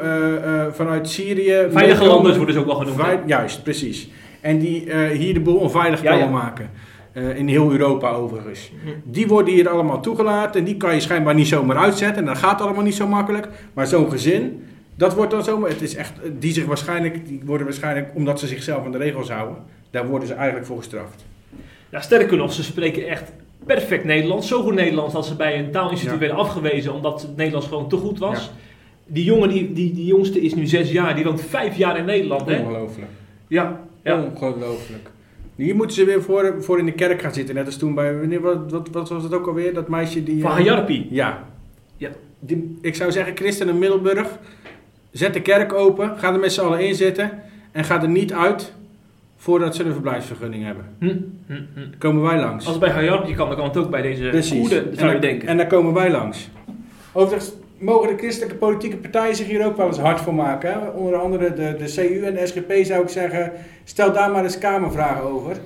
vanuit 0.71 1.09
Syrië. 1.09 1.67
Veilige 1.71 2.05
landen 2.05 2.35
worden 2.37 2.53
ze 2.55 2.59
ook 2.61 2.65
wel 2.65 2.75
genoemd. 2.75 3.01
juist, 3.25 3.63
precies. 3.63 4.09
En 4.41 4.59
die 4.59 4.91
hier 5.13 5.33
de 5.33 5.39
boel 5.39 5.55
onveilig 5.57 6.01
Ja, 6.01 6.11
komen 6.11 6.25
ja. 6.25 6.31
maken. 6.33 6.69
Eh, 7.13 7.37
in 7.37 7.47
heel 7.47 7.71
Europa 7.71 8.11
overigens. 8.11 8.71
Die 9.03 9.27
worden 9.27 9.53
hier 9.53 9.69
allemaal 9.69 10.01
toegelaten. 10.01 10.59
En 10.59 10.65
die 10.65 10.77
kan 10.77 10.93
je 10.93 10.99
schijnbaar 10.99 11.33
niet 11.35 11.47
zomaar 11.47 11.77
uitzetten. 11.77 12.17
En 12.17 12.25
dat 12.25 12.37
gaat 12.37 12.61
allemaal 12.61 12.83
niet 12.83 12.95
zo 12.95 13.07
makkelijk. 13.07 13.47
Maar 13.73 13.87
zo'n 13.87 14.09
gezin, 14.09 14.63
dat 14.95 15.15
wordt 15.15 15.31
dan 15.31 15.43
zomaar... 15.43 15.69
Het 15.69 15.81
is 15.81 15.95
echt, 15.95 16.13
die, 16.39 16.53
zich 16.53 16.65
waarschijnlijk, 16.65 17.27
die 17.27 17.41
worden 17.45 17.65
waarschijnlijk, 17.65 18.11
omdat 18.13 18.39
ze 18.39 18.47
zichzelf 18.47 18.85
aan 18.85 18.91
de 18.91 18.97
regels 18.97 19.29
houden... 19.29 19.57
Daar 19.91 20.07
worden 20.07 20.27
ze 20.27 20.33
eigenlijk 20.33 20.65
voor 20.65 20.77
gestraft. 20.77 21.25
Ja, 21.91 22.01
sterker 22.01 22.37
nog, 22.37 22.53
ze 22.53 22.63
spreken 22.63 23.07
echt 23.07 23.31
perfect 23.65 24.03
Nederlands. 24.03 24.47
Zo 24.47 24.61
goed 24.61 24.73
Nederlands 24.73 25.13
dat 25.13 25.25
ze 25.25 25.35
bij 25.35 25.59
een 25.59 25.71
taalinstituut 25.71 26.13
Ja. 26.13 26.19
werden 26.19 26.37
afgewezen 26.37 26.93
omdat 26.93 27.21
het 27.21 27.35
Nederlands 27.35 27.67
gewoon 27.67 27.89
te 27.89 27.97
goed 27.97 28.19
was. 28.19 28.37
Ja. 28.37 28.51
Die 29.05 29.23
jongen, 29.23 29.49
die, 29.49 29.73
die, 29.73 29.93
die 29.93 30.05
jongste 30.05 30.41
is 30.41 30.55
nu 30.55 30.65
zes 30.65 30.91
jaar, 30.91 31.15
die 31.15 31.23
woont 31.23 31.41
vijf 31.41 31.77
jaar 31.77 31.97
in 31.97 32.05
Nederland. 32.05 32.45
Hè? 32.45 32.59
Ongelooflijk. 32.59 33.11
Ja, 33.47 33.79
ja. 34.03 34.21
Ongelooflijk. 34.21 35.09
Hier 35.55 35.75
moeten 35.75 35.95
ze 35.95 36.05
weer 36.05 36.21
voor, 36.21 36.55
voor 36.59 36.79
in 36.79 36.85
de 36.85 36.91
kerk 36.91 37.21
gaan 37.21 37.33
zitten. 37.33 37.55
Net 37.55 37.65
als 37.65 37.77
toen 37.77 37.93
bij... 37.95 38.17
wanneer- 38.19 38.41
Wat, 38.41 38.71
wat, 38.71 38.89
wat 38.91 39.09
was 39.09 39.23
het 39.23 39.33
ook 39.33 39.47
alweer? 39.47 39.73
Dat 39.73 39.87
meisje 39.87 40.23
die... 40.23 40.41
Van 40.41 40.51
eh, 40.51 40.57
Hayarpi. 40.57 41.07
Ja. 41.09 41.43
Ja. 41.97 42.09
Die, 42.39 42.77
ik 42.81 42.95
zou 42.95 43.11
zeggen, 43.11 43.35
Christen 43.35 43.69
in 43.69 43.79
Middelburg, 43.79 44.27
zet 45.11 45.33
de 45.33 45.41
kerk 45.41 45.73
open, 45.73 46.17
ga 46.17 46.33
er 46.33 46.39
met 46.39 46.53
z'n 46.53 46.61
allen 46.61 46.87
in 46.87 46.95
zitten 46.95 47.31
en 47.71 47.83
ga 47.83 48.01
er 48.01 48.09
niet 48.09 48.33
uit 48.33 48.73
voordat 49.37 49.75
ze 49.75 49.83
een 49.83 49.91
verblijfsvergunning 49.93 50.63
hebben. 50.63 50.85
Hm, 50.99 51.07
hm, 51.07 51.53
hm. 51.53 51.79
Dan 51.79 51.97
komen 51.97 52.21
wij 52.21 52.39
langs. 52.39 52.67
Als 52.67 52.77
bij 52.77 52.89
Hayarpi 52.89 53.33
kan, 53.35 53.47
dan 53.47 53.57
kan 53.57 53.65
het 53.67 53.77
ook 53.77 53.89
bij 53.89 54.01
deze 54.01 54.27
Precies. 54.29 54.59
goede, 54.59 54.79
en, 54.81 54.97
zou 54.97 55.13
je 55.13 55.19
denken. 55.19 55.47
en 55.47 55.57
daar 55.57 55.67
komen 55.67 55.93
wij 55.93 56.11
langs. 56.11 56.49
Overigens 57.11 57.53
mogen 57.83 58.07
de 58.07 58.17
christelijke 58.17 58.55
politieke 58.55 58.97
partijen 58.97 59.35
zich 59.35 59.47
hier 59.47 59.65
ook 59.65 59.77
wel 59.77 59.87
eens 59.87 59.99
hard 59.99 60.21
voor 60.21 60.33
maken. 60.33 60.71
Hè? 60.71 60.87
Onder 60.87 61.15
andere 61.15 61.53
de, 61.53 61.75
de 61.77 61.93
CU 61.95 62.25
en 62.25 62.33
de 62.33 62.47
SGP 62.47 62.73
zou 62.85 63.03
ik 63.03 63.09
zeggen, 63.09 63.51
stel 63.83 64.13
daar 64.13 64.31
maar 64.31 64.43
eens 64.43 64.57
kamervragen 64.57 65.23
over. 65.23 65.57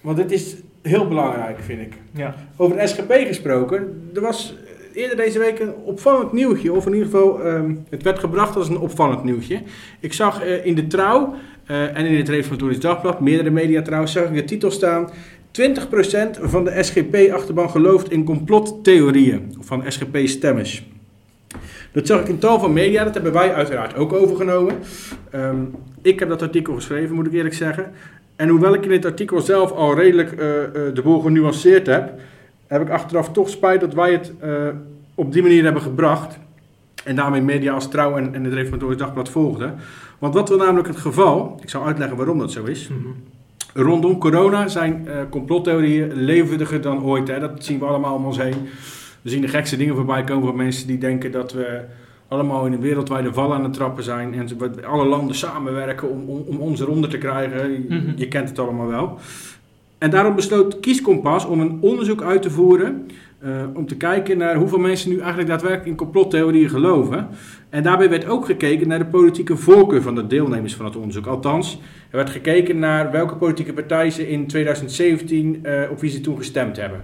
Want 0.00 0.16
dit 0.16 0.32
is 0.32 0.56
heel 0.82 1.08
belangrijk, 1.08 1.58
vind 1.60 1.80
ik. 1.80 1.92
ja. 2.14 2.34
Over 2.56 2.76
de 2.76 2.86
SGP 2.86 3.12
gesproken, 3.12 4.10
er 4.14 4.20
was 4.20 4.56
eerder 4.94 5.16
deze 5.16 5.38
week 5.38 5.58
een 5.58 5.74
opvallend 5.74 6.32
nieuwtje. 6.32 6.72
Of 6.72 6.86
in 6.86 6.92
ieder 6.92 7.08
geval, 7.08 7.42
ehm, 7.42 7.74
het 7.90 8.02
werd 8.02 8.18
gebracht 8.18 8.56
als 8.56 8.68
een 8.68 8.78
opvallend 8.78 9.24
nieuwtje. 9.24 9.62
Ik 10.00 10.12
zag 10.12 10.42
eh, 10.42 10.66
in 10.66 10.74
de 10.74 10.86
Trouw 10.86 11.34
eh, 11.66 11.96
en 11.96 12.06
in 12.06 12.16
het 12.16 12.28
Reformatorisch 12.28 12.80
Dagblad, 12.80 13.20
meerdere 13.20 13.50
media 13.50 13.82
trouwens, 13.82 14.12
zag 14.12 14.24
ik 14.24 14.34
de 14.34 14.44
titel 14.44 14.70
staan... 14.70 15.10
20% 15.60 15.62
van 16.40 16.64
de 16.64 16.82
SGP-achterban 16.82 17.70
gelooft 17.70 18.10
in 18.10 18.24
complottheorieën 18.24 19.54
van 19.60 19.84
SGP-stemmers. 19.86 20.84
Dat 21.92 22.06
zag 22.06 22.20
ik 22.20 22.28
in 22.28 22.38
tal 22.38 22.60
van 22.60 22.72
media, 22.72 23.04
dat 23.04 23.14
hebben 23.14 23.32
wij 23.32 23.54
uiteraard 23.54 23.96
ook 23.96 24.12
overgenomen. 24.12 24.74
Ehm, 25.30 25.56
ik 26.02 26.18
heb 26.18 26.28
dat 26.28 26.42
artikel 26.42 26.74
geschreven, 26.74 27.14
moet 27.14 27.26
ik 27.26 27.32
eerlijk 27.32 27.54
zeggen. 27.54 27.92
En 28.40 28.48
hoewel 28.48 28.74
ik 28.74 28.84
in 28.84 28.90
het 28.90 29.04
artikel 29.04 29.40
zelf 29.40 29.72
al 29.72 29.94
redelijk 29.94 30.32
eh, 30.32 30.64
eh, 30.64 30.94
de 30.94 31.02
boel 31.02 31.20
genuanceerd 31.20 31.86
heb, 31.86 32.12
heb 32.66 32.82
ik 32.82 32.90
achteraf 32.90 33.32
toch 33.32 33.48
spijt 33.48 33.80
dat 33.80 33.94
wij 33.94 34.12
het 34.12 34.32
eh, 34.38 34.68
op 35.14 35.32
die 35.32 35.42
manier 35.42 35.64
hebben 35.64 35.82
gebracht. 35.82 36.38
En 37.04 37.16
daarmee 37.16 37.40
media 37.40 37.72
als 37.72 37.88
Trouw 37.88 38.16
en, 38.16 38.34
en 38.34 38.44
het 38.44 38.52
Reformatorisch 38.52 38.96
Dagblad 38.96 39.28
volgden. 39.28 39.74
Want 40.18 40.34
wat 40.34 40.48
wil 40.48 40.58
namelijk 40.58 40.88
het 40.88 40.96
geval, 40.96 41.58
ik 41.62 41.70
zal 41.70 41.86
uitleggen 41.86 42.16
waarom 42.16 42.38
dat 42.38 42.52
zo 42.52 42.64
is. 42.64 42.88
Mhm. 42.88 43.08
Rondom 43.74 44.18
corona 44.18 44.68
zijn 44.68 45.08
complottheorieën 45.30 46.12
levendiger 46.14 46.80
dan 46.80 47.02
ooit. 47.02 47.28
Hè? 47.28 47.40
Dat 47.40 47.64
zien 47.64 47.78
we 47.78 47.84
allemaal 47.84 48.14
om 48.14 48.24
ons 48.24 48.38
heen. 48.38 48.68
We 49.22 49.30
zien 49.30 49.40
de 49.40 49.48
gekste 49.48 49.76
dingen 49.76 49.94
voorbij 49.94 50.24
komen 50.24 50.46
van 50.46 50.56
mensen 50.56 50.86
die 50.86 50.98
denken 50.98 51.32
dat 51.32 51.52
we 51.52 51.80
allemaal 52.28 52.66
in 52.66 52.72
een 52.72 52.80
wereldwijde 52.80 53.32
val 53.32 53.54
aan 53.54 53.62
het 53.64 53.72
trappen 53.72 54.04
zijn. 54.04 54.34
En 54.34 54.48
alle 54.84 55.04
landen 55.04 55.36
samenwerken 55.36 56.10
om, 56.10 56.28
om, 56.28 56.44
om 56.46 56.56
ons 56.56 56.80
eronder 56.80 57.10
te 57.10 57.18
krijgen. 57.18 57.70
Je, 57.72 57.84
Mhm. 57.88 58.12
je 58.16 58.28
kent 58.28 58.48
het 58.48 58.58
allemaal 58.58 58.86
wel. 58.86 59.18
En 59.98 60.10
daarom 60.10 60.34
besloot 60.34 60.80
Kieskompas 60.80 61.46
om 61.46 61.60
een 61.60 61.78
onderzoek 61.80 62.22
uit 62.22 62.42
te 62.42 62.50
voeren. 62.50 63.06
eh, 63.42 63.50
om 63.74 63.86
te 63.86 63.96
kijken 63.96 64.38
naar 64.38 64.54
hoeveel 64.56 64.78
mensen 64.78 65.10
nu 65.10 65.18
eigenlijk 65.18 65.48
daadwerkelijk 65.48 65.88
in 65.88 65.94
complottheorieën 65.96 66.68
geloven. 66.68 67.28
En 67.68 67.82
daarbij 67.82 68.10
werd 68.10 68.26
ook 68.28 68.44
gekeken 68.44 68.88
naar 68.88 68.98
de 68.98 69.06
politieke 69.06 69.56
voorkeur 69.56 70.02
van 70.02 70.14
de 70.14 70.26
deelnemers 70.26 70.74
van 70.74 70.84
het 70.84 70.96
onderzoek. 70.96 71.26
Althans, 71.26 71.80
er 72.10 72.16
werd 72.16 72.30
gekeken 72.30 72.78
naar 72.78 73.10
welke 73.10 73.34
politieke 73.34 73.72
partij 73.72 74.10
ze 74.10 74.28
in 74.30 74.46
2017 74.46 75.58
eh, 75.62 75.90
op 75.90 76.00
wie 76.00 76.10
ze 76.10 76.20
toen 76.20 76.36
gestemd 76.36 76.76
hebben. 76.76 77.00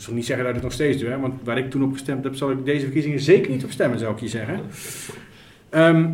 Dat 0.00 0.08
zal 0.08 0.18
niet 0.18 0.26
zeggen 0.26 0.44
dat 0.46 0.54
ik 0.56 0.60
het 0.62 0.70
nog 0.70 0.78
steeds 0.80 0.98
doe, 1.00 1.10
hè, 1.10 1.18
want 1.18 1.34
waar 1.44 1.58
ik 1.58 1.70
toen 1.70 1.82
op 1.82 1.92
gestemd 1.92 2.24
heb, 2.24 2.34
zal 2.34 2.50
ik 2.50 2.64
deze 2.64 2.84
verkiezingen 2.84 3.20
zeker 3.20 3.50
niet 3.50 3.64
op 3.64 3.70
stemmen, 3.70 3.98
zou 3.98 4.12
ik 4.14 4.20
je 4.20 4.28
zeggen. 4.28 4.60
Ehm, 5.68 6.08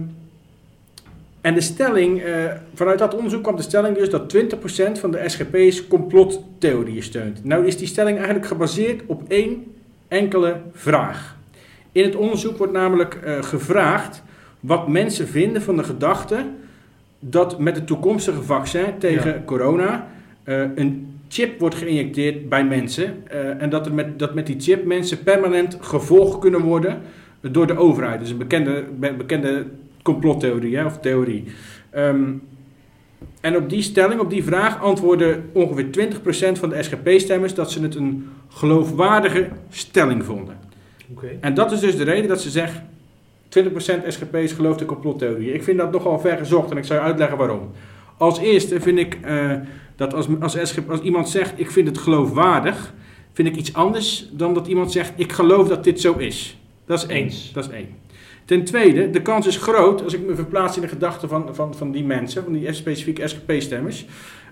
en 1.41 1.55
de 1.55 1.61
stelling, 1.61 2.22
eh, 2.22 2.45
vanuit 2.74 2.99
dat 2.99 3.14
onderzoek 3.14 3.43
kwam 3.43 3.57
de 3.57 3.62
stelling 3.62 3.97
dus 3.97 4.11
dat 4.11 4.28
20% 4.28 4.99
van 4.99 5.11
de 5.11 5.22
SGP's 5.28 5.87
complottheorieën 5.89 7.03
steunt. 7.03 7.45
Nou 7.45 7.66
is 7.66 7.76
die 7.76 7.87
stelling 7.87 8.16
eigenlijk 8.16 8.47
gebaseerd 8.47 9.03
op 9.07 9.22
één 9.28 9.64
enkele 10.09 10.57
vraag. 10.72 11.37
In 11.93 12.05
het 12.05 12.16
onderzoek 12.16 12.59
wordt 12.59 12.72
namelijk 12.72 13.14
eh, 13.14 13.43
gevraagd 13.43 14.22
wat 14.61 14.89
mensen 14.89 15.28
vinden 15.28 15.62
van 15.62 15.76
de 15.76 15.84
gedachte 15.84 16.47
dat 17.18 17.59
met 17.59 17.76
het 17.76 17.87
toekomstige 17.87 18.43
vaccin 18.43 18.99
tegen 18.99 19.30
Ja. 19.32 19.43
corona 19.45 20.07
eh, 20.45 20.61
een 20.74 21.16
chip 21.29 21.59
wordt 21.61 21.74
geïnjecteerd 21.74 22.49
bij 22.49 22.64
mensen. 22.64 23.14
eh, 23.29 23.62
en 23.62 23.70
dat, 23.70 23.87
er 23.87 23.95
met, 23.95 24.18
dat 24.18 24.35
met 24.35 24.47
die 24.47 24.61
chip 24.61 24.85
mensen 24.85 25.22
permanent 25.22 25.79
gevolgd 25.81 26.39
kunnen 26.39 26.61
worden 26.61 26.99
door 27.41 27.66
de 27.66 27.77
overheid. 27.77 28.20
Dus 28.20 28.31
een 28.31 28.39
bekende, 28.39 28.85
be- 28.99 29.14
bekende 29.16 29.66
complottheorie 30.03 30.77
hè, 30.77 30.85
of 30.85 30.99
theorie. 30.99 31.45
Ehm, 31.91 32.24
en 33.41 33.57
op 33.57 33.70
die 33.70 33.83
stelling, 33.83 34.20
op 34.20 34.31
die 34.31 34.45
vraag, 34.45 34.81
antwoordden 34.83 35.45
ongeveer 35.53 35.91
20% 35.91 36.59
van 36.59 36.68
de 36.68 36.83
SGP-stemmers 36.83 37.55
dat 37.55 37.70
ze 37.70 37.83
het 37.83 37.95
een 37.95 38.29
geloofwaardige 38.49 39.49
stelling 39.70 40.24
vonden. 40.24 40.57
Oké. 41.12 41.27
En 41.41 41.55
dat 41.55 41.72
is 41.72 41.81
dus 41.81 41.97
de 41.97 42.05
reden 42.05 42.29
dat 42.29 42.41
ze 42.41 42.51
zeggen: 42.51 42.89
20% 43.49 44.07
SGP's 44.07 44.53
gelooft 44.53 44.81
in 44.81 44.87
complottheorieën. 44.87 45.55
Ik 45.55 45.62
vind 45.62 45.79
dat 45.79 45.93
nogal 45.93 46.18
ver 46.18 46.37
gezocht 46.37 46.70
en 46.70 46.77
ik 46.77 46.85
zal 46.85 46.99
uitleggen 46.99 47.39
waarom. 47.39 47.70
Als 48.16 48.39
eerste 48.39 48.81
vind 48.81 48.99
ik 48.99 49.18
eh, 49.22 49.53
dat 49.97 50.14
als, 50.14 50.26
als, 50.40 50.78
als 50.88 51.01
iemand 51.01 51.28
zegt: 51.28 51.61
Ik 51.61 51.70
vind 51.70 51.88
het 51.88 51.99
geloofwaardig, 51.99 52.94
vind 53.32 53.49
ik 53.49 53.57
iets 53.57 53.74
anders 53.74 54.28
dan 54.32 54.55
dat 54.55 54.66
iemand 54.66 54.92
zegt: 54.92 55.12
Ik 55.16 55.32
geloof 55.32 55.68
dat 55.68 55.84
dit 55.84 56.01
zo 56.01 56.12
is. 56.12 56.59
Dat 56.86 56.99
is 56.99 57.07
één. 57.07 57.22
Eens. 57.22 57.53
Dat 57.53 57.64
is 57.64 57.70
één. 57.70 57.88
Ten 58.44 58.64
tweede, 58.64 59.11
de 59.11 59.22
kans 59.22 59.47
is 59.47 59.57
groot, 59.57 60.03
als 60.03 60.14
ik 60.14 60.26
me 60.26 60.34
verplaats 60.34 60.76
in 60.76 60.82
de 60.82 60.88
gedachten 60.88 61.28
van, 61.28 61.55
van, 61.55 61.74
van 61.74 61.92
die 61.92 62.05
mensen, 62.05 62.44
van 62.44 62.53
die 62.53 62.72
specifieke 62.72 63.28
SGP-stemmers, 63.28 64.07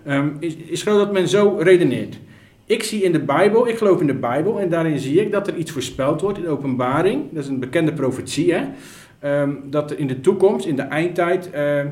ehm, 0.05 0.29
is, 0.39 0.55
is 0.55 0.83
groot 0.83 0.99
dat 0.99 1.13
men 1.13 1.29
zo 1.29 1.57
redeneert. 1.59 2.19
Ik 2.67 2.83
zie 2.83 3.03
in 3.03 3.13
de 3.13 3.21
Bijbel, 3.21 3.69
ik 3.69 3.79
geloof 3.79 4.01
in 4.01 4.07
de 4.07 4.15
Bijbel, 4.15 4.61
en 4.61 4.69
daarin 4.69 4.99
zie 4.99 5.21
ik 5.21 5.33
dat 5.33 5.47
er 5.47 5.57
iets 5.57 5.71
voorspeld 5.71 6.21
wordt 6.21 6.39
in 6.39 6.45
de 6.45 6.51
openbaring. 6.51 7.23
Dat 7.31 7.43
is 7.43 7.49
een 7.49 7.61
bekende 7.61 7.93
profetie, 7.93 8.55
hè? 8.55 8.65
Ehm, 9.19 9.51
dat 9.65 9.91
er 9.91 9.99
in 9.99 10.07
de 10.07 10.21
toekomst, 10.21 10.67
in 10.67 10.77
de 10.77 10.83
eindtijd, 10.83 11.51
eh, 11.51 11.81
eh, 11.81 11.87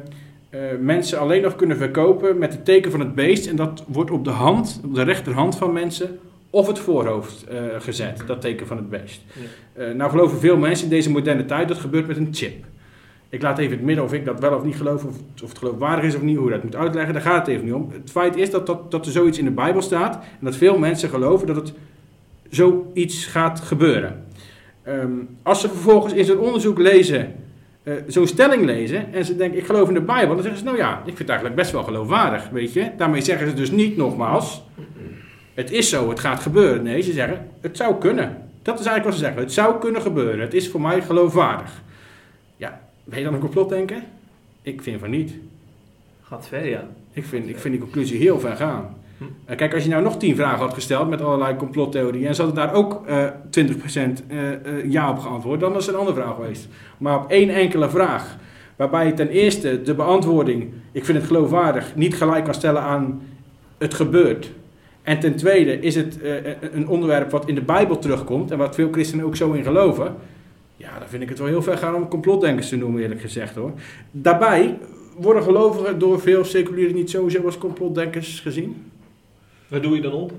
mensen 0.81 1.19
alleen 1.19 1.43
nog 1.43 1.57
kunnen 1.57 1.77
verkopen 1.77 2.39
met 2.39 2.53
het 2.53 2.65
teken 2.65 2.91
van 2.91 3.01
het 3.01 3.15
beest. 3.15 3.47
En 3.47 3.57
dat 3.57 3.85
wordt 3.87 4.11
op 4.11 4.25
de 4.25 4.31
hand, 4.31 4.81
op 4.85 4.95
de 4.95 5.03
rechterhand 5.03 5.57
van 5.57 5.73
mensen, 5.73 6.19
of 6.53 6.67
het 6.67 6.79
voorhoofd 6.79 7.45
eh, 7.45 7.61
gezet, 7.79 8.23
dat 8.27 8.41
teken 8.41 8.67
van 8.67 8.77
het 8.77 8.91
beest. 8.91 9.23
Eh, 9.73 9.91
nou 9.91 10.11
geloven 10.11 10.39
veel 10.39 10.57
mensen 10.57 10.85
in 10.85 10.91
deze 10.91 11.11
moderne 11.11 11.45
tijd, 11.45 11.69
dat 11.69 11.79
gebeurt 11.79 12.07
met 12.07 12.17
een 12.17 12.29
chip. 12.31 12.65
Ik 13.29 13.43
laat 13.43 13.59
even 13.59 13.71
in 13.71 13.77
het 13.77 13.87
midden 13.87 14.05
of 14.05 14.13
ik 14.13 14.25
dat 14.25 14.41
wel 14.41 14.57
of 14.57 14.65
niet 14.65 14.77
geloof, 14.77 15.05
of, 15.05 15.17
of 15.43 15.49
het 15.49 15.59
geloofwaardig 15.59 16.05
is 16.05 16.15
of 16.15 16.23
niet, 16.23 16.37
hoe 16.37 16.47
je 16.47 16.53
dat 16.53 16.63
moet 16.63 16.77
uitleggen, 16.77 17.13
daar 17.13 17.23
gaat 17.23 17.47
het 17.47 17.55
even 17.55 17.65
niet 17.65 17.75
om. 17.75 17.89
Het 17.93 18.11
feit 18.11 18.37
is 18.37 18.51
dat, 18.51 18.67
dat, 18.67 18.91
dat 18.91 19.07
er 19.07 19.13
zoiets 19.13 19.39
in 19.39 19.45
de 19.45 19.51
Bijbel 19.51 19.83
staat 19.83 20.15
en 20.15 20.45
dat 20.45 20.57
veel 20.57 20.79
mensen 20.79 21.09
geloven 21.09 21.47
dat 21.47 21.57
het 21.57 21.73
zoiets 22.49 23.27
gaat 23.27 23.61
gebeuren. 23.61 24.25
Ehm, 24.83 25.11
als 25.43 25.61
ze 25.61 25.69
vervolgens 25.69 26.13
in 26.13 26.25
zo'n 26.25 26.39
onderzoek 26.39 26.79
lezen, 26.79 27.35
eh, 27.83 27.95
zo'n 28.07 28.27
stelling 28.27 28.65
lezen 28.65 29.13
en 29.13 29.25
ze 29.25 29.37
denken 29.37 29.59
ik 29.59 29.67
geloof 29.67 29.89
in 29.89 29.95
de 29.95 30.01
Bijbel, 30.01 30.35
dan 30.35 30.43
zeggen 30.43 30.59
ze 30.61 30.65
nou 30.65 30.77
ja, 30.77 30.99
ik 30.99 31.05
vind 31.05 31.19
het 31.19 31.29
eigenlijk 31.29 31.59
best 31.59 31.73
wel 31.73 31.83
geloofwaardig, 31.83 32.49
weet 32.49 32.73
je. 32.73 32.91
Daarmee 32.97 33.21
zeggen 33.21 33.49
ze 33.49 33.55
dus 33.55 33.71
niet 33.71 33.97
nogmaals, 33.97 34.63
het 35.55 35.71
is 35.71 35.89
zo, 35.89 36.09
het 36.09 36.21
gaat 36.21 36.41
gebeuren. 36.41 36.83
Nee, 36.83 37.03
ze 37.03 37.13
zeggen 37.13 37.49
het 37.61 37.77
zou 37.77 37.99
kunnen. 37.99 38.51
Dat 38.63 38.81
is 38.81 38.87
eigenlijk 38.87 39.05
wat 39.05 39.15
ze 39.15 39.21
zeggen. 39.21 39.43
Het 39.43 39.53
zou 39.53 39.79
kunnen 39.79 40.03
gebeuren. 40.03 40.41
Het 40.41 40.55
is 40.55 40.69
voor 40.69 40.81
mij 40.81 41.03
geloofwaardig. 41.03 41.83
Ja, 42.57 42.81
ben 43.05 43.19
je 43.19 43.25
dan 43.25 43.35
een 43.35 43.41
complotdenker? 43.41 44.03
Ik 44.63 44.83
vind 44.83 45.01
van 45.01 45.11
niet. 45.11 45.33
Gaat 46.23 46.49
ver, 46.49 46.69
ja. 46.69 46.89
Ik 47.13 47.25
vind, 47.25 47.49
ik 47.49 47.59
vind 47.59 47.75
die 47.75 47.83
conclusie 47.83 48.19
heel 48.19 48.41
ver 48.41 48.57
gaan. 48.57 48.97
Eh, 49.45 49.57
kijk, 49.57 49.75
als 49.75 49.83
je 49.83 49.89
nou 49.89 50.03
nog 50.03 50.19
tien 50.19 50.37
vragen 50.37 50.59
had 50.59 50.75
gesteld 50.75 51.09
met 51.09 51.23
allerlei 51.23 51.57
complottheorieën 51.57 52.27
en 52.27 52.35
ze 52.35 52.43
hadden 52.43 52.65
daar 52.65 52.75
ook 52.75 53.03
eh 53.07 53.27
20% 53.51 54.23
eh, 54.29 54.91
ja 54.91 55.11
op 55.11 55.19
geantwoord, 55.19 55.61
dan 55.61 55.73
was 55.73 55.87
het 55.87 55.95
een 55.95 56.01
andere 56.01 56.21
vraag 56.21 56.35
geweest. 56.35 56.69
Maar 56.99 57.17
op 57.17 57.31
één 57.31 57.49
enkele 57.49 57.91
vraag, 57.91 58.37
waarbij 58.77 59.07
je 59.07 59.15
ten 59.15 59.29
eerste 59.29 59.83
de 59.83 59.95
beantwoording, 59.95 60.73
ik 60.93 61.05
vind 61.05 61.19
het 61.19 61.27
geloofwaardig, 61.27 61.95
niet 61.95 62.15
gelijk 62.15 62.45
kan 62.45 62.55
stellen 62.55 62.83
aan 62.83 63.23
het 63.79 63.95
gebeurt. 63.95 64.53
En 65.03 65.21
ten 65.21 65.37
tweede 65.37 65.81
is 65.81 65.95
het 65.95 66.19
een 66.73 66.89
onderwerp 66.89 67.31
wat 67.31 67.49
in 67.49 67.55
de 67.55 67.63
Bijbel 67.63 67.99
terugkomt 67.99 68.51
en 68.51 68.59
wat 68.59 68.75
veel 68.75 68.89
christenen 68.91 69.25
ook 69.25 69.37
zo 69.37 69.53
in 69.53 69.65
geloven. 69.65 70.15
Ja, 70.77 70.99
dan 70.99 71.09
vind 71.09 71.23
ik 71.23 71.29
het 71.29 71.39
wel 71.39 71.47
heel 71.47 71.63
ver 71.63 71.79
gaan 71.79 71.95
om 71.95 72.09
complotdenkers 72.09 72.69
te 72.69 72.77
noemen, 72.77 73.03
eerlijk 73.03 73.21
gezegd 73.21 73.55
hoor. 73.55 73.73
Daarbij 74.11 74.79
worden 75.17 75.43
gelovigen 75.43 75.99
door 75.99 76.21
veel 76.21 76.45
seculieren 76.45 76.95
niet 76.95 77.11
sowieso 77.11 77.45
als 77.45 77.59
complotdenkers 77.59 78.41
gezien. 78.41 78.92
Waar 79.73 79.81
doe 79.81 79.95
je 79.95 80.03
dan 80.03 80.13
op? 80.13 80.33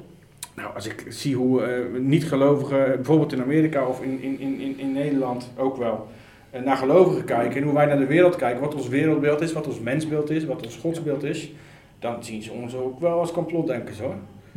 Nou, 0.55 0.75
als 0.75 0.85
ik 0.85 1.05
zie 1.09 1.35
hoe 1.35 1.63
eh, 1.63 1.99
niet-gelovigen, 1.99 2.85
bijvoorbeeld 2.95 3.33
in 3.33 3.41
Amerika 3.41 3.87
of 3.87 4.03
in, 4.03 4.21
in, 4.21 4.39
in, 4.39 4.79
in, 4.79 4.91
Nederland 4.91 5.51
ook 5.57 5.77
wel, 5.77 6.07
eh, 6.49 6.61
naar 6.61 6.77
gelovigen 6.77 7.25
kijken 7.25 7.55
en 7.55 7.63
hoe 7.63 7.73
wij 7.73 7.85
naar 7.85 7.97
de 7.99 8.05
wereld 8.05 8.35
kijken, 8.35 8.61
wat 8.61 8.75
ons 8.75 8.87
wereldbeeld 8.87 9.41
is, 9.41 9.53
wat 9.53 9.67
ons 9.67 9.79
mensbeeld 9.79 10.29
is, 10.29 10.45
wat 10.45 10.65
ons 10.65 10.75
godsbeeld 10.75 11.23
is, 11.23 11.51
dan 11.99 12.23
zien 12.23 12.41
ze 12.41 12.51
ons 12.51 12.75
ook 12.75 12.99
wel 12.99 13.19
als 13.19 13.31
complotdenkers 13.31 13.99
hoor. 13.99 14.15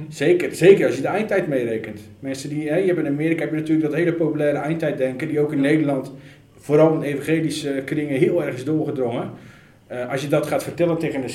Zeker, 0.08 0.54
zeker 0.54 0.86
als 0.86 0.96
je 0.96 1.02
de 1.02 1.08
eindtijd 1.08 1.48
meerekent. 1.48 2.00
Mensen 2.18 2.48
die, 2.48 2.68
hè, 2.68 2.76
je 2.76 2.86
hebt 2.86 2.98
in 2.98 3.06
Amerika 3.06 3.40
heb 3.40 3.50
je 3.50 3.56
natuurlijk 3.56 3.86
dat 3.86 3.96
hele 3.96 4.12
populaire 4.12 4.58
eindtijddenken, 4.58 5.28
die 5.28 5.40
ook 5.40 5.52
in 5.52 5.60
Nederland, 5.60 6.12
vooral 6.56 6.94
in 6.94 7.02
evangelische 7.02 7.82
kringen, 7.84 8.18
heel 8.18 8.44
erg 8.44 8.54
is 8.54 8.64
doorgedrongen. 8.64 9.30
Eh, 9.86 10.10
als 10.10 10.22
je 10.22 10.28
dat 10.28 10.46
gaat 10.46 10.62
vertellen 10.62 10.98
tegen 10.98 11.22
een, 11.22 11.30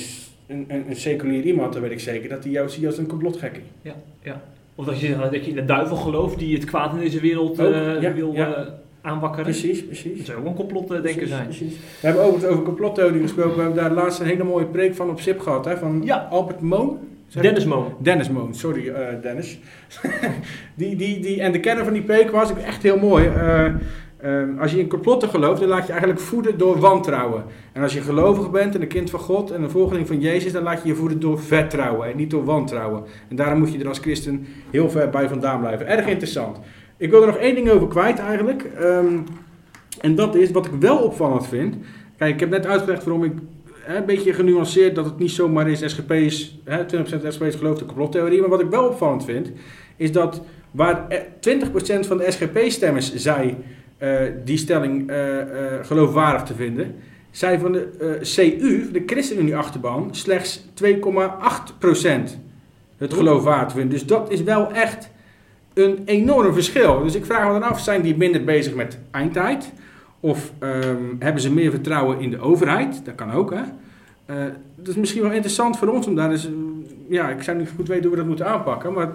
een, 0.52 0.64
een, 0.68 0.84
een 0.88 0.96
seculier 0.96 1.42
iemand, 1.44 1.72
dan 1.72 1.82
weet 1.82 1.90
ik 1.90 2.00
zeker 2.00 2.28
dat 2.28 2.42
hij 2.42 2.52
jou 2.52 2.68
ziet 2.68 2.86
als 2.86 2.98
een 2.98 3.06
complotgekkie. 3.06 3.62
Ja, 3.82 3.94
ja. 4.22 4.42
Of 4.74 4.84
dat 4.84 5.00
je, 5.00 5.16
dat 5.18 5.32
je 5.44 5.50
in 5.50 5.54
de 5.54 5.64
duivel 5.64 5.96
gelooft 5.96 6.38
die 6.38 6.54
het 6.54 6.64
kwaad 6.64 6.92
in 6.94 7.00
deze 7.00 7.20
wereld 7.20 7.60
Ook, 7.60 7.72
eh, 7.72 8.00
ja, 8.00 8.12
wil 8.12 8.32
ja. 8.32 8.54
eh, 8.54 8.62
aanwakkeren. 9.02 9.44
Precies, 9.44 9.84
precies. 9.86 10.16
Dat 10.16 10.26
zou 10.26 10.38
ook 10.38 10.46
een 10.46 10.54
complotdenker 10.54 11.12
Precies, 11.12 11.28
zijn. 11.28 11.44
precies. 11.44 11.74
We 12.00 12.06
hebben 12.06 12.22
overigens 12.22 12.52
over 12.52 12.64
complottheorie 12.64 13.20
gesproken. 13.22 13.54
We 13.56 13.62
hebben 13.62 13.82
daar 13.82 13.92
laatst 13.92 14.20
een 14.20 14.26
hele 14.26 14.44
mooie 14.44 14.64
preek 14.66 14.94
van 14.94 15.10
op 15.10 15.20
SIP 15.20 15.40
gehad. 15.40 15.64
Hè, 15.64 15.76
van 15.76 16.00
Ja. 16.04 16.26
Albert 16.30 16.60
Moon. 16.60 16.98
Dennis 17.40 17.64
Moon. 17.64 17.94
Dennis 17.98 18.28
Moon, 18.30 18.54
sorry 18.54 18.88
eh, 18.88 19.22
Dennis. 19.22 19.58
die, 20.74 20.96
die, 20.96 21.20
die, 21.20 21.40
en 21.40 21.52
de 21.52 21.60
kern 21.60 21.84
van 21.84 21.92
die 21.92 22.02
preek 22.02 22.30
was 22.30 22.50
ook 22.50 22.58
echt 22.58 22.82
heel 22.82 22.98
mooi. 22.98 23.28
Eh, 24.22 24.42
eh, 24.42 24.60
als 24.60 24.70
je 24.72 24.78
in 24.78 24.88
complotten 24.88 25.28
gelooft, 25.28 25.60
dan 25.60 25.68
laat 25.68 25.86
je 25.86 25.92
eigenlijk 25.92 26.20
voeden 26.20 26.58
door 26.58 26.78
wantrouwen. 26.78 27.44
En 27.72 27.82
als 27.82 27.92
je 27.92 28.00
gelovig 28.00 28.50
bent 28.50 28.74
en 28.74 28.82
een 28.82 28.88
kind 28.88 29.10
van 29.10 29.20
God 29.20 29.50
en 29.50 29.62
een 29.62 29.70
volgeling 29.70 30.06
van 30.06 30.20
Jezus, 30.20 30.52
dan 30.52 30.62
laat 30.62 30.82
je 30.82 30.88
je 30.88 30.94
voeden 30.94 31.20
door 31.20 31.40
vertrouwen 31.40 32.10
en 32.10 32.16
niet 32.16 32.30
door 32.30 32.44
wantrouwen. 32.44 33.04
En 33.28 33.36
daarom 33.36 33.58
moet 33.58 33.72
je 33.72 33.78
er 33.78 33.88
als 33.88 33.98
christen 33.98 34.46
heel 34.70 34.90
ver 34.90 35.10
bij 35.10 35.28
vandaan 35.28 35.60
blijven. 35.60 35.86
Erg 35.86 36.06
interessant. 36.06 36.58
Ik 36.96 37.10
wil 37.10 37.20
er 37.20 37.26
nog 37.26 37.36
één 37.36 37.54
ding 37.54 37.70
over 37.70 37.88
kwijt 37.88 38.18
eigenlijk. 38.18 38.64
Ehm, 38.64 39.18
en 40.00 40.14
dat 40.14 40.34
is 40.34 40.50
wat 40.50 40.66
ik 40.66 40.72
wel 40.80 40.98
opvallend 40.98 41.46
vind. 41.46 41.76
Kijk, 42.16 42.34
ik 42.34 42.40
heb 42.40 42.50
net 42.50 42.66
uitgelegd 42.66 43.04
waarom 43.04 43.24
ik 43.24 43.32
hè, 43.80 43.96
een 43.96 44.06
beetje 44.06 44.32
genuanceerd 44.32 44.94
dat 44.94 45.04
het 45.04 45.18
niet 45.18 45.30
zomaar 45.30 45.68
is 45.68 45.82
SGP's, 45.86 46.58
hè, 46.64 46.84
20% 46.84 47.32
SGP's 47.32 47.56
gelooft 47.56 47.78
de 47.78 47.86
complottheorie. 47.86 48.40
Maar 48.40 48.48
wat 48.48 48.60
ik 48.60 48.70
wel 48.70 48.88
opvallend 48.88 49.24
vind, 49.24 49.52
is 49.96 50.12
dat 50.12 50.42
waar 50.70 51.08
eh, 51.08 51.18
20% 51.40 52.06
van 52.06 52.16
de 52.16 52.30
SGP-stemmers 52.30 53.14
zei 53.14 53.48
eh, 53.48 53.56
die 54.44 54.56
stelling 54.56 55.10
eh, 55.10 55.40
eh, 55.40 55.46
geloofwaardig 55.84 56.42
te 56.42 56.54
vinden, 56.54 56.94
zij 57.30 57.58
van 57.58 57.72
de 57.72 57.88
eh, 58.00 58.08
CU, 58.20 58.90
de 58.92 59.02
ChristenUnie-achterban, 59.06 60.08
slechts 60.10 60.64
2,8% 60.84 60.88
het 62.96 63.14
geloofwaardig 63.14 63.68
te 63.68 63.74
vinden. 63.74 63.90
Dus 63.90 64.06
dat 64.06 64.30
is 64.30 64.42
wel 64.42 64.72
echt 64.72 65.10
een 65.74 66.02
enorm 66.04 66.54
verschil. 66.54 67.02
Dus 67.02 67.14
ik 67.14 67.24
vraag 67.24 67.46
me 67.46 67.60
dan 67.60 67.68
af, 67.70 67.80
zijn 67.80 68.02
die 68.02 68.16
minder 68.16 68.44
bezig 68.44 68.74
met 68.74 68.98
eindtijd? 69.10 69.72
Of 70.20 70.52
ehm, 70.58 70.96
hebben 71.18 71.42
ze 71.42 71.52
meer 71.52 71.70
vertrouwen 71.70 72.20
in 72.20 72.30
de 72.30 72.40
overheid? 72.40 73.04
Dat 73.04 73.14
kan 73.14 73.32
ook, 73.32 73.50
hè? 73.50 73.62
Eh, 74.26 74.36
dat 74.74 74.88
is 74.88 74.94
misschien 74.94 75.22
wel 75.22 75.32
interessant 75.32 75.78
voor 75.78 75.88
ons 75.88 76.06
om 76.06 76.14
daar 76.14 76.30
eens... 76.30 76.46
eh, 76.46 76.52
ja, 77.08 77.28
ik 77.28 77.42
zou 77.42 77.58
niet 77.58 77.72
goed 77.76 77.88
weten 77.88 78.02
hoe 78.02 78.12
we 78.12 78.16
dat 78.16 78.26
moeten 78.26 78.46
aanpakken, 78.46 78.92
maar 78.92 79.12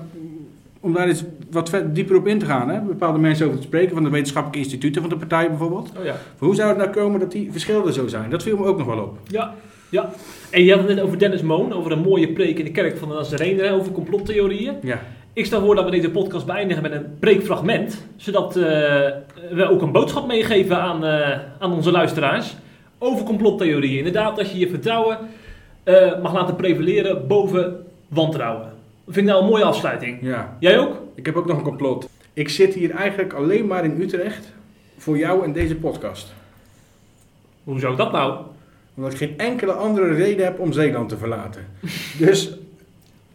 om 0.79 0.93
daar 0.93 1.07
eens 1.07 1.23
wat 1.51 1.81
dieper 1.93 2.15
op 2.15 2.27
in 2.27 2.39
te 2.39 2.45
gaan. 2.45 2.69
Hè? 2.69 2.79
Bepaalde 2.79 3.19
mensen 3.19 3.45
over 3.45 3.59
te 3.59 3.65
spreken, 3.65 3.93
van 3.93 4.03
de 4.03 4.09
wetenschappelijke 4.09 4.63
instituten 4.63 5.01
van 5.01 5.09
de 5.09 5.17
partij 5.17 5.49
bijvoorbeeld. 5.49 5.91
Oh 5.99 6.05
ja. 6.05 6.15
Hoe 6.37 6.55
zou 6.55 6.69
het 6.69 6.77
nou 6.77 6.89
komen 6.89 7.19
dat 7.19 7.31
die 7.31 7.51
verschillen 7.51 7.87
er 7.87 7.93
zo 7.93 8.07
zijn? 8.07 8.29
Dat 8.29 8.43
viel 8.43 8.57
me 8.57 8.65
ook 8.65 8.77
nog 8.77 8.87
wel 8.87 8.99
op. 8.99 9.17
Ja, 9.27 9.53
ja. 9.89 10.09
En 10.49 10.63
je 10.63 10.71
had 10.71 10.79
het 10.79 10.95
net 10.95 11.03
over 11.05 11.19
Dennis 11.19 11.41
Moon, 11.41 11.73
over 11.73 11.91
een 11.91 12.01
mooie 12.01 12.33
preek 12.33 12.59
in 12.59 12.65
de 12.65 12.71
kerk 12.71 12.97
van 12.97 13.09
de 13.09 13.13
Nazarener 13.13 13.71
over 13.71 13.91
complottheorieën. 13.91 14.75
Ja. 14.81 15.01
Ik 15.33 15.45
stel 15.45 15.61
voor 15.61 15.75
dat 15.75 15.85
we 15.85 15.91
deze 15.91 16.09
podcast 16.09 16.45
beëindigen 16.45 16.83
met 16.83 16.91
een 16.91 17.17
preekfragment, 17.19 18.07
zodat 18.15 18.55
eh, 18.55 18.63
we 19.51 19.67
ook 19.69 19.81
een 19.81 19.91
boodschap 19.91 20.27
meegeven 20.27 20.81
aan, 20.81 21.05
eh, 21.05 21.39
aan 21.59 21.73
onze 21.73 21.91
luisteraars 21.91 22.55
over 22.97 23.25
complottheorieën. 23.25 23.97
Inderdaad, 23.97 24.35
dat 24.35 24.51
je 24.51 24.59
je 24.59 24.69
vertrouwen 24.69 25.17
eh, 25.83 26.21
mag 26.21 26.33
laten 26.33 26.55
prevaleren 26.55 27.27
boven 27.27 27.85
wantrouwen. 28.07 28.76
Dat 29.07 29.15
vind 29.15 29.27
ik 29.27 29.33
nou 29.33 29.43
een 29.45 29.49
mooie 29.51 29.63
afsluiting. 29.63 30.17
ja. 30.21 30.57
Jij 30.59 30.79
ook? 30.79 31.01
Ik 31.15 31.25
heb 31.25 31.35
ook 31.35 31.45
nog 31.45 31.57
een 31.57 31.63
complot. 31.63 32.09
Ik 32.33 32.49
zit 32.49 32.73
hier 32.73 32.91
eigenlijk 32.91 33.33
alleen 33.33 33.67
maar 33.67 33.83
in 33.83 34.01
Utrecht 34.01 34.53
voor 34.97 35.17
jou 35.17 35.43
en 35.43 35.53
deze 35.53 35.75
podcast. 35.75 36.33
Hoe 37.63 37.79
zou 37.79 37.95
dat 37.95 38.11
nou? 38.11 38.37
Omdat 38.95 39.11
ik 39.11 39.17
geen 39.17 39.33
enkele 39.37 39.71
andere 39.71 40.13
reden 40.13 40.45
heb 40.45 40.59
om 40.59 40.71
Zeeland 40.71 41.09
te 41.09 41.17
verlaten. 41.17 41.65
dus 42.25 42.57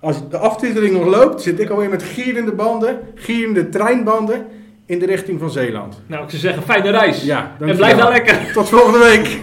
als 0.00 0.28
de 0.28 0.38
aftiteling 0.38 0.94
nog 0.94 1.06
loopt, 1.06 1.42
zit 1.42 1.60
ik 1.60 1.70
alweer 1.70 1.88
met 1.90 2.02
gierende 2.02 2.52
banden, 2.52 3.00
gierende 3.14 3.68
treinbanden 3.68 4.46
in 4.86 4.98
de 4.98 5.06
richting 5.06 5.40
van 5.40 5.50
Zeeland. 5.50 6.00
Nou, 6.06 6.24
ik 6.24 6.30
zou 6.30 6.42
zeggen, 6.42 6.62
fijne 6.62 6.90
reis. 6.90 7.22
Ja, 7.22 7.56
en 7.60 7.76
blijf 7.76 7.96
daar 7.96 8.12
lekker. 8.12 8.52
Tot 8.52 8.68
volgende 8.68 8.98
week. 8.98 9.40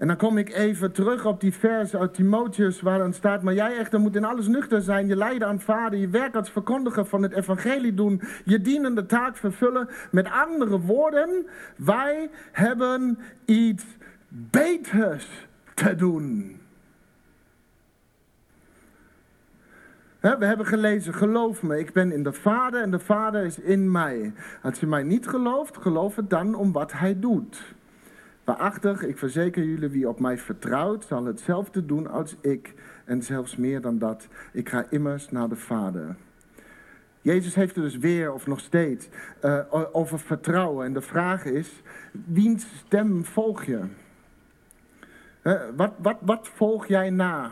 En 0.00 0.06
dan 0.06 0.16
kom 0.16 0.38
ik 0.38 0.52
even 0.52 0.92
terug 0.92 1.26
op 1.26 1.40
die 1.40 1.54
vers 1.54 1.96
uit 1.96 2.14
Timotheus 2.14 2.80
waar 2.80 2.98
dan 2.98 3.12
staat... 3.12 3.42
maar 3.42 3.54
jij 3.54 3.76
echter 3.76 4.00
moet 4.00 4.16
in 4.16 4.24
alles 4.24 4.46
nuchter 4.46 4.82
zijn, 4.82 5.06
je 5.06 5.16
lijden 5.16 5.48
aanvaarden... 5.48 5.98
je 5.98 6.08
werk 6.08 6.34
als 6.34 6.50
verkondiger 6.50 7.04
van 7.04 7.22
het 7.22 7.32
evangelie 7.32 7.94
doen... 7.94 8.22
je 8.44 8.60
dienende 8.60 9.06
taak 9.06 9.36
vervullen. 9.36 9.88
Met 10.10 10.30
andere 10.30 10.80
woorden, 10.80 11.46
wij 11.76 12.30
hebben 12.52 13.18
iets 13.44 13.84
beters 14.28 15.46
te 15.74 15.94
doen. 15.94 16.60
We 20.20 20.44
hebben 20.44 20.66
gelezen, 20.66 21.14
geloof 21.14 21.62
me, 21.62 21.78
ik 21.78 21.92
ben 21.92 22.12
in 22.12 22.22
de 22.22 22.32
Vader 22.32 22.82
en 22.82 22.90
de 22.90 22.98
Vader 22.98 23.44
is 23.44 23.58
in 23.58 23.90
mij. 23.90 24.32
Als 24.62 24.80
je 24.80 24.86
mij 24.86 25.02
niet 25.02 25.28
gelooft, 25.28 25.76
geloof 25.76 26.16
het 26.16 26.30
dan 26.30 26.54
om 26.54 26.72
wat 26.72 26.92
hij 26.92 27.20
doet. 27.20 27.78
Waarachtig, 28.50 29.02
ik 29.02 29.18
verzeker 29.18 29.64
jullie, 29.64 29.88
wie 29.88 30.08
op 30.08 30.20
mij 30.20 30.38
vertrouwt, 30.38 31.04
zal 31.04 31.24
hetzelfde 31.24 31.86
doen 31.86 32.10
als 32.10 32.36
ik. 32.40 32.74
En 33.04 33.22
zelfs 33.22 33.56
meer 33.56 33.80
dan 33.80 33.98
dat. 33.98 34.28
Ik 34.52 34.68
ga 34.68 34.86
immers 34.88 35.30
naar 35.30 35.48
de 35.48 35.56
Vader. 35.56 36.16
Jezus 37.20 37.54
heeft 37.54 37.76
er 37.76 37.82
dus 37.82 37.96
weer, 37.96 38.32
of 38.32 38.46
nog 38.46 38.60
steeds, 38.60 39.08
eh, 39.40 39.58
over 39.92 40.18
vertrouwen. 40.18 40.86
En 40.86 40.92
de 40.92 41.00
vraag 41.00 41.44
is, 41.44 41.82
wiens 42.26 42.66
stem 42.86 43.24
volg 43.24 43.64
je? 43.64 43.80
Wat, 45.76 45.92
wat, 45.96 46.16
wat 46.20 46.48
volg 46.48 46.86
jij 46.86 47.10
na? 47.10 47.50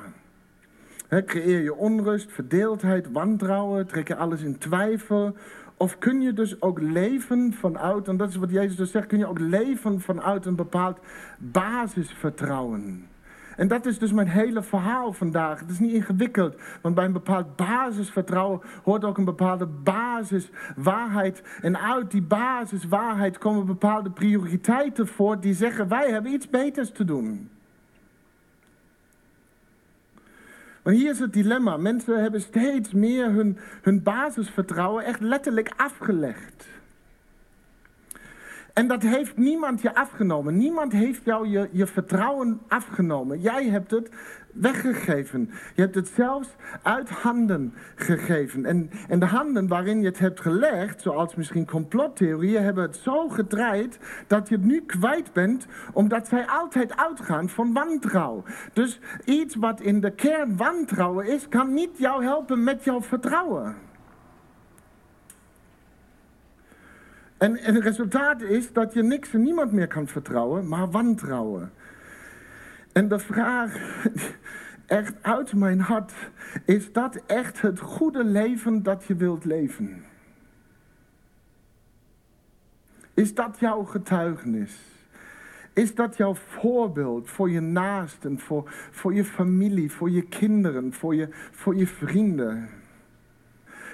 Creëer 1.09 1.63
je 1.63 1.75
onrust, 1.75 2.33
verdeeldheid, 2.33 3.11
wantrouwen, 3.11 3.87
trek 3.87 4.09
je 4.09 4.17
alles 4.17 4.43
in 4.43 4.59
twijfel? 4.59 5.37
Of 5.79 5.99
kun 5.99 6.21
je 6.21 6.33
dus 6.33 6.63
ook 6.63 6.81
leven 6.81 7.53
vanuit, 7.53 8.09
en 8.09 8.17
dat 8.17 8.29
is 8.29 8.37
wat 8.37 8.51
Jezus 8.51 8.77
dus 8.77 8.91
zegt, 8.91 9.07
kun 9.07 9.19
je 9.19 9.27
ook 9.27 9.39
leven 9.39 10.01
vanuit 10.01 10.47
een 10.47 10.57
bepaald 10.57 10.99
basisvertrouwen? 11.39 13.07
En 13.57 13.69
dat 13.69 13.87
is 13.87 13.99
dus 13.99 14.13
mijn 14.13 14.29
hele 14.29 14.63
verhaal 14.63 15.13
vandaag. 15.13 15.61
Het 15.61 15.71
is 15.71 15.79
niet 15.79 15.93
ingewikkeld, 15.93 16.57
want 16.83 16.95
bij 16.95 17.05
een 17.05 17.13
bepaald 17.13 17.57
basisvertrouwen 17.57 18.61
hoort 18.85 19.05
ook 19.05 19.19
een 19.19 19.25
bepaalde 19.25 19.67
basiswaarheid. 19.67 21.43
En 21.61 21.79
uit 21.79 22.11
die 22.11 22.23
basiswaarheid 22.23 23.39
komen 23.39 23.67
bepaalde 23.67 24.11
prioriteiten 24.11 25.07
voort 25.07 25.43
die 25.43 25.55
zeggen: 25.55 25.89
wij 25.89 26.11
hebben 26.11 26.33
iets 26.33 26.51
beters 26.51 26.93
te 26.93 27.05
doen. 27.05 27.51
Maar 30.89 30.97
hier 30.97 31.11
is 31.11 31.19
het 31.19 31.33
dilemma. 31.33 31.77
Mensen 31.77 32.23
hebben 32.23 32.41
steeds 32.41 32.93
meer 32.93 33.31
hun, 33.31 33.59
hun 33.83 34.03
basisvertrouwen 34.03 35.05
echt 35.05 35.21
letterlijk 35.21 35.73
afgelegd. 35.77 36.67
En 38.79 38.87
dat 38.87 39.03
heeft 39.03 39.37
niemand 39.37 39.83
je 39.83 39.95
afgenomen. 39.95 40.57
Niemand 40.57 40.93
heeft 40.93 41.25
jou 41.25 41.49
je, 41.73 41.87
vertrouwen 41.87 42.61
afgenomen. 42.69 43.41
Jij 43.41 43.69
hebt 43.69 43.91
het 43.91 44.11
weggegeven. 44.53 45.51
Je 45.75 45.83
hebt 45.83 45.95
het 45.95 46.09
zelfs 46.09 46.49
uit 46.83 47.09
handen 47.09 47.75
gegeven. 47.95 48.65
En, 48.65 48.91
en 49.09 49.19
de 49.19 49.27
handen 49.27 49.69
waarin 49.69 50.01
je 50.01 50.07
het 50.07 50.19
hebt 50.19 50.41
gelegd, 50.41 51.03
zoals 51.03 51.35
misschien 51.35 51.67
complottheorieën, 51.67 52.63
hebben 52.63 52.85
het 52.85 52.97
zo 52.97 53.29
gedraaid 53.29 53.99
dat 54.27 54.49
je 54.49 54.55
het 54.55 54.65
nu 54.65 54.81
kwijt 54.87 55.33
bent, 55.33 55.67
omdat 55.93 56.29
zij 56.29 56.47
altijd 56.47 56.97
uitgaan 56.97 57.49
van 57.49 57.73
wantrouwen. 57.73 58.45
Dus 58.73 59.01
iets 59.25 59.55
wat 59.55 59.81
in 59.81 60.01
de 60.01 60.11
kern 60.11 60.57
wantrouwen 60.57 61.27
is, 61.27 61.49
kan 61.49 61.75
niet 61.75 61.99
jou 61.99 62.25
helpen 62.25 62.65
met 62.65 62.85
jouw 62.85 63.03
vertrouwen. 63.03 63.88
En, 67.39 67.59
het 67.59 67.83
resultaat 67.83 68.43
is 68.43 68.73
dat 68.73 68.93
je 68.93 69.03
niks 69.03 69.35
en 69.35 69.43
niemand 69.43 69.73
meer 69.73 69.87
kan 69.87 70.09
vertrouwen, 70.09 70.69
maar 70.69 70.91
wantrouwen. 70.91 71.73
En 72.93 73.09
de 73.09 73.19
vraag, 73.19 74.03
echt 74.87 75.15
uit 75.23 75.55
mijn 75.55 75.81
hart, 75.81 76.13
is 76.65 76.93
dat 76.93 77.23
echt 77.27 77.61
het 77.61 77.81
goede 77.81 78.25
leven 78.25 78.83
dat 78.83 79.05
je 79.05 79.15
wilt 79.15 79.45
leven? 79.45 80.05
Is 83.15 83.35
dat 83.35 83.57
jouw 83.59 83.85
getuigenis? 83.85 84.79
Is 85.73 85.95
dat 85.95 86.17
jouw 86.17 86.35
voorbeeld 86.35 87.31
voor 87.31 87.51
je 87.51 87.61
naasten, 87.61 88.39
voor, 88.39 88.71
voor 88.91 89.15
je 89.15 89.25
familie, 89.25 89.93
voor 89.93 90.11
je 90.11 90.23
kinderen, 90.23 90.93
voor 90.93 91.15
je, 91.15 91.29
voor 91.51 91.77
je 91.77 91.87
vrienden? 91.87 92.69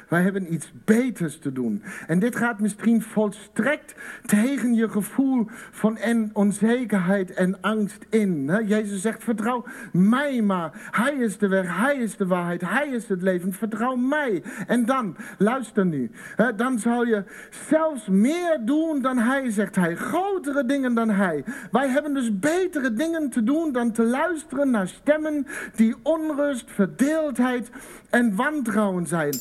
Wij 0.09 0.23
hebben 0.23 0.53
iets 0.53 0.73
beters 0.85 1.39
te 1.39 1.53
doen. 1.53 1.83
En 2.07 2.19
dit 2.19 2.37
gaat 2.37 2.61
misschien 2.61 3.03
volstrekt 3.03 3.95
tegen 4.27 4.75
je 4.75 4.89
gevoel 4.89 5.47
van 5.71 5.97
en 5.97 6.31
onzekerheid 6.33 7.33
en 7.33 7.61
angst 7.61 8.07
in. 8.11 8.61
Jezus 8.67 9.01
zegt, 9.01 9.25
vertrouw 9.25 9.65
mij 9.93 10.43
maar. 10.43 10.71
Hij 10.91 11.15
is 11.15 11.39
de 11.39 11.49
weg, 11.49 11.77
hij 11.77 11.97
is 11.97 12.17
de 12.17 12.27
waarheid, 12.27 12.61
hij 12.61 12.89
is 12.89 13.09
het 13.09 13.23
leven. 13.23 13.53
Vertrouw 13.53 13.97
mij. 13.97 14.43
En 14.67 14.85
dan, 14.85 15.17
luister 15.39 15.87
nu, 15.87 16.11
dan 16.57 16.79
zal 16.79 17.05
je 17.05 17.25
zelfs 17.69 18.09
meer 18.09 18.59
doen 18.65 19.03
dan 19.03 19.19
hij, 19.19 19.51
zegt 19.51 19.77
hij. 19.77 19.97
Grotere 19.97 20.65
dingen 20.65 20.95
dan 20.95 21.11
hij. 21.11 21.45
Wij 21.71 21.89
hebben 21.89 22.15
dus 22.15 22.39
betere 22.39 22.93
dingen 22.93 23.31
te 23.31 23.43
doen 23.43 23.73
dan 23.73 23.93
te 23.93 24.03
luisteren 24.03 24.71
naar 24.71 24.89
stemmen 24.89 25.47
die 25.75 25.95
onrust, 26.03 26.71
verdeeldheid 26.71 27.71
en 28.11 28.37
wantrouwen 28.37 29.07
zijn. 29.07 29.35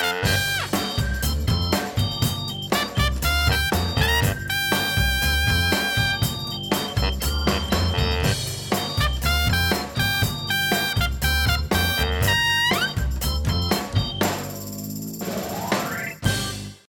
Ah! 0.00 0.73